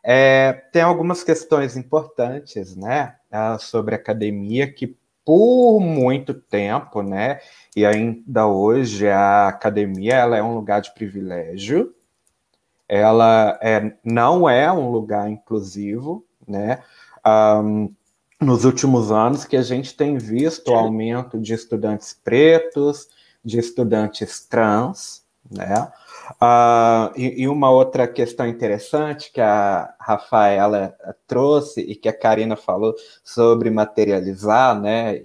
É, 0.03 0.53
tem 0.73 0.83
algumas 0.83 1.25
questões 1.25 1.77
importantes, 1.77 2.77
né, 2.77 3.17
sobre 3.59 3.95
academia 3.95 4.71
que 4.71 4.97
por 5.25 5.81
muito 5.81 6.35
tempo, 6.35 7.03
né? 7.03 7.41
E 7.75 7.87
ainda 7.87 8.47
hoje 8.47 9.09
a 9.09 9.49
academia 9.49 10.15
ela 10.15 10.37
é 10.37 10.43
um 10.43 10.55
lugar 10.55 10.83
de 10.83 10.93
privilégio. 10.93 11.95
Ela 12.87 13.59
é, 13.63 13.95
não 14.05 14.49
é 14.49 14.71
um 14.71 14.91
lugar 14.91 15.31
inclusivo, 15.31 16.25
né? 16.47 16.83
Um, 17.27 17.91
nos 18.39 18.67
últimos 18.67 19.11
anos 19.11 19.47
que 19.47 19.57
a 19.57 19.63
gente 19.63 19.97
tem 19.97 20.19
visto 20.19 20.71
o 20.71 20.75
aumento 20.75 21.41
de 21.41 21.55
estudantes 21.55 22.13
pretos, 22.13 23.09
de 23.43 23.59
estudantes 23.59 24.45
trans, 24.47 25.25
né? 25.51 25.91
Uh, 26.33 27.13
e, 27.17 27.43
e, 27.43 27.49
uma 27.49 27.71
outra 27.71 28.09
questão 28.09 28.47
interessante 28.47 29.31
que 29.31 29.41
a 29.41 29.95
Rafaela 30.01 30.97
trouxe 31.27 31.81
e 31.83 31.95
que 31.95 32.09
a 32.09 32.19
Karina 32.19 32.57
falou 32.57 32.95
sobre 33.23 33.71
materializar, 33.71 34.81
né? 34.81 35.23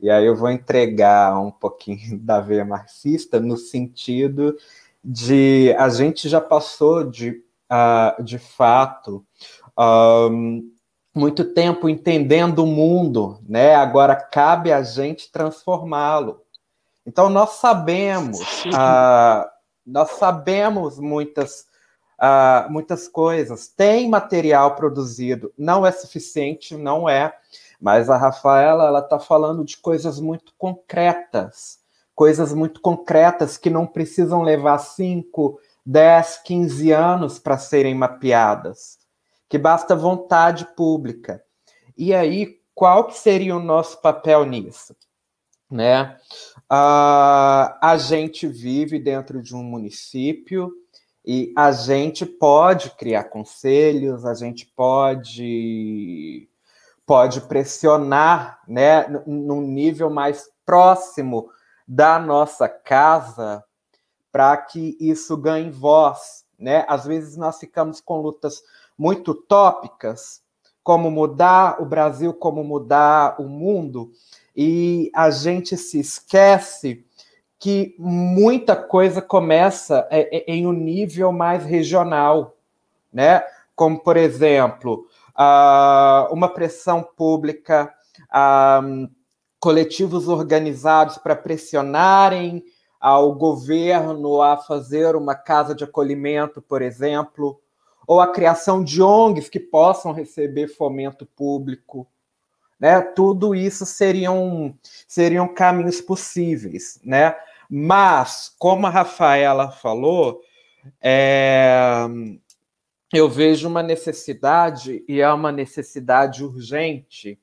E 0.00 0.10
aí 0.10 0.26
eu 0.26 0.34
vou 0.34 0.50
entregar 0.50 1.40
um 1.40 1.50
pouquinho 1.50 2.18
da 2.20 2.40
veia 2.40 2.64
marxista 2.64 3.38
no 3.38 3.56
sentido 3.56 4.56
de 5.04 5.74
a 5.78 5.88
gente 5.88 6.28
já 6.28 6.40
passou 6.40 7.08
de, 7.08 7.42
uh, 7.70 8.22
de 8.22 8.38
fato 8.38 9.24
um, 9.78 10.70
muito 11.14 11.44
tempo 11.44 11.88
entendendo 11.88 12.60
o 12.60 12.66
mundo, 12.66 13.38
né? 13.48 13.74
Agora 13.74 14.16
cabe 14.16 14.72
a 14.72 14.82
gente 14.82 15.30
transformá-lo. 15.30 16.42
Então 17.06 17.28
nós 17.28 17.50
sabemos 17.54 18.40
uh, 18.66 19.51
nós 19.86 20.12
sabemos 20.12 20.98
muitas, 20.98 21.66
uh, 22.18 22.70
muitas 22.70 23.08
coisas. 23.08 23.68
Tem 23.68 24.08
material 24.08 24.74
produzido, 24.74 25.52
não 25.56 25.84
é 25.84 25.92
suficiente, 25.92 26.76
não 26.76 27.08
é. 27.08 27.34
Mas 27.80 28.08
a 28.08 28.16
Rafaela 28.16 28.86
ela 28.86 29.00
está 29.00 29.18
falando 29.18 29.64
de 29.64 29.76
coisas 29.76 30.20
muito 30.20 30.54
concretas, 30.56 31.80
coisas 32.14 32.54
muito 32.54 32.80
concretas 32.80 33.58
que 33.58 33.68
não 33.68 33.86
precisam 33.86 34.42
levar 34.42 34.78
5, 34.78 35.58
10, 35.84 36.38
15 36.44 36.92
anos 36.92 37.38
para 37.40 37.58
serem 37.58 37.94
mapeadas, 37.94 38.98
que 39.48 39.58
basta 39.58 39.96
vontade 39.96 40.64
pública. 40.76 41.42
E 41.96 42.14
aí, 42.14 42.60
qual 42.74 43.06
que 43.08 43.18
seria 43.18 43.56
o 43.56 43.62
nosso 43.62 44.00
papel 44.00 44.44
nisso? 44.44 44.94
Né? 45.68 46.16
Uh, 46.72 47.68
a 47.82 47.98
gente 47.98 48.46
vive 48.46 48.98
dentro 48.98 49.42
de 49.42 49.54
um 49.54 49.62
município 49.62 50.72
e 51.22 51.52
a 51.54 51.70
gente 51.70 52.24
pode 52.24 52.92
criar 52.92 53.24
conselhos, 53.24 54.24
a 54.24 54.32
gente 54.32 54.64
pode 54.74 56.48
pode 57.04 57.42
pressionar, 57.42 58.62
né, 58.66 59.06
num 59.26 59.60
nível 59.60 60.08
mais 60.08 60.48
próximo 60.64 61.50
da 61.86 62.18
nossa 62.18 62.66
casa 62.70 63.62
para 64.32 64.56
que 64.56 64.96
isso 64.98 65.36
ganhe 65.36 65.70
voz, 65.70 66.46
né? 66.58 66.86
Às 66.88 67.04
vezes 67.04 67.36
nós 67.36 67.58
ficamos 67.58 68.00
com 68.00 68.22
lutas 68.22 68.62
muito 68.96 69.34
tópicas, 69.34 70.40
como 70.82 71.10
mudar 71.10 71.82
o 71.82 71.84
Brasil, 71.84 72.32
como 72.32 72.64
mudar 72.64 73.38
o 73.38 73.46
mundo, 73.46 74.10
e 74.54 75.10
a 75.14 75.30
gente 75.30 75.76
se 75.76 76.00
esquece 76.00 77.04
que 77.58 77.94
muita 77.98 78.74
coisa 78.74 79.22
começa 79.22 80.06
é, 80.10 80.38
é, 80.38 80.44
em 80.52 80.66
um 80.66 80.72
nível 80.72 81.30
mais 81.30 81.64
regional, 81.64 82.56
né? 83.12 83.42
Como, 83.74 84.00
por 84.00 84.16
exemplo, 84.16 85.06
uma 86.30 86.48
pressão 86.48 87.02
pública, 87.02 87.92
coletivos 89.58 90.28
organizados 90.28 91.18
para 91.18 91.36
pressionarem 91.36 92.64
ao 93.00 93.34
governo 93.34 94.42
a 94.42 94.56
fazer 94.56 95.16
uma 95.16 95.34
casa 95.34 95.74
de 95.74 95.84
acolhimento, 95.84 96.60
por 96.60 96.82
exemplo, 96.82 97.60
ou 98.06 98.20
a 98.20 98.28
criação 98.32 98.82
de 98.82 99.02
ONGs 99.02 99.48
que 99.48 99.60
possam 99.60 100.12
receber 100.12 100.68
fomento 100.68 101.24
público. 101.24 102.06
Né? 102.82 103.00
Tudo 103.00 103.54
isso 103.54 103.86
seriam, 103.86 104.76
seriam 105.06 105.46
caminhos 105.46 106.00
possíveis. 106.00 106.98
Né? 107.04 107.32
Mas, 107.70 108.52
como 108.58 108.88
a 108.88 108.90
Rafaela 108.90 109.70
falou, 109.70 110.40
é, 111.00 112.04
eu 113.12 113.30
vejo 113.30 113.68
uma 113.68 113.84
necessidade, 113.84 115.04
e 115.06 115.20
é 115.20 115.32
uma 115.32 115.52
necessidade 115.52 116.44
urgente, 116.44 117.38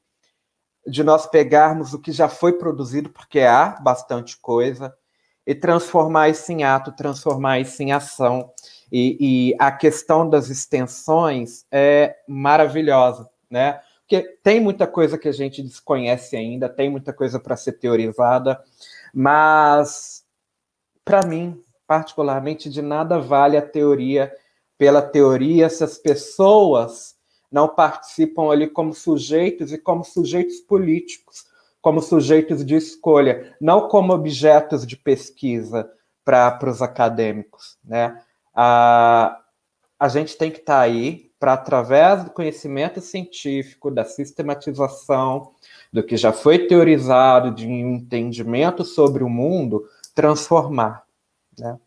de 0.85 1.05
nós 1.05 1.25
pegarmos 1.25 1.93
o 1.93 1.99
que 1.99 2.11
já 2.11 2.27
foi 2.27 2.57
produzido, 2.57 3.09
porque 3.09 3.39
há 3.39 3.77
bastante 3.81 4.37
coisa, 4.37 4.93
e 5.47 5.55
transformar 5.55 6.27
isso 6.27 6.51
em 6.51 6.65
ato, 6.65 6.91
transformar 6.91 7.61
isso 7.61 7.81
em 7.81 7.93
ação. 7.93 8.51
E, 8.91 9.51
e 9.51 9.55
a 9.57 9.71
questão 9.71 10.29
das 10.29 10.49
extensões 10.49 11.65
é 11.71 12.17
maravilhosa, 12.27 13.29
né? 13.49 13.79
Porque 14.09 14.23
tem 14.41 14.59
muita 14.59 14.87
coisa 14.87 15.19
que 15.19 15.27
a 15.27 15.31
gente 15.31 15.61
desconhece 15.61 16.35
ainda, 16.35 16.67
tem 16.67 16.89
muita 16.89 17.13
coisa 17.13 17.39
para 17.39 17.55
ser 17.55 17.73
teorizada, 17.73 18.59
mas 19.13 20.25
para 21.05 21.23
mim, 21.27 21.61
particularmente, 21.85 22.71
de 22.71 22.81
nada 22.81 23.19
vale 23.19 23.55
a 23.55 23.61
teoria 23.61 24.33
pela 24.79 24.99
teoria 24.99 25.69
se 25.69 25.83
as 25.83 25.99
pessoas 25.99 27.15
não 27.51 27.67
participam 27.67 28.49
ali 28.49 28.67
como 28.67 28.95
sujeitos 28.95 29.71
e 29.71 29.77
como 29.77 30.03
sujeitos 30.03 30.59
políticos, 30.59 31.45
como 31.79 32.01
sujeitos 32.01 32.65
de 32.65 32.73
escolha, 32.75 33.55
não 33.61 33.87
como 33.87 34.11
objetos 34.11 34.87
de 34.87 34.97
pesquisa 34.97 35.87
para 36.25 36.67
os 36.67 36.81
acadêmicos. 36.81 37.77
Né? 37.83 38.19
A, 38.55 39.39
a 39.99 40.07
gente 40.07 40.35
tem 40.35 40.49
que 40.49 40.61
estar 40.61 40.77
tá 40.77 40.81
aí 40.81 41.28
para, 41.39 41.53
através 41.53 42.23
do 42.25 42.31
conhecimento 42.31 42.99
científico, 42.99 43.89
da 43.89 44.03
sistematização, 44.03 45.51
do 45.91 46.03
que 46.03 46.17
já 46.17 46.33
foi 46.33 46.67
teorizado, 46.67 47.51
de 47.51 47.65
um 47.65 47.95
entendimento 47.95 48.83
sobre 48.83 49.23
o 49.23 49.29
mundo, 49.29 49.87
transformar. 50.13 51.03
Né? 51.57 51.77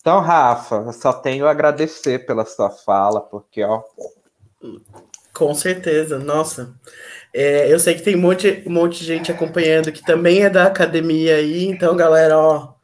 Então, 0.00 0.20
Rafa, 0.20 0.76
eu 0.86 0.92
só 0.92 1.12
tenho 1.12 1.46
a 1.46 1.50
agradecer 1.50 2.26
pela 2.26 2.44
sua 2.44 2.70
fala, 2.70 3.20
porque, 3.20 3.62
ó. 3.62 3.82
Com 5.32 5.54
certeza, 5.54 6.18
nossa. 6.18 6.74
É, 7.32 7.72
eu 7.72 7.78
sei 7.78 7.94
que 7.94 8.02
tem 8.02 8.16
um 8.16 8.20
monte, 8.20 8.64
um 8.66 8.72
monte 8.72 9.00
de 9.00 9.04
gente 9.04 9.30
acompanhando 9.30 9.92
que 9.92 10.04
também 10.04 10.42
é 10.42 10.50
da 10.50 10.66
academia 10.66 11.36
aí, 11.36 11.66
então, 11.66 11.94
galera, 11.96 12.38
ó, 12.38 12.74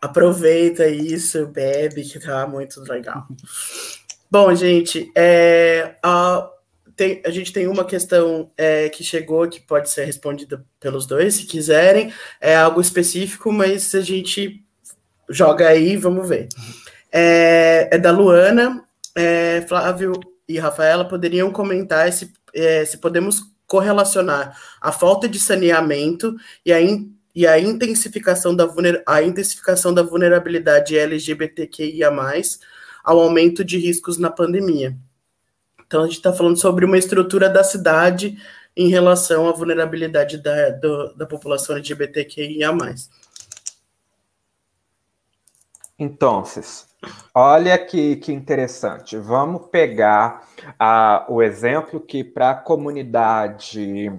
aproveita 0.00 0.88
isso, 0.88 1.46
bebe, 1.46 2.02
que 2.02 2.18
tá 2.18 2.46
muito 2.46 2.80
legal. 2.82 3.26
Bom, 4.30 4.54
gente, 4.54 5.10
é, 5.16 5.96
a, 6.02 6.48
tem, 6.94 7.20
a 7.26 7.30
gente 7.30 7.52
tem 7.52 7.66
uma 7.66 7.84
questão 7.84 8.52
é, 8.56 8.88
que 8.88 9.02
chegou 9.02 9.48
que 9.48 9.60
pode 9.60 9.90
ser 9.90 10.04
respondida 10.04 10.64
pelos 10.78 11.04
dois, 11.04 11.34
se 11.34 11.46
quiserem. 11.46 12.12
É 12.40 12.54
algo 12.54 12.80
específico, 12.80 13.50
mas 13.50 13.92
a 13.94 14.00
gente 14.00 14.64
joga 15.28 15.68
aí, 15.68 15.96
vamos 15.96 16.28
ver. 16.28 16.48
É, 17.10 17.88
é 17.90 17.98
da 17.98 18.12
Luana. 18.12 18.84
É, 19.16 19.64
Flávio 19.68 20.12
e 20.48 20.58
Rafaela 20.58 21.04
poderiam 21.04 21.50
comentar 21.50 22.12
se, 22.12 22.32
é, 22.54 22.84
se 22.84 22.98
podemos 22.98 23.42
correlacionar 23.66 24.56
a 24.80 24.92
falta 24.92 25.28
de 25.28 25.40
saneamento 25.40 26.36
e 26.64 26.72
a, 26.72 26.80
in, 26.80 27.12
e 27.34 27.46
a 27.46 27.58
intensificação 27.58 28.54
da, 28.54 28.68
a 29.06 29.22
intensificação 29.22 29.92
da 29.92 30.02
vulnerabilidade 30.02 30.96
LGBTQIA+, 30.96 32.12
ao 33.04 33.20
aumento 33.20 33.64
de 33.64 33.78
riscos 33.78 34.18
na 34.18 34.30
pandemia. 34.30 34.96
Então, 35.86 36.02
a 36.02 36.06
gente 36.06 36.16
está 36.16 36.32
falando 36.32 36.56
sobre 36.56 36.84
uma 36.84 36.98
estrutura 36.98 37.48
da 37.48 37.64
cidade 37.64 38.38
em 38.76 38.88
relação 38.88 39.48
à 39.48 39.52
vulnerabilidade 39.52 40.38
da, 40.38 40.70
do, 40.70 41.14
da 41.14 41.26
população 41.26 41.76
LGBTQIA. 41.76 42.70
Então, 45.98 46.42
olha 47.34 47.76
que, 47.76 48.16
que 48.16 48.32
interessante. 48.32 49.16
Vamos 49.18 49.66
pegar 49.68 50.48
o 51.28 51.42
exemplo 51.42 52.00
que 52.00 52.24
para 52.24 52.50
a 52.50 52.54
comunidade 52.54 54.12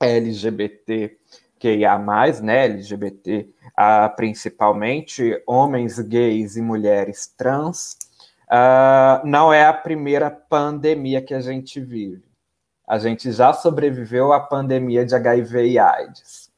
LGBT 0.00 1.18
que 1.62 1.76
ia 1.76 1.96
mais, 1.96 2.40
né, 2.40 2.64
LGBT, 2.64 3.48
principalmente 4.16 5.40
homens 5.46 5.96
gays 6.00 6.56
e 6.56 6.60
mulheres 6.60 7.32
trans, 7.36 7.96
uh, 8.52 9.26
não 9.26 9.52
é 9.52 9.64
a 9.64 9.72
primeira 9.72 10.30
pandemia 10.30 11.22
que 11.22 11.32
a 11.32 11.40
gente 11.40 11.80
vive. 11.80 12.22
A 12.86 12.98
gente 12.98 13.32
já 13.32 13.52
sobreviveu 13.52 14.32
à 14.32 14.40
pandemia 14.40 15.06
de 15.06 15.14
HIV 15.14 15.68
e 15.68 15.78
AIDS, 15.78 16.50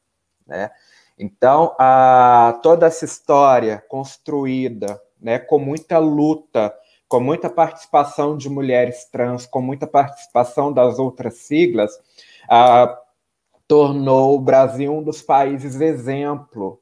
né? 0.45 0.69
Então, 1.17 1.73
a, 1.79 2.59
toda 2.61 2.87
essa 2.87 3.05
história 3.05 3.81
construída, 3.87 5.01
né, 5.21 5.39
com 5.39 5.57
muita 5.57 5.97
luta, 5.97 6.75
com 7.07 7.21
muita 7.21 7.49
participação 7.49 8.35
de 8.35 8.49
mulheres 8.49 9.05
trans, 9.05 9.45
com 9.45 9.61
muita 9.61 9.87
participação 9.87 10.73
das 10.73 10.99
outras 10.99 11.35
siglas, 11.35 11.91
a, 12.49 12.99
tornou 13.65 14.35
o 14.35 14.41
Brasil 14.41 14.93
um 14.93 15.01
dos 15.01 15.21
países 15.21 15.79
exemplo 15.79 16.81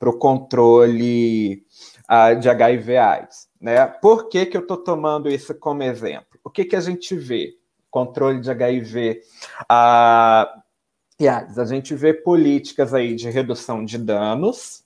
para 0.00 0.10
o 0.10 0.18
controle 0.18 1.64
uh, 2.10 2.38
de 2.40 2.48
HIV/AIDS. 2.48 3.49
Né? 3.60 3.86
Por 3.86 4.28
que, 4.28 4.46
que 4.46 4.56
eu 4.56 4.62
estou 4.62 4.78
tomando 4.78 5.28
isso 5.28 5.54
como 5.54 5.82
exemplo? 5.82 6.38
O 6.42 6.48
que, 6.48 6.64
que 6.64 6.76
a 6.76 6.80
gente 6.80 7.14
vê? 7.14 7.54
Controle 7.90 8.40
de 8.40 8.50
HIV. 8.50 9.20
AIDS. 9.68 11.58
A 11.58 11.64
gente 11.64 11.94
vê 11.94 12.14
políticas 12.14 12.94
aí 12.94 13.14
de 13.14 13.28
redução 13.28 13.84
de 13.84 13.98
danos, 13.98 14.84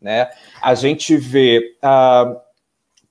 né? 0.00 0.30
A 0.60 0.74
gente 0.74 1.16
vê 1.16 1.76
uh, 1.82 2.40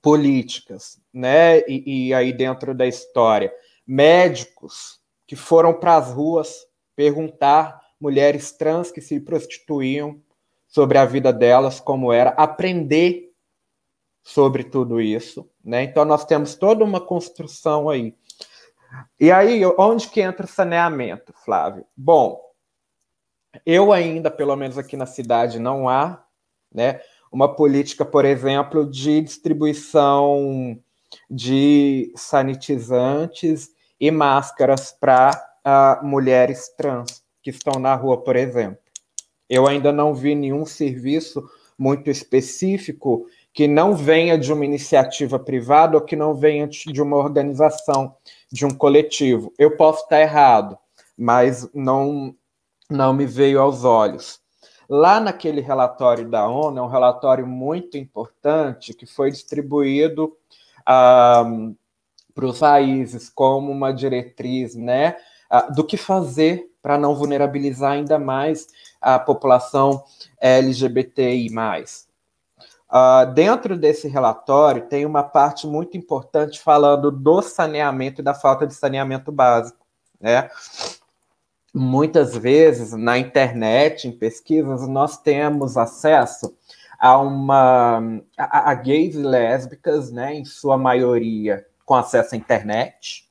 políticas, 0.00 0.98
né? 1.12 1.60
E, 1.68 2.08
e 2.08 2.14
aí 2.14 2.32
dentro 2.32 2.74
da 2.74 2.86
história, 2.86 3.52
médicos 3.86 5.00
que 5.26 5.36
foram 5.36 5.74
para 5.74 5.96
as 5.96 6.12
ruas 6.12 6.66
perguntar 6.96 7.80
mulheres 8.00 8.52
trans 8.52 8.90
que 8.90 9.00
se 9.00 9.20
prostituíam 9.20 10.20
sobre 10.66 10.98
a 10.98 11.04
vida 11.04 11.32
delas, 11.32 11.80
como 11.80 12.12
era, 12.12 12.30
aprender 12.30 13.31
sobre 14.22 14.64
tudo 14.64 15.00
isso, 15.00 15.48
né? 15.64 15.82
Então 15.82 16.04
nós 16.04 16.24
temos 16.24 16.54
toda 16.54 16.84
uma 16.84 17.00
construção 17.00 17.88
aí. 17.88 18.14
E 19.18 19.32
aí, 19.32 19.64
onde 19.78 20.08
que 20.08 20.20
entra 20.20 20.44
o 20.44 20.48
saneamento, 20.48 21.32
Flávio? 21.44 21.84
Bom, 21.96 22.40
eu 23.64 23.92
ainda, 23.92 24.30
pelo 24.30 24.54
menos 24.56 24.78
aqui 24.78 24.96
na 24.96 25.06
cidade, 25.06 25.58
não 25.58 25.88
há, 25.88 26.24
né, 26.72 27.00
uma 27.30 27.54
política, 27.54 28.04
por 28.04 28.24
exemplo, 28.24 28.88
de 28.88 29.20
distribuição 29.22 30.78
de 31.30 32.12
sanitizantes 32.16 33.70
e 33.98 34.10
máscaras 34.10 34.92
para 34.92 35.30
uh, 35.30 35.60
ah, 35.64 36.00
mulheres 36.02 36.68
trans 36.76 37.22
que 37.42 37.50
estão 37.50 37.80
na 37.80 37.94
rua, 37.94 38.22
por 38.22 38.36
exemplo. 38.36 38.78
Eu 39.48 39.66
ainda 39.66 39.92
não 39.92 40.14
vi 40.14 40.34
nenhum 40.34 40.64
serviço 40.64 41.42
muito 41.78 42.10
específico 42.10 43.26
que 43.52 43.68
não 43.68 43.94
venha 43.94 44.38
de 44.38 44.52
uma 44.52 44.64
iniciativa 44.64 45.38
privada 45.38 45.96
ou 45.96 46.02
que 46.02 46.16
não 46.16 46.34
venha 46.34 46.66
de 46.66 47.02
uma 47.02 47.16
organização, 47.16 48.14
de 48.50 48.64
um 48.64 48.70
coletivo. 48.70 49.52
Eu 49.58 49.76
posso 49.76 50.04
estar 50.04 50.20
errado, 50.20 50.78
mas 51.16 51.68
não, 51.74 52.34
não 52.88 53.12
me 53.12 53.26
veio 53.26 53.60
aos 53.60 53.84
olhos. 53.84 54.40
Lá 54.88 55.20
naquele 55.20 55.60
relatório 55.60 56.28
da 56.28 56.48
ONU, 56.48 56.78
é 56.78 56.82
um 56.82 56.88
relatório 56.88 57.46
muito 57.46 57.96
importante 57.96 58.94
que 58.94 59.06
foi 59.06 59.30
distribuído 59.30 60.36
ah, 60.84 61.44
para 62.34 62.46
os 62.46 62.58
países 62.58 63.28
como 63.28 63.70
uma 63.70 63.92
diretriz 63.92 64.74
né, 64.74 65.16
ah, 65.48 65.62
do 65.62 65.84
que 65.84 65.96
fazer 65.96 66.70
para 66.82 66.98
não 66.98 67.14
vulnerabilizar 67.14 67.92
ainda 67.92 68.18
mais 68.18 68.66
a 69.00 69.18
população 69.18 70.02
LGBTI. 70.40 71.48
Uh, 72.92 73.32
dentro 73.32 73.74
desse 73.74 74.06
relatório, 74.06 74.82
tem 74.82 75.06
uma 75.06 75.22
parte 75.22 75.66
muito 75.66 75.96
importante 75.96 76.60
falando 76.60 77.10
do 77.10 77.40
saneamento 77.40 78.20
e 78.20 78.24
da 78.24 78.34
falta 78.34 78.66
de 78.66 78.74
saneamento 78.74 79.32
básico. 79.32 79.78
Né? 80.20 80.50
Muitas 81.72 82.36
vezes, 82.36 82.92
na 82.92 83.16
internet, 83.16 84.06
em 84.06 84.12
pesquisas, 84.12 84.86
nós 84.86 85.16
temos 85.16 85.78
acesso 85.78 86.54
a 86.98 87.18
uma 87.18 88.20
a, 88.36 88.70
a 88.70 88.74
gays 88.74 89.14
e 89.14 89.22
lésbicas, 89.22 90.12
né, 90.12 90.34
em 90.34 90.44
sua 90.44 90.76
maioria 90.76 91.66
com 91.86 91.94
acesso 91.94 92.34
à 92.34 92.38
internet, 92.38 93.28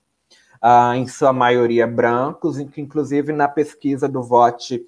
uh, 0.61 0.93
em 0.95 1.07
sua 1.07 1.31
maioria 1.31 1.85
brancos, 1.85 2.59
inclusive 2.59 3.31
na 3.31 3.47
pesquisa 3.47 4.09
do 4.09 4.23
Vote 4.23 4.83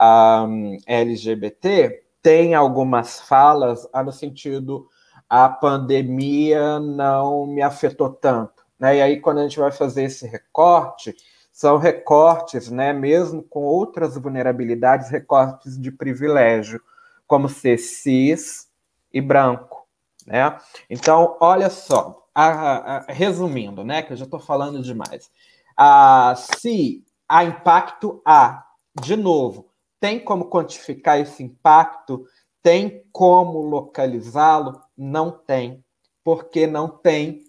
um, 0.00 0.76
LGBT, 0.86 2.02
tem 2.28 2.54
algumas 2.54 3.20
falas 3.20 3.88
no 4.04 4.12
sentido 4.12 4.86
a 5.30 5.48
pandemia 5.48 6.78
não 6.78 7.46
me 7.46 7.62
afetou 7.62 8.10
tanto. 8.10 8.66
Né? 8.78 8.98
E 8.98 9.00
aí, 9.00 9.18
quando 9.18 9.38
a 9.38 9.42
gente 9.44 9.58
vai 9.58 9.72
fazer 9.72 10.02
esse 10.02 10.26
recorte, 10.26 11.16
são 11.50 11.78
recortes, 11.78 12.70
né, 12.70 12.92
mesmo 12.92 13.42
com 13.42 13.62
outras 13.62 14.18
vulnerabilidades, 14.18 15.08
recortes 15.08 15.80
de 15.80 15.90
privilégio, 15.90 16.82
como 17.26 17.48
ser 17.48 17.78
cis 17.78 18.68
e 19.10 19.22
branco. 19.22 19.88
Né? 20.26 20.54
Então, 20.90 21.34
olha 21.40 21.70
só, 21.70 22.26
a, 22.34 22.98
a, 22.98 23.04
resumindo, 23.08 23.82
né, 23.82 24.02
que 24.02 24.12
eu 24.12 24.18
já 24.18 24.26
estou 24.26 24.38
falando 24.38 24.82
demais. 24.82 25.30
A, 25.74 26.34
se 26.36 27.02
há 27.26 27.42
impacto, 27.42 28.20
há, 28.22 28.66
de 29.00 29.16
novo, 29.16 29.68
tem 30.00 30.18
como 30.20 30.48
quantificar 30.48 31.18
esse 31.18 31.42
impacto? 31.42 32.24
Tem 32.62 33.04
como 33.12 33.60
localizá-lo? 33.60 34.80
Não 34.96 35.30
tem, 35.30 35.84
porque 36.24 36.66
não 36.66 36.88
tem 36.88 37.44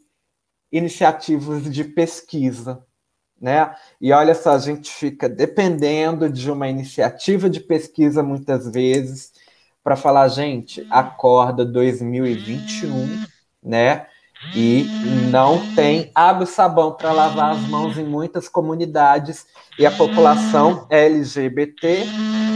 iniciativas 0.72 1.72
de 1.72 1.84
pesquisa. 1.84 2.86
Né? 3.40 3.74
E 4.02 4.12
olha 4.12 4.36
só, 4.36 4.52
a 4.52 4.60
gente 4.60 4.92
fica 4.92 5.30
dependendo 5.30 6.30
de 6.30 6.52
uma 6.52 6.68
iniciativa 6.68 7.50
de 7.50 7.60
pesquisa 7.60 8.22
muitas 8.22 8.70
vezes 8.70 9.32
para 9.82 9.96
falar, 9.96 10.28
gente, 10.28 10.86
acorda 10.90 11.66
2021, 11.66 13.26
né? 13.64 14.08
e 14.56 14.86
não 15.30 15.60
tem 15.76 16.12
água 16.16 16.44
e 16.44 16.48
sabão 16.48 16.94
para 16.94 17.12
lavar 17.12 17.52
as 17.52 17.62
mãos 17.68 17.98
em 17.98 18.06
muitas 18.06 18.48
comunidades 18.48 19.46
e 19.78 19.86
a 19.86 19.92
população 19.92 20.88
LGBT, 20.90 22.06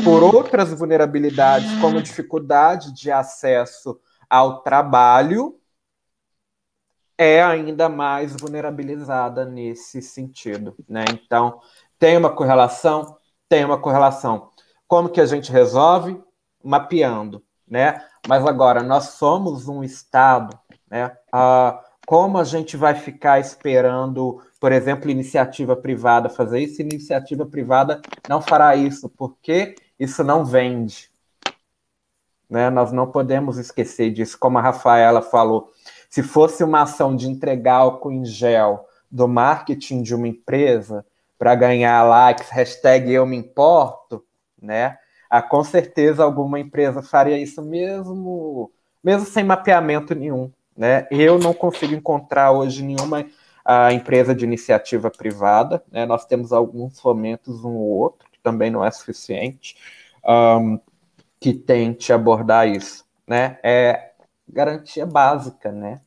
por 0.03 0.23
outras 0.23 0.73
vulnerabilidades, 0.73 1.71
como 1.79 2.01
dificuldade 2.01 2.93
de 2.93 3.11
acesso 3.11 3.99
ao 4.29 4.61
trabalho, 4.61 5.59
é 7.17 7.41
ainda 7.41 7.87
mais 7.87 8.35
vulnerabilizada 8.35 9.45
nesse 9.45 10.01
sentido, 10.01 10.75
né? 10.89 11.05
Então, 11.11 11.59
tem 11.99 12.17
uma 12.17 12.29
correlação, 12.29 13.17
tem 13.47 13.63
uma 13.63 13.79
correlação. 13.79 14.49
Como 14.87 15.09
que 15.09 15.21
a 15.21 15.25
gente 15.25 15.51
resolve? 15.51 16.21
Mapeando, 16.63 17.43
né? 17.67 18.03
Mas 18.27 18.45
agora 18.45 18.81
nós 18.81 19.09
somos 19.11 19.67
um 19.67 19.83
estado 19.83 20.57
né? 20.93 21.11
Ah, 21.31 21.83
como 22.05 22.37
a 22.37 22.43
gente 22.43 22.77
vai 22.77 22.93
ficar 22.93 23.39
esperando, 23.39 24.39
por 24.59 24.71
exemplo, 24.71 25.09
iniciativa 25.09 25.75
privada 25.75 26.29
fazer 26.29 26.59
isso? 26.59 26.83
Iniciativa 26.83 27.47
privada 27.47 27.99
não 28.29 28.39
fará 28.39 28.75
isso, 28.75 29.09
porque 29.09 29.73
isso 30.03 30.23
não 30.23 30.45
vende. 30.45 31.09
Né? 32.49 32.69
Nós 32.69 32.91
não 32.91 33.09
podemos 33.09 33.57
esquecer 33.57 34.11
disso. 34.11 34.37
Como 34.37 34.57
a 34.57 34.61
Rafaela 34.61 35.21
falou, 35.21 35.71
se 36.09 36.21
fosse 36.21 36.63
uma 36.63 36.83
ação 36.83 37.15
de 37.15 37.27
entregar 37.27 37.75
álcool 37.75 38.11
em 38.11 38.25
gel 38.25 38.87
do 39.09 39.27
marketing 39.27 40.01
de 40.01 40.13
uma 40.13 40.27
empresa 40.27 41.05
para 41.37 41.55
ganhar 41.55 42.03
likes, 42.03 42.49
hashtag 42.49 43.11
eu 43.11 43.25
me 43.25 43.35
importo, 43.35 44.23
né? 44.61 44.97
Ah, 45.29 45.41
com 45.41 45.63
certeza 45.63 46.23
alguma 46.23 46.59
empresa 46.59 47.01
faria 47.01 47.37
isso 47.39 47.61
mesmo, 47.61 48.71
mesmo 49.03 49.25
sem 49.25 49.43
mapeamento 49.43 50.13
nenhum. 50.13 50.51
Né? 50.77 51.07
Eu 51.09 51.39
não 51.39 51.53
consigo 51.53 51.93
encontrar 51.93 52.51
hoje 52.51 52.83
nenhuma 52.83 53.25
a 53.65 53.91
empresa 53.91 54.35
de 54.35 54.45
iniciativa 54.45 55.09
privada. 55.09 55.83
Né? 55.91 56.05
Nós 56.05 56.25
temos 56.25 56.53
alguns 56.53 56.99
fomentos, 56.99 57.63
um 57.63 57.75
ou 57.75 57.97
outro, 57.97 58.27
também 58.43 58.69
não 58.69 58.83
é 58.83 58.91
suficiente, 58.91 59.75
um, 60.25 60.79
que 61.39 61.53
tente 61.53 62.11
abordar 62.13 62.67
isso. 62.67 63.05
Né? 63.27 63.57
É 63.63 64.11
garantia 64.47 65.05
básica, 65.05 65.71
né? 65.71 66.01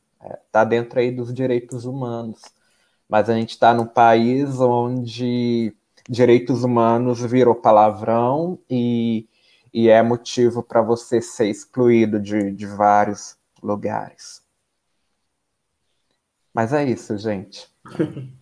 Está 0.45 0.61
é, 0.61 0.65
dentro 0.65 0.99
aí 0.99 1.11
dos 1.11 1.33
direitos 1.33 1.85
humanos. 1.85 2.41
Mas 3.09 3.29
a 3.29 3.33
gente 3.33 3.51
está 3.51 3.73
num 3.73 3.85
país 3.85 4.59
onde 4.59 5.75
direitos 6.09 6.63
humanos 6.63 7.19
virou 7.21 7.55
palavrão 7.55 8.59
e, 8.69 9.27
e 9.73 9.89
é 9.89 10.01
motivo 10.01 10.63
para 10.63 10.81
você 10.81 11.21
ser 11.21 11.49
excluído 11.49 12.19
de, 12.19 12.51
de 12.51 12.65
vários 12.65 13.37
lugares. 13.61 14.41
Mas 16.53 16.73
é 16.73 16.83
isso, 16.83 17.17
gente. 17.17 17.69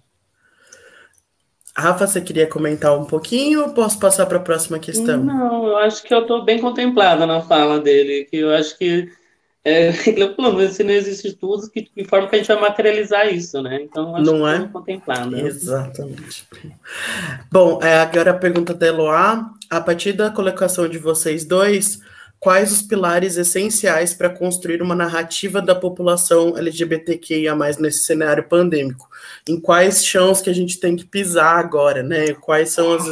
Rafa, 1.78 2.08
você 2.08 2.22
queria 2.22 2.48
comentar 2.48 2.98
um 2.98 3.06
pouquinho 3.06 3.64
ou 3.64 3.70
posso 3.70 4.00
passar 4.00 4.26
para 4.26 4.38
a 4.38 4.42
próxima 4.42 4.80
questão? 4.80 5.24
Não, 5.24 5.68
eu 5.68 5.78
acho 5.78 6.02
que 6.04 6.14
eu 6.14 6.22
estou 6.22 6.44
bem 6.44 6.60
contemplada 6.60 7.26
na 7.26 7.42
fala 7.42 7.82
dele, 7.82 8.26
que 8.26 8.38
eu 8.38 8.54
acho 8.54 8.78
que 8.78 9.12
é, 9.66 9.92
se 10.72 10.84
não 10.84 10.94
existe 10.94 11.28
estudos, 11.28 11.68
que, 11.68 11.82
que 11.82 12.06
forma 12.06 12.30
que 12.30 12.36
a 12.36 12.38
gente 12.38 12.48
vai 12.48 12.62
materializar 12.62 13.28
isso, 13.34 13.62
né? 13.64 13.82
Então, 13.82 14.16
acho 14.16 14.32
não 14.32 14.40
que 14.40 14.64
é? 14.64 14.68
contemplada. 14.68 15.40
Exatamente. 15.42 16.48
Bom, 17.52 17.80
é, 17.82 17.98
agora 17.98 18.32
a 18.32 18.36
pergunta 18.36 18.76
da 18.76 18.86
Eloá. 18.86 19.52
A 19.68 19.82
partir 19.82 20.14
da 20.14 20.30
colocação 20.30 20.88
de 20.88 21.00
vocês 21.00 21.44
dois, 21.44 22.00
quais 22.46 22.72
os 22.72 22.84
pilares 22.84 23.38
essenciais 23.38 24.14
para 24.14 24.30
construir 24.30 24.80
uma 24.80 24.94
narrativa 24.94 25.60
da 25.60 25.74
população 25.74 26.56
LGBTQIA+, 26.56 27.56
nesse 27.80 28.04
cenário 28.04 28.48
pandêmico? 28.48 29.10
Em 29.50 29.60
quais 29.60 30.06
chãos 30.06 30.42
que 30.42 30.50
a 30.52 30.54
gente 30.54 30.80
tem 30.80 30.96
que 30.96 31.06
pisar 31.06 31.58
agora, 31.58 32.04
né? 32.04 32.36
Quais 32.36 32.70
são 32.70 32.94
as 32.94 33.08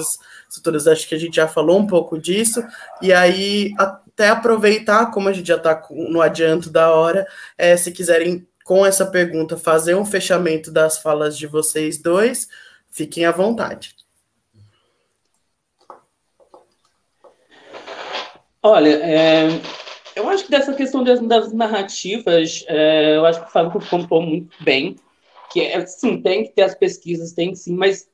estruturas? 0.48 0.86
Acho 0.86 1.10
que 1.10 1.16
a 1.16 1.18
gente 1.18 1.38
já 1.38 1.48
falou 1.48 1.80
um 1.80 1.88
pouco 1.88 2.16
disso, 2.16 2.64
e 3.02 3.12
aí 3.12 3.74
até 3.76 4.30
aproveitar, 4.30 5.08
como 5.10 5.28
a 5.28 5.34
gente 5.34 5.48
já 5.48 5.56
está 5.56 5.82
no 5.90 6.22
adianto 6.22 6.70
da 6.70 6.92
hora, 6.92 7.26
é, 7.58 7.76
se 7.76 7.92
quiserem, 7.92 8.48
com 8.64 8.86
essa 8.86 9.04
pergunta, 9.04 9.58
fazer 9.58 9.96
um 9.96 10.06
fechamento 10.06 10.70
das 10.70 11.00
falas 11.00 11.36
de 11.36 11.48
vocês 11.48 11.98
dois, 12.00 12.48
fiquem 12.92 13.26
à 13.26 13.32
vontade. 13.32 13.96
Olha, 18.64 18.90
é, 18.90 19.48
eu 20.16 20.30
acho 20.30 20.46
que 20.46 20.52
dessa 20.52 20.74
questão 20.74 21.04
das, 21.04 21.20
das 21.20 21.52
narrativas, 21.52 22.64
é, 22.68 23.18
eu 23.18 23.26
acho 23.26 23.42
que 23.42 23.48
o 23.50 23.52
Fábio 23.52 23.82
contou 23.90 24.22
muito 24.22 24.56
bem, 24.64 24.96
que 25.52 25.62
é, 25.62 25.86
sim, 25.86 26.22
tem 26.22 26.44
que 26.44 26.54
ter 26.54 26.62
as 26.62 26.74
pesquisas, 26.74 27.34
tem 27.34 27.54
sim, 27.54 27.76
mas 27.76 28.10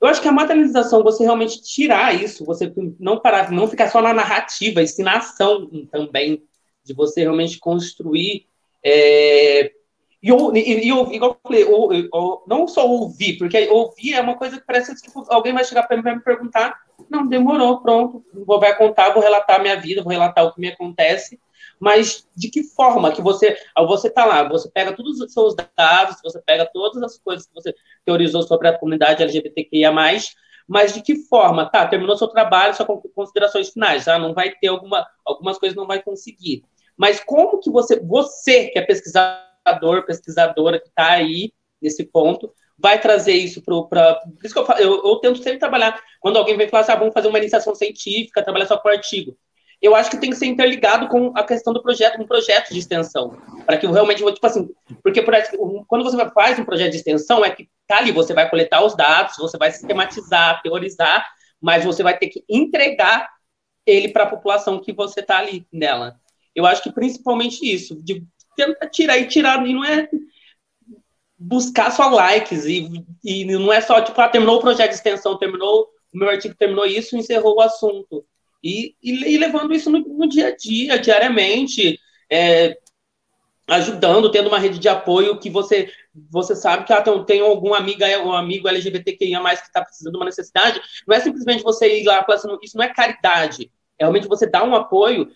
eu 0.00 0.08
acho 0.08 0.22
que 0.22 0.28
a 0.28 0.32
materialização, 0.32 1.02
você 1.02 1.22
realmente 1.22 1.62
tirar 1.62 2.14
isso, 2.14 2.46
você 2.46 2.72
não 2.98 3.20
parar, 3.20 3.52
não 3.52 3.68
ficar 3.68 3.90
só 3.90 4.00
na 4.00 4.14
narrativa, 4.14 4.82
e 4.82 5.02
na 5.02 5.18
ação 5.18 5.68
também, 5.90 6.42
de 6.82 6.94
você 6.94 7.20
realmente 7.20 7.58
construir 7.58 8.46
é, 8.82 9.70
e, 10.22 10.30
e, 10.30 10.90
e 10.90 11.16
igual 11.16 11.32
eu 11.32 11.38
falei, 11.42 11.62
eu, 11.62 12.08
eu, 12.12 12.42
não 12.46 12.68
só 12.68 12.86
ouvir, 12.86 13.38
porque 13.38 13.68
ouvir 13.68 14.14
é 14.14 14.20
uma 14.20 14.36
coisa 14.36 14.58
que 14.58 14.66
parece 14.66 14.94
que 14.94 15.02
tipo, 15.02 15.24
alguém 15.28 15.52
vai 15.52 15.64
chegar 15.64 15.84
para 15.84 15.96
mim 15.96 16.02
e 16.06 16.14
me 16.14 16.20
perguntar, 16.20 16.78
não, 17.08 17.26
demorou, 17.26 17.80
pronto, 17.80 18.24
vou 18.46 18.60
vai 18.60 18.76
contar, 18.76 19.10
vou 19.10 19.22
relatar 19.22 19.60
minha 19.60 19.76
vida, 19.76 20.02
vou 20.02 20.12
relatar 20.12 20.44
o 20.44 20.52
que 20.52 20.60
me 20.60 20.68
acontece, 20.68 21.40
mas 21.78 22.26
de 22.36 22.50
que 22.50 22.62
forma 22.62 23.12
que 23.12 23.22
você, 23.22 23.56
ao 23.74 23.86
você 23.86 24.08
está 24.08 24.24
lá, 24.26 24.46
você 24.46 24.70
pega 24.70 24.92
todos 24.92 25.20
os 25.20 25.32
seus 25.32 25.54
dados, 25.76 26.16
você 26.22 26.40
pega 26.42 26.68
todas 26.72 27.02
as 27.02 27.18
coisas 27.18 27.46
que 27.46 27.54
você 27.54 27.74
teorizou 28.04 28.42
sobre 28.42 28.68
a 28.68 28.78
comunidade 28.78 29.22
LGBTQIA+, 29.22 29.92
mas 30.68 30.94
de 30.94 31.02
que 31.02 31.16
forma, 31.24 31.68
tá, 31.68 31.86
terminou 31.86 32.16
seu 32.16 32.28
trabalho, 32.28 32.74
suas 32.74 32.88
considerações 33.14 33.70
finais, 33.70 34.04
já 34.04 34.18
não 34.18 34.34
vai 34.34 34.50
ter 34.50 34.68
alguma, 34.68 35.06
algumas 35.24 35.58
coisas 35.58 35.74
não 35.76 35.86
vai 35.86 36.02
conseguir. 36.02 36.62
mas 36.96 37.18
como 37.18 37.58
que 37.58 37.70
você, 37.70 37.98
você 37.98 38.68
que 38.68 38.78
é 38.78 38.82
pesquisador, 38.82 40.04
pesquisadora 40.06 40.78
que 40.78 40.88
está 40.88 41.12
aí 41.12 41.52
nesse 41.80 42.04
ponto, 42.04 42.52
vai 42.80 43.00
trazer 43.00 43.34
isso 43.34 43.62
para. 43.62 44.14
Por 44.14 44.44
isso 44.44 44.54
que 44.54 44.60
eu, 44.60 44.76
eu, 44.78 45.02
eu, 45.04 45.16
tento 45.16 45.42
sempre 45.42 45.58
trabalhar. 45.58 46.00
Quando 46.20 46.38
alguém 46.38 46.56
vem 46.56 46.68
falar 46.68 46.82
assim, 46.82 46.92
ah, 46.92 46.96
vamos 46.96 47.14
fazer 47.14 47.28
uma 47.28 47.38
iniciação 47.38 47.74
científica, 47.74 48.42
trabalhar 48.42 48.66
só 48.66 48.76
com 48.78 48.88
artigo. 48.88 49.36
Eu 49.80 49.94
acho 49.94 50.10
que 50.10 50.18
tem 50.18 50.30
que 50.30 50.36
ser 50.36 50.46
interligado 50.46 51.08
com 51.08 51.32
a 51.34 51.42
questão 51.42 51.72
do 51.72 51.82
projeto, 51.82 52.20
um 52.20 52.26
projeto 52.26 52.70
de 52.72 52.78
extensão. 52.78 53.38
Para 53.64 53.78
que 53.78 53.86
eu 53.86 53.92
realmente, 53.92 54.22
tipo 54.22 54.46
assim, 54.46 54.68
porque 55.02 55.22
por, 55.22 55.34
quando 55.86 56.04
você 56.04 56.30
faz 56.30 56.58
um 56.58 56.64
projeto 56.64 56.90
de 56.90 56.98
extensão, 56.98 57.44
é 57.44 57.50
que 57.50 57.68
tá 57.86 57.98
ali, 57.98 58.12
você 58.12 58.34
vai 58.34 58.48
coletar 58.48 58.84
os 58.84 58.94
dados, 58.94 59.36
você 59.38 59.56
vai 59.56 59.70
sistematizar, 59.70 60.60
teorizar, 60.62 61.26
mas 61.60 61.84
você 61.84 62.02
vai 62.02 62.16
ter 62.16 62.28
que 62.28 62.44
entregar 62.48 63.28
ele 63.86 64.08
para 64.08 64.24
a 64.24 64.28
população 64.28 64.80
que 64.80 64.92
você 64.92 65.20
está 65.20 65.38
ali 65.38 65.66
nela. 65.72 66.16
Eu 66.54 66.66
acho 66.66 66.82
que 66.82 66.92
principalmente 66.92 67.60
isso, 67.62 67.96
de 68.02 68.22
tentar 68.54 68.88
tirar 68.88 69.18
e 69.18 69.26
tirar, 69.26 69.66
e 69.66 69.72
não 69.72 69.84
é 69.84 70.08
buscar 71.42 71.90
só 71.90 72.10
likes, 72.10 72.66
e, 72.66 73.02
e 73.24 73.46
não 73.46 73.72
é 73.72 73.80
só, 73.80 74.02
tipo, 74.02 74.20
ah, 74.20 74.28
terminou 74.28 74.56
o 74.56 74.60
projeto 74.60 74.90
de 74.90 74.96
extensão, 74.96 75.38
terminou, 75.38 75.88
o 76.12 76.18
meu 76.18 76.28
artigo 76.28 76.54
terminou 76.54 76.84
isso, 76.84 77.16
encerrou 77.16 77.56
o 77.56 77.62
assunto. 77.62 78.22
E, 78.62 78.94
e, 79.02 79.34
e 79.34 79.38
levando 79.38 79.72
isso 79.72 79.88
no, 79.88 80.00
no, 80.00 80.28
dia 80.28 80.48
a 80.48 80.56
dia, 80.56 80.98
diariamente, 80.98 81.98
é, 82.30 82.76
ajudando, 83.66 84.30
tendo 84.30 84.48
uma 84.48 84.58
rede 84.58 84.78
de 84.78 84.88
apoio 84.88 85.38
que 85.38 85.48
você 85.48 85.90
você 86.28 86.56
sabe 86.56 86.84
que 86.84 86.92
ah, 86.92 87.00
tem, 87.00 87.24
tem 87.24 87.40
algum 87.40 87.72
amiga, 87.72 88.06
um 88.22 88.32
amigo 88.32 88.68
LGBTQIA+, 88.68 89.40
que 89.56 89.62
está 89.62 89.82
precisando 89.82 90.14
de 90.14 90.18
uma 90.18 90.24
necessidade, 90.24 90.80
não 91.06 91.16
é 91.16 91.20
simplesmente 91.20 91.62
você 91.62 92.00
ir 92.00 92.04
lá 92.04 92.24
falar 92.24 92.36
assim, 92.36 92.48
isso 92.62 92.76
não 92.76 92.84
é 92.84 92.92
caridade, 92.92 93.70
é 93.96 94.04
realmente 94.04 94.26
você 94.26 94.44
dar 94.44 94.64
um 94.64 94.74
apoio, 94.74 95.30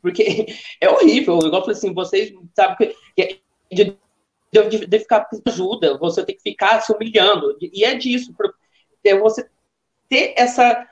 porque 0.00 0.46
é 0.80 0.88
horrível, 0.88 1.38
igual 1.38 1.56
eu 1.56 1.60
falei 1.62 1.76
assim, 1.76 1.92
vocês 1.92 2.32
sabem 2.54 2.94
que 3.16 3.40
de, 3.72 3.96
de, 4.52 4.86
de 4.86 4.98
ficar 4.98 5.28
ajuda, 5.46 5.98
você 5.98 6.24
tem 6.24 6.36
que 6.36 6.42
ficar 6.42 6.80
se 6.80 6.92
humilhando, 6.92 7.56
e 7.60 7.84
é 7.84 7.94
disso, 7.94 8.34
é 9.04 9.16
você 9.16 9.48
ter 10.08 10.34
essa 10.36 10.86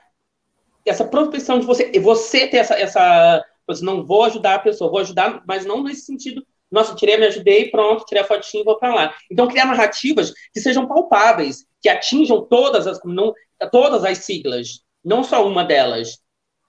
essa 0.85 1.05
propensão 1.05 1.59
de 1.59 1.65
você, 1.65 1.91
você 1.99 2.47
ter 2.47 2.57
essa, 2.57 2.73
essa 2.73 3.45
você 3.67 3.83
não 3.85 4.03
vou 4.03 4.23
ajudar 4.23 4.55
a 4.55 4.59
pessoa, 4.59 4.89
vou 4.89 5.01
ajudar, 5.01 5.43
mas 5.45 5.65
não 5.65 5.83
nesse 5.83 6.01
sentido 6.01 6.43
nossa, 6.71 6.95
tirei, 6.95 7.17
me 7.17 7.25
ajudei, 7.25 7.69
pronto, 7.69 8.05
tirei 8.05 8.23
a 8.23 8.27
fotinha 8.27 8.61
e 8.61 8.63
vou 8.63 8.77
para 8.77 8.93
lá. 8.93 9.15
Então, 9.29 9.47
criar 9.47 9.65
narrativas 9.65 10.31
que 10.53 10.59
sejam 10.59 10.87
palpáveis, 10.87 11.65
que 11.81 11.89
atinjam 11.89 12.45
todas 12.45 12.85
as, 12.85 12.99
não, 13.03 13.33
todas 13.71 14.05
as 14.05 14.19
siglas, 14.19 14.81
não 15.03 15.23
só 15.23 15.47
uma 15.47 15.63
delas. 15.63 16.19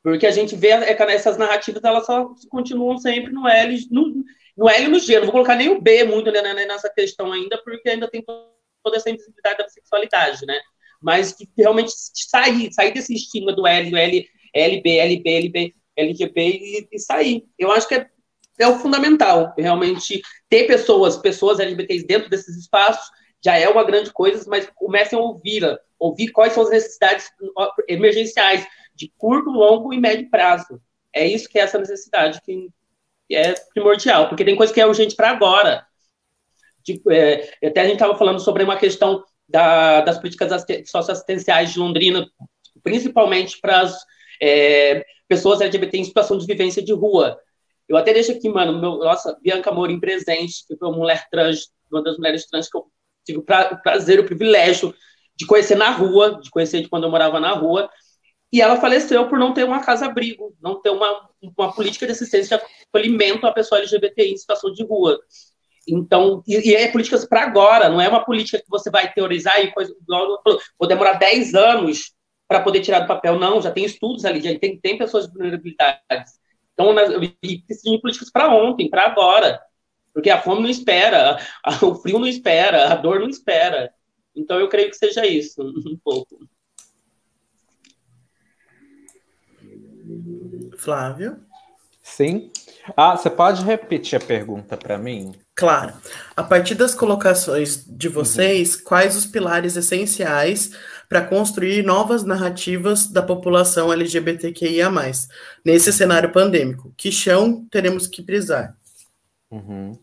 Porque 0.03 0.27
a 0.27 0.31
gente 0.31 0.57
vê 0.57 0.69
é 0.69 0.97
essas 1.13 1.37
narrativas, 1.37 1.85
elas 1.85 2.07
só 2.07 2.31
continuam 2.49 2.97
sempre 2.97 3.31
no 3.31 3.47
L, 3.47 3.87
no, 3.91 4.25
no 4.61 4.69
L 4.69 4.85
e 4.85 4.89
no 4.89 4.99
G. 4.99 5.17
Não 5.17 5.25
vou 5.25 5.33
colocar 5.33 5.57
nem 5.57 5.71
o 5.71 5.81
B 5.81 6.05
muito 6.05 6.31
né, 6.31 6.43
né, 6.43 6.67
nessa 6.67 6.91
questão 6.91 7.33
ainda, 7.33 7.57
porque 7.65 7.89
ainda 7.89 8.07
tem 8.11 8.23
toda 8.85 8.97
essa 8.97 9.09
invisibilidade 9.09 9.57
da 9.57 9.69
sexualidade, 9.71 10.45
né? 10.45 10.61
Mas 11.01 11.33
que 11.33 11.49
realmente 11.57 11.93
sair, 11.95 12.71
sair 12.71 12.93
desse 12.93 13.15
estigma 13.15 13.55
do 13.55 13.67
L, 13.67 13.97
L, 13.97 14.29
LB, 14.55 14.99
LB, 14.99 15.31
LB, 15.31 15.75
LGB 15.97 16.41
e, 16.43 16.89
e 16.93 16.99
sair. 16.99 17.47
Eu 17.59 17.73
acho 17.73 17.89
que 17.89 17.95
é 17.95 18.07
é 18.59 18.69
o 18.69 18.79
fundamental. 18.79 19.55
Realmente 19.57 20.21
ter 20.51 20.67
pessoas, 20.67 21.17
pessoas 21.17 21.59
LGBTs 21.59 22.07
dentro 22.07 22.29
desses 22.29 22.59
espaços 22.59 23.11
já 23.43 23.57
é 23.57 23.67
uma 23.67 23.83
grande 23.83 24.13
coisa, 24.13 24.45
mas 24.47 24.71
comecem 24.75 25.19
a 25.19 25.23
ouvir, 25.23 25.63
ouvir 25.99 26.29
quais 26.29 26.53
são 26.53 26.65
as 26.65 26.69
necessidades 26.69 27.31
emergenciais 27.89 28.67
de 28.95 29.11
curto, 29.17 29.49
longo 29.49 29.95
e 29.95 29.99
médio 29.99 30.29
prazo. 30.29 30.79
É 31.11 31.27
isso 31.27 31.49
que 31.49 31.59
é 31.59 31.63
essa 31.63 31.79
necessidade 31.79 32.39
que 32.43 32.69
é 33.31 33.55
primordial, 33.73 34.29
porque 34.29 34.45
tem 34.45 34.57
coisa 34.57 34.73
que 34.73 34.81
é 34.81 34.87
urgente 34.87 35.15
para 35.15 35.31
agora. 35.31 35.87
Tipo, 36.85 37.11
é, 37.11 37.51
até 37.65 37.81
a 37.81 37.85
gente 37.85 37.95
estava 37.95 38.17
falando 38.17 38.41
sobre 38.41 38.65
uma 38.65 38.77
questão 38.77 39.25
da, 39.49 40.01
das 40.01 40.19
políticas 40.19 40.65
socioassistenciais 40.87 41.73
de 41.73 41.79
Londrina, 41.79 42.27
principalmente 42.83 43.59
para 43.61 43.81
as 43.81 43.99
é, 44.41 45.05
pessoas 45.29 45.61
LGBT 45.61 45.99
em 45.99 46.05
situação 46.05 46.39
de 46.39 46.47
vivência 46.47 46.83
de 46.83 46.93
rua. 46.93 47.39
Eu 47.89 47.97
até 47.97 48.13
deixo 48.13 48.33
aqui, 48.33 48.49
mano, 48.49 48.81
meu, 48.81 48.99
nossa, 48.99 49.37
Bianca 49.43 49.73
Morim 49.73 49.99
presente, 49.99 50.65
que 50.67 50.77
foi 50.77 50.89
uma 50.89 50.97
mulher 50.97 51.27
trans, 51.31 51.71
uma 51.91 52.03
das 52.03 52.17
mulheres 52.17 52.47
trans 52.47 52.69
que 52.69 52.77
eu 52.77 52.87
tive 53.25 53.39
o 53.41 53.43
prazer, 53.83 54.21
o 54.21 54.25
privilégio 54.25 54.95
de 55.37 55.47
conhecer 55.47 55.77
na 55.77 55.91
rua, 55.91 56.39
de 56.41 56.51
conhecer 56.51 56.83
de 56.83 56.89
quando 56.89 57.05
eu 57.05 57.11
morava 57.11 57.41
na 57.41 57.53
rua. 57.53 57.91
E 58.53 58.61
ela 58.61 58.81
faleceu 58.81 59.29
por 59.29 59.39
não 59.39 59.55
ter 59.55 59.65
uma 59.65 59.81
casa-abrigo, 59.81 60.57
não 60.61 60.81
ter 60.81 60.91
uma, 60.91 61.29
uma 61.41 61.73
política 61.73 62.07
de 62.07 62.13
assistência 62.13 62.59
de 62.59 62.65
acolhimento 62.89 63.47
à 63.47 63.53
pessoa 63.53 63.81
LGBTI 63.81 64.33
em 64.33 64.37
situação 64.37 64.73
de 64.73 64.85
rua. 64.85 65.21
Então, 65.87 66.43
e, 66.47 66.71
e 66.71 66.75
é 66.75 66.91
políticas 66.91 67.25
para 67.25 67.43
agora, 67.43 67.89
não 67.89 68.01
é 68.01 68.09
uma 68.09 68.25
política 68.25 68.59
que 68.59 68.69
você 68.69 68.91
vai 68.91 69.13
teorizar 69.13 69.61
e 69.61 69.73
coisa, 69.73 69.95
vou 70.79 70.89
demorar 70.89 71.15
10 71.15 71.55
anos 71.55 72.13
para 72.49 72.61
poder 72.61 72.81
tirar 72.81 73.01
do 73.01 73.07
papel. 73.07 73.39
Não, 73.39 73.63
já 73.63 73.71
tem 73.71 73.85
estudos 73.85 74.25
ali, 74.25 74.41
já 74.41 74.59
tem, 74.59 74.79
tem 74.81 74.99
pessoas 74.99 75.27
de 75.27 75.33
vulnerabilidades. 75.33 76.41
Então, 76.75 76.93
e 77.43 77.59
precisa 77.63 77.91
de 77.91 78.01
políticas 78.01 78.31
para 78.31 78.53
ontem, 78.53 78.91
para 78.91 79.07
agora. 79.07 79.61
Porque 80.13 80.31
a 80.31 80.41
fome 80.41 80.63
não 80.63 80.69
espera, 80.69 81.39
o 81.83 81.95
frio 81.95 82.19
não 82.19 82.27
espera, 82.27 82.93
a 82.93 82.97
dor 82.97 83.21
não 83.21 83.29
espera. 83.29 83.93
Então, 84.35 84.59
eu 84.59 84.69
creio 84.69 84.91
que 84.91 84.97
seja 84.97 85.27
isso, 85.27 85.63
um 85.87 85.99
pouco. 86.03 86.41
Flávio? 90.77 91.39
Sim. 92.03 92.51
Ah, 92.97 93.17
você 93.17 93.29
pode 93.29 93.63
repetir 93.63 94.17
a 94.17 94.25
pergunta 94.25 94.77
para 94.77 94.99
mim? 94.99 95.35
Claro. 95.55 95.93
A 96.35 96.43
partir 96.43 96.75
das 96.75 96.95
colocações 96.95 97.85
de 97.87 98.09
vocês, 98.09 98.75
uhum. 98.75 98.85
quais 98.85 99.17
os 99.17 99.27
pilares 99.27 99.77
essenciais 99.77 100.73
para 101.09 101.23
construir 101.23 101.83
novas 101.83 102.25
narrativas 102.25 103.07
da 103.07 103.23
população 103.23 103.93
LGBTQIA+, 103.93 104.91
nesse 105.65 105.93
cenário 105.93 106.33
pandêmico. 106.33 106.95
Que 106.97 107.13
chão 107.13 107.67
teremos 107.71 108.07
que 108.07 108.23
prisar? 108.23 108.77
Uhum. 109.51 109.99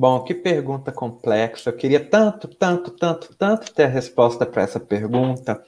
Bom, 0.00 0.20
que 0.20 0.32
pergunta 0.32 0.90
complexa. 0.90 1.68
Eu 1.68 1.76
queria 1.76 2.00
tanto, 2.00 2.48
tanto, 2.48 2.90
tanto, 2.90 3.34
tanto 3.36 3.70
ter 3.70 3.82
a 3.82 3.86
resposta 3.86 4.46
para 4.46 4.62
essa 4.62 4.80
pergunta. 4.80 5.62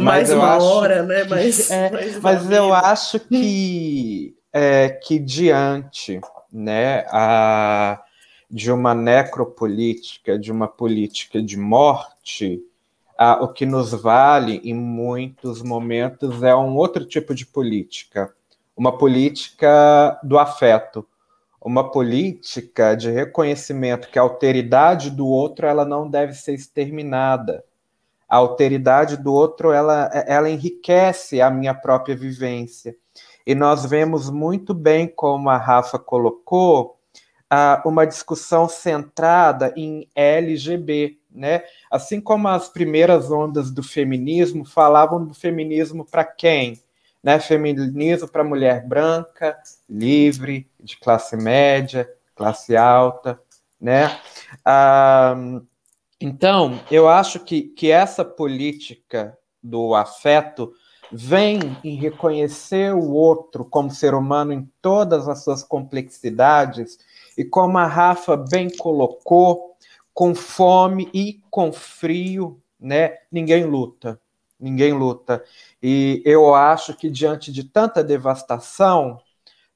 mais 0.00 0.30
uma 0.30 0.62
hora, 0.62 1.02
né? 1.02 1.24
Mais, 1.24 1.68
é, 1.68 1.90
mas 2.22 2.48
eu 2.48 2.72
acho 2.72 3.18
que, 3.18 4.36
é, 4.52 4.88
que 4.88 5.18
diante 5.18 6.20
né, 6.52 7.04
a, 7.08 8.00
de 8.48 8.70
uma 8.70 8.94
necropolítica, 8.94 10.38
de 10.38 10.52
uma 10.52 10.68
política 10.68 11.42
de 11.42 11.56
morte, 11.56 12.62
ah, 13.18 13.42
o 13.42 13.48
que 13.48 13.66
nos 13.66 13.90
vale 13.90 14.60
em 14.62 14.74
muitos 14.74 15.60
momentos 15.60 16.40
é 16.44 16.54
um 16.54 16.76
outro 16.76 17.04
tipo 17.04 17.34
de 17.34 17.44
política, 17.44 18.32
uma 18.76 18.96
política 18.96 20.20
do 20.22 20.38
afeto, 20.38 21.04
uma 21.64 21.90
política 21.90 22.94
de 22.94 23.10
reconhecimento 23.10 24.08
que 24.08 24.18
a 24.18 24.22
alteridade 24.22 25.10
do 25.10 25.26
outro 25.26 25.66
ela 25.66 25.84
não 25.84 26.08
deve 26.08 26.34
ser 26.34 26.54
exterminada. 26.54 27.64
A 28.28 28.36
alteridade 28.36 29.16
do 29.16 29.32
outro 29.32 29.72
ela, 29.72 30.10
ela 30.26 30.50
enriquece 30.50 31.40
a 31.40 31.50
minha 31.50 31.74
própria 31.74 32.16
vivência. 32.16 32.96
E 33.46 33.54
nós 33.54 33.86
vemos 33.86 34.30
muito 34.30 34.74
bem 34.74 35.06
como 35.06 35.50
a 35.50 35.56
Rafa 35.56 35.98
colocou, 35.98 36.98
uh, 37.52 37.88
uma 37.88 38.06
discussão 38.06 38.68
centrada 38.68 39.72
em 39.76 40.08
LGB, 40.14 41.18
né? 41.30 41.62
Assim 41.90 42.20
como 42.20 42.48
as 42.48 42.68
primeiras 42.68 43.30
ondas 43.30 43.70
do 43.70 43.82
feminismo 43.82 44.64
falavam 44.64 45.24
do 45.24 45.34
feminismo 45.34 46.04
para 46.04 46.24
quem? 46.24 46.80
Né? 47.22 47.38
Feminismo 47.38 48.28
para 48.28 48.42
mulher 48.42 48.86
branca, 48.86 49.56
livre, 49.88 50.68
de 50.80 50.96
classe 50.96 51.36
média, 51.36 52.10
classe 52.34 52.76
alta, 52.76 53.40
né? 53.80 54.18
Ah, 54.64 55.34
então, 56.20 56.80
eu 56.90 57.08
acho 57.08 57.40
que, 57.40 57.62
que 57.62 57.90
essa 57.90 58.24
política 58.24 59.36
do 59.62 59.94
afeto 59.94 60.72
vem 61.10 61.58
em 61.84 61.94
reconhecer 61.94 62.94
o 62.94 63.10
outro 63.12 63.64
como 63.64 63.90
ser 63.90 64.14
humano 64.14 64.52
em 64.52 64.68
todas 64.80 65.28
as 65.28 65.44
suas 65.44 65.62
complexidades 65.62 66.98
e 67.36 67.44
como 67.44 67.76
a 67.76 67.86
Rafa 67.86 68.36
bem 68.36 68.70
colocou, 68.70 69.76
com 70.14 70.34
fome 70.34 71.08
e 71.12 71.42
com 71.50 71.72
frio, 71.72 72.60
né? 72.78 73.16
Ninguém 73.30 73.64
luta, 73.64 74.20
ninguém 74.62 74.92
luta. 74.92 75.44
E 75.82 76.22
eu 76.24 76.54
acho 76.54 76.94
que 76.96 77.10
diante 77.10 77.52
de 77.52 77.64
tanta 77.64 78.02
devastação, 78.04 79.18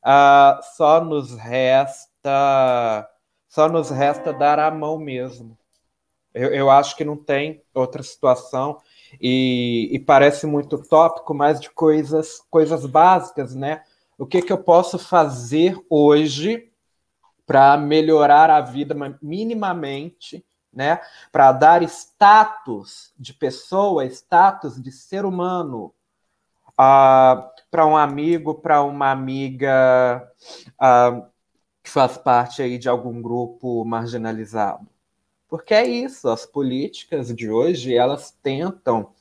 uh, 0.05 0.63
só 0.77 1.05
nos 1.05 1.35
resta, 1.35 3.09
só 3.49 3.69
nos 3.69 3.91
resta 3.91 4.33
dar 4.33 4.59
a 4.59 4.71
mão 4.71 4.99
mesmo. 4.99 5.59
Eu, 6.33 6.53
eu 6.53 6.71
acho 6.71 6.97
que 6.97 7.05
não 7.05 7.17
tem 7.17 7.63
outra 7.75 8.03
situação 8.03 8.79
e, 9.21 9.89
e, 9.93 9.99
parece 9.99 10.47
muito 10.47 10.79
tópico, 10.79 11.33
mas 11.35 11.61
de 11.61 11.71
coisas, 11.71 12.43
coisas 12.51 12.85
básicas, 12.85 13.55
né? 13.55 13.83
O 14.19 14.27
que, 14.27 14.43
que 14.43 14.53
eu 14.53 14.59
posso 14.59 14.99
fazer 14.99 15.79
hoje 15.89 16.71
para 17.47 17.77
melhorar 17.77 18.51
a 18.51 18.61
vida 18.61 18.95
minimamente, 19.23 20.45
né? 20.77 21.01
Para 21.33 21.51
dar 21.53 21.83
status 21.83 23.13
de 23.19 23.33
pessoa, 23.33 24.05
status 24.05 24.81
de 24.81 24.93
ser 24.93 25.25
humano 25.25 25.95
uh, 26.73 27.43
para 27.71 27.87
um 27.87 27.97
amigo, 27.97 28.55
para 28.55 28.83
uma 28.83 29.11
amiga 29.11 30.31
uh, 30.75 31.27
que 31.83 31.91
faz 31.91 32.19
parte 32.19 32.61
aí 32.61 32.77
de 32.77 32.89
algum 32.89 33.23
grupo 33.23 33.83
marginalizado. 33.87 34.87
Porque 35.49 35.73
é 35.73 35.87
isso, 35.87 36.29
as 36.29 36.45
políticas 36.45 37.35
de 37.35 37.49
hoje, 37.49 37.97
elas 37.97 38.37
tentam 38.43 39.13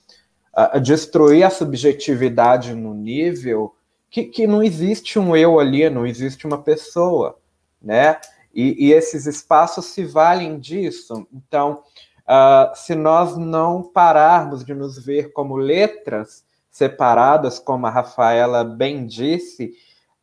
uh, 0.56 0.80
destruir 0.82 1.43
a 1.43 1.49
subjetividade 1.49 2.76
no 2.76 2.93
nível 2.93 3.74
que, 4.10 4.26
que 4.26 4.45
não 4.47 4.62
existe 4.62 5.18
um 5.18 5.36
eu 5.36 5.60
ali, 5.60 5.89
não 5.89 6.06
existe 6.06 6.45
uma 6.45 6.62
pessoa, 6.62 7.38
né? 7.82 8.20
E, 8.56 8.88
e 8.88 8.93
esses 8.93 9.26
espaços 9.26 9.86
se 9.88 10.06
valem 10.06 10.58
disso. 10.58 11.28
Então, 11.34 11.84
uh, 12.22 12.74
se 12.74 12.95
nós 12.95 13.36
não 13.36 13.84
pararmos 13.84 14.64
de 14.64 14.74
nos 14.74 14.97
ver 14.97 15.34
como 15.34 15.58
letras 15.58 16.45
separadas, 16.72 17.60
como 17.60 17.86
a 17.86 17.89
Rafaela 17.89 18.64
bem 18.64 19.06
disse, 19.06 19.74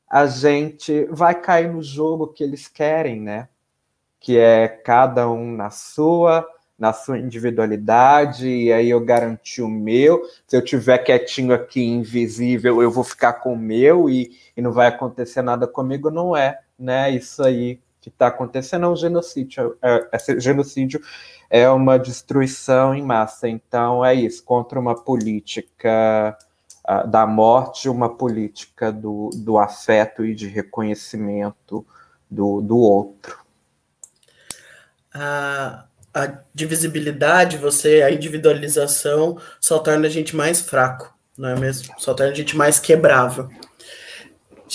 a 0.09 0.27
gente 0.27 1.07
vai 1.11 1.35
cair 1.35 1.71
no 1.71 1.83
jogo 1.83 2.29
que 2.29 2.43
eles 2.43 2.69
querem, 2.69 3.21
né? 3.21 3.49
Que 4.19 4.39
é 4.39 4.67
cada 4.69 5.31
um 5.31 5.53
na 5.55 5.71
sua, 5.71 6.47
na 6.79 6.93
sua 6.93 7.19
individualidade, 7.19 8.49
e 8.49 8.73
aí 8.73 8.89
eu 8.89 9.01
garanti 9.01 9.61
o 9.61 9.69
meu. 9.69 10.23
Se 10.47 10.57
eu 10.57 10.65
tiver 10.65 10.99
quietinho 10.99 11.53
aqui, 11.53 11.83
invisível, 11.83 12.83
eu 12.83 12.91
vou 12.91 13.05
ficar 13.05 13.35
com 13.35 13.55
o 13.55 13.59
meu 13.59 14.09
e, 14.09 14.31
e 14.57 14.63
não 14.63 14.73
vai 14.73 14.87
acontecer 14.87 15.43
nada 15.43 15.67
comigo, 15.67 16.11
não 16.11 16.37
é, 16.37 16.61
né? 16.79 17.11
Isso 17.11 17.43
aí 17.43 17.81
que 18.03 18.09
está 18.09 18.27
acontecendo 18.27 18.85
é 18.85 18.89
um 18.89 18.97
genocídio. 18.97 19.79
É, 19.81 20.09
esse 20.13 20.39
genocídio 20.41 21.01
é 21.49 21.69
uma 21.71 21.99
destruição 21.99 22.95
em 22.95 23.01
massa. 23.01 23.49
Então 23.49 24.05
é 24.05 24.13
isso, 24.13 24.43
contra 24.43 24.79
uma 24.79 24.95
política 24.95 26.37
uh, 26.89 27.07
da 27.07 27.27
morte, 27.27 27.89
uma 27.89 28.15
política 28.15 28.91
do, 28.91 29.31
do 29.35 29.57
afeto 29.57 30.25
e 30.27 30.35
de 30.35 30.49
reconhecimento 30.49 31.87
do, 32.29 32.61
do 32.61 32.77
outro. 32.77 33.39
Ah, 35.15 35.85
a 36.13 36.39
divisibilidade, 36.53 37.57
você, 37.57 38.03
a 38.03 38.11
individualização 38.11 39.39
só 39.61 39.79
torna 39.79 40.09
a 40.09 40.11
gente 40.11 40.35
mais 40.35 40.61
fraco, 40.61 41.15
não 41.39 41.51
é 41.51 41.59
mesmo? 41.59 41.95
Só 41.99 42.15
torna 42.15 42.33
a 42.33 42.35
gente 42.35 42.57
mais 42.57 42.81
quebrável. 42.81 43.49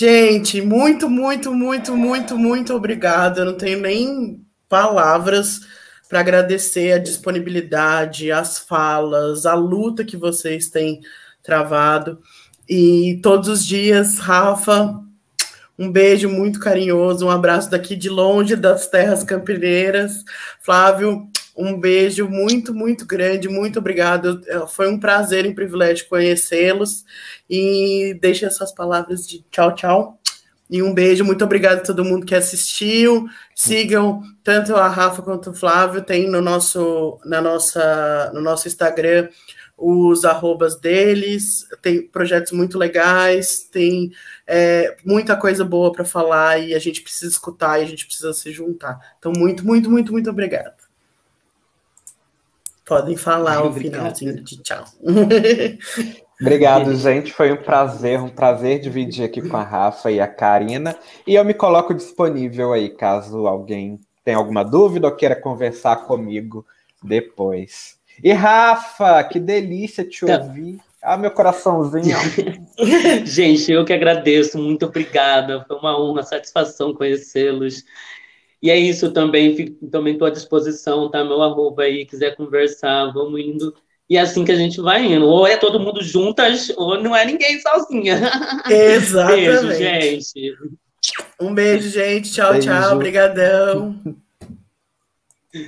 Gente, 0.00 0.62
muito, 0.62 1.10
muito, 1.10 1.52
muito, 1.52 1.96
muito, 1.96 2.38
muito 2.38 2.72
obrigada. 2.72 3.40
Eu 3.40 3.46
não 3.46 3.56
tenho 3.56 3.80
nem 3.80 4.46
palavras 4.68 5.62
para 6.08 6.20
agradecer 6.20 6.92
a 6.92 6.98
disponibilidade, 6.98 8.30
as 8.30 8.60
falas, 8.60 9.44
a 9.44 9.54
luta 9.54 10.04
que 10.04 10.16
vocês 10.16 10.68
têm 10.68 11.00
travado. 11.42 12.20
E 12.68 13.18
todos 13.24 13.48
os 13.48 13.66
dias, 13.66 14.20
Rafa, 14.20 15.02
um 15.76 15.90
beijo 15.90 16.28
muito 16.28 16.60
carinhoso, 16.60 17.26
um 17.26 17.30
abraço 17.30 17.68
daqui 17.68 17.96
de 17.96 18.08
longe 18.08 18.54
das 18.54 18.86
terras 18.86 19.24
campineiras. 19.24 20.22
Flávio, 20.60 21.28
um 21.58 21.78
beijo 21.78 22.28
muito, 22.28 22.72
muito 22.72 23.04
grande, 23.04 23.48
muito 23.48 23.80
obrigado. 23.80 24.40
Foi 24.68 24.88
um 24.88 24.98
prazer 24.98 25.44
e 25.44 25.48
um 25.48 25.54
privilégio 25.54 26.08
conhecê-los. 26.08 27.04
E 27.50 28.16
deixe 28.20 28.46
as 28.46 28.56
suas 28.56 28.72
palavras 28.72 29.26
de 29.26 29.44
tchau, 29.50 29.74
tchau. 29.74 30.18
E 30.70 30.82
um 30.82 30.94
beijo, 30.94 31.24
muito 31.24 31.44
obrigado 31.44 31.78
a 31.78 31.82
todo 31.82 32.04
mundo 32.04 32.26
que 32.26 32.34
assistiu. 32.34 33.26
Sigam 33.54 34.22
tanto 34.44 34.76
a 34.76 34.86
Rafa 34.86 35.22
quanto 35.22 35.50
o 35.50 35.54
Flávio, 35.54 36.02
tem 36.02 36.28
no 36.28 36.40
nosso, 36.40 37.18
na 37.24 37.40
nossa, 37.40 38.30
no 38.32 38.40
nosso 38.40 38.68
Instagram 38.68 39.28
os 39.80 40.24
arrobas 40.24 40.74
deles, 40.74 41.64
tem 41.80 42.02
projetos 42.02 42.50
muito 42.50 42.76
legais, 42.76 43.60
tem 43.70 44.10
é, 44.44 44.96
muita 45.04 45.36
coisa 45.36 45.64
boa 45.64 45.92
para 45.92 46.04
falar 46.04 46.58
e 46.58 46.74
a 46.74 46.80
gente 46.80 47.00
precisa 47.00 47.30
escutar 47.30 47.78
e 47.78 47.84
a 47.84 47.86
gente 47.86 48.04
precisa 48.04 48.32
se 48.32 48.50
juntar. 48.50 48.98
Então, 49.20 49.32
muito, 49.36 49.64
muito, 49.64 49.88
muito, 49.88 50.10
muito 50.10 50.28
obrigado. 50.28 50.77
Podem 52.88 53.16
falar 53.16 53.66
o 53.66 53.72
finalzinho 53.72 54.42
de 54.42 54.62
tchau. 54.62 54.82
Obrigado, 56.40 56.94
gente. 56.96 57.32
Foi 57.32 57.52
um 57.52 57.56
prazer, 57.56 58.18
um 58.18 58.30
prazer 58.30 58.80
dividir 58.80 59.24
aqui 59.24 59.42
com 59.42 59.56
a 59.56 59.62
Rafa 59.62 60.10
e 60.10 60.20
a 60.20 60.26
Karina. 60.26 60.96
E 61.26 61.34
eu 61.34 61.44
me 61.44 61.52
coloco 61.52 61.92
disponível 61.92 62.72
aí, 62.72 62.88
caso 62.88 63.46
alguém 63.46 64.00
tenha 64.24 64.38
alguma 64.38 64.64
dúvida 64.64 65.06
ou 65.06 65.14
queira 65.14 65.36
conversar 65.36 65.96
comigo 66.06 66.64
depois. 67.02 67.98
E 68.22 68.32
Rafa, 68.32 69.22
que 69.24 69.38
delícia 69.38 70.04
te 70.04 70.24
tá. 70.24 70.38
ouvir. 70.38 70.78
Ah, 71.02 71.16
meu 71.16 71.30
coraçãozinho. 71.30 72.16
Gente, 73.24 73.70
eu 73.70 73.84
que 73.84 73.92
agradeço, 73.92 74.58
muito 74.58 74.86
obrigada. 74.86 75.64
Foi 75.68 75.76
uma 75.76 76.00
honra, 76.00 76.22
satisfação 76.22 76.94
conhecê-los. 76.94 77.84
E 78.60 78.70
é 78.70 78.76
isso 78.76 79.12
também, 79.12 79.54
fico, 79.54 79.86
também 79.86 80.14
estou 80.14 80.26
à 80.26 80.30
disposição, 80.30 81.10
tá? 81.10 81.24
Meu 81.24 81.40
arroba 81.42 81.84
aí, 81.84 82.04
quiser 82.04 82.36
conversar, 82.36 83.12
vamos 83.12 83.40
indo. 83.40 83.74
E 84.10 84.16
é 84.16 84.20
assim 84.20 84.44
que 84.44 84.52
a 84.52 84.56
gente 84.56 84.80
vai 84.80 85.04
indo. 85.04 85.26
Ou 85.26 85.46
é 85.46 85.56
todo 85.56 85.78
mundo 85.78 86.02
juntas, 86.02 86.72
ou 86.76 87.00
não 87.00 87.14
é 87.14 87.24
ninguém 87.24 87.60
sozinha. 87.60 88.20
Exatamente. 88.68 89.46
Beijo, 89.46 89.72
gente. 89.72 90.56
Um 91.40 91.54
beijo, 91.54 91.88
gente. 91.90 92.32
Tchau, 92.32 92.52
beijo. 92.52 92.68
tchau. 92.68 92.94
Obrigadão. 92.94 93.94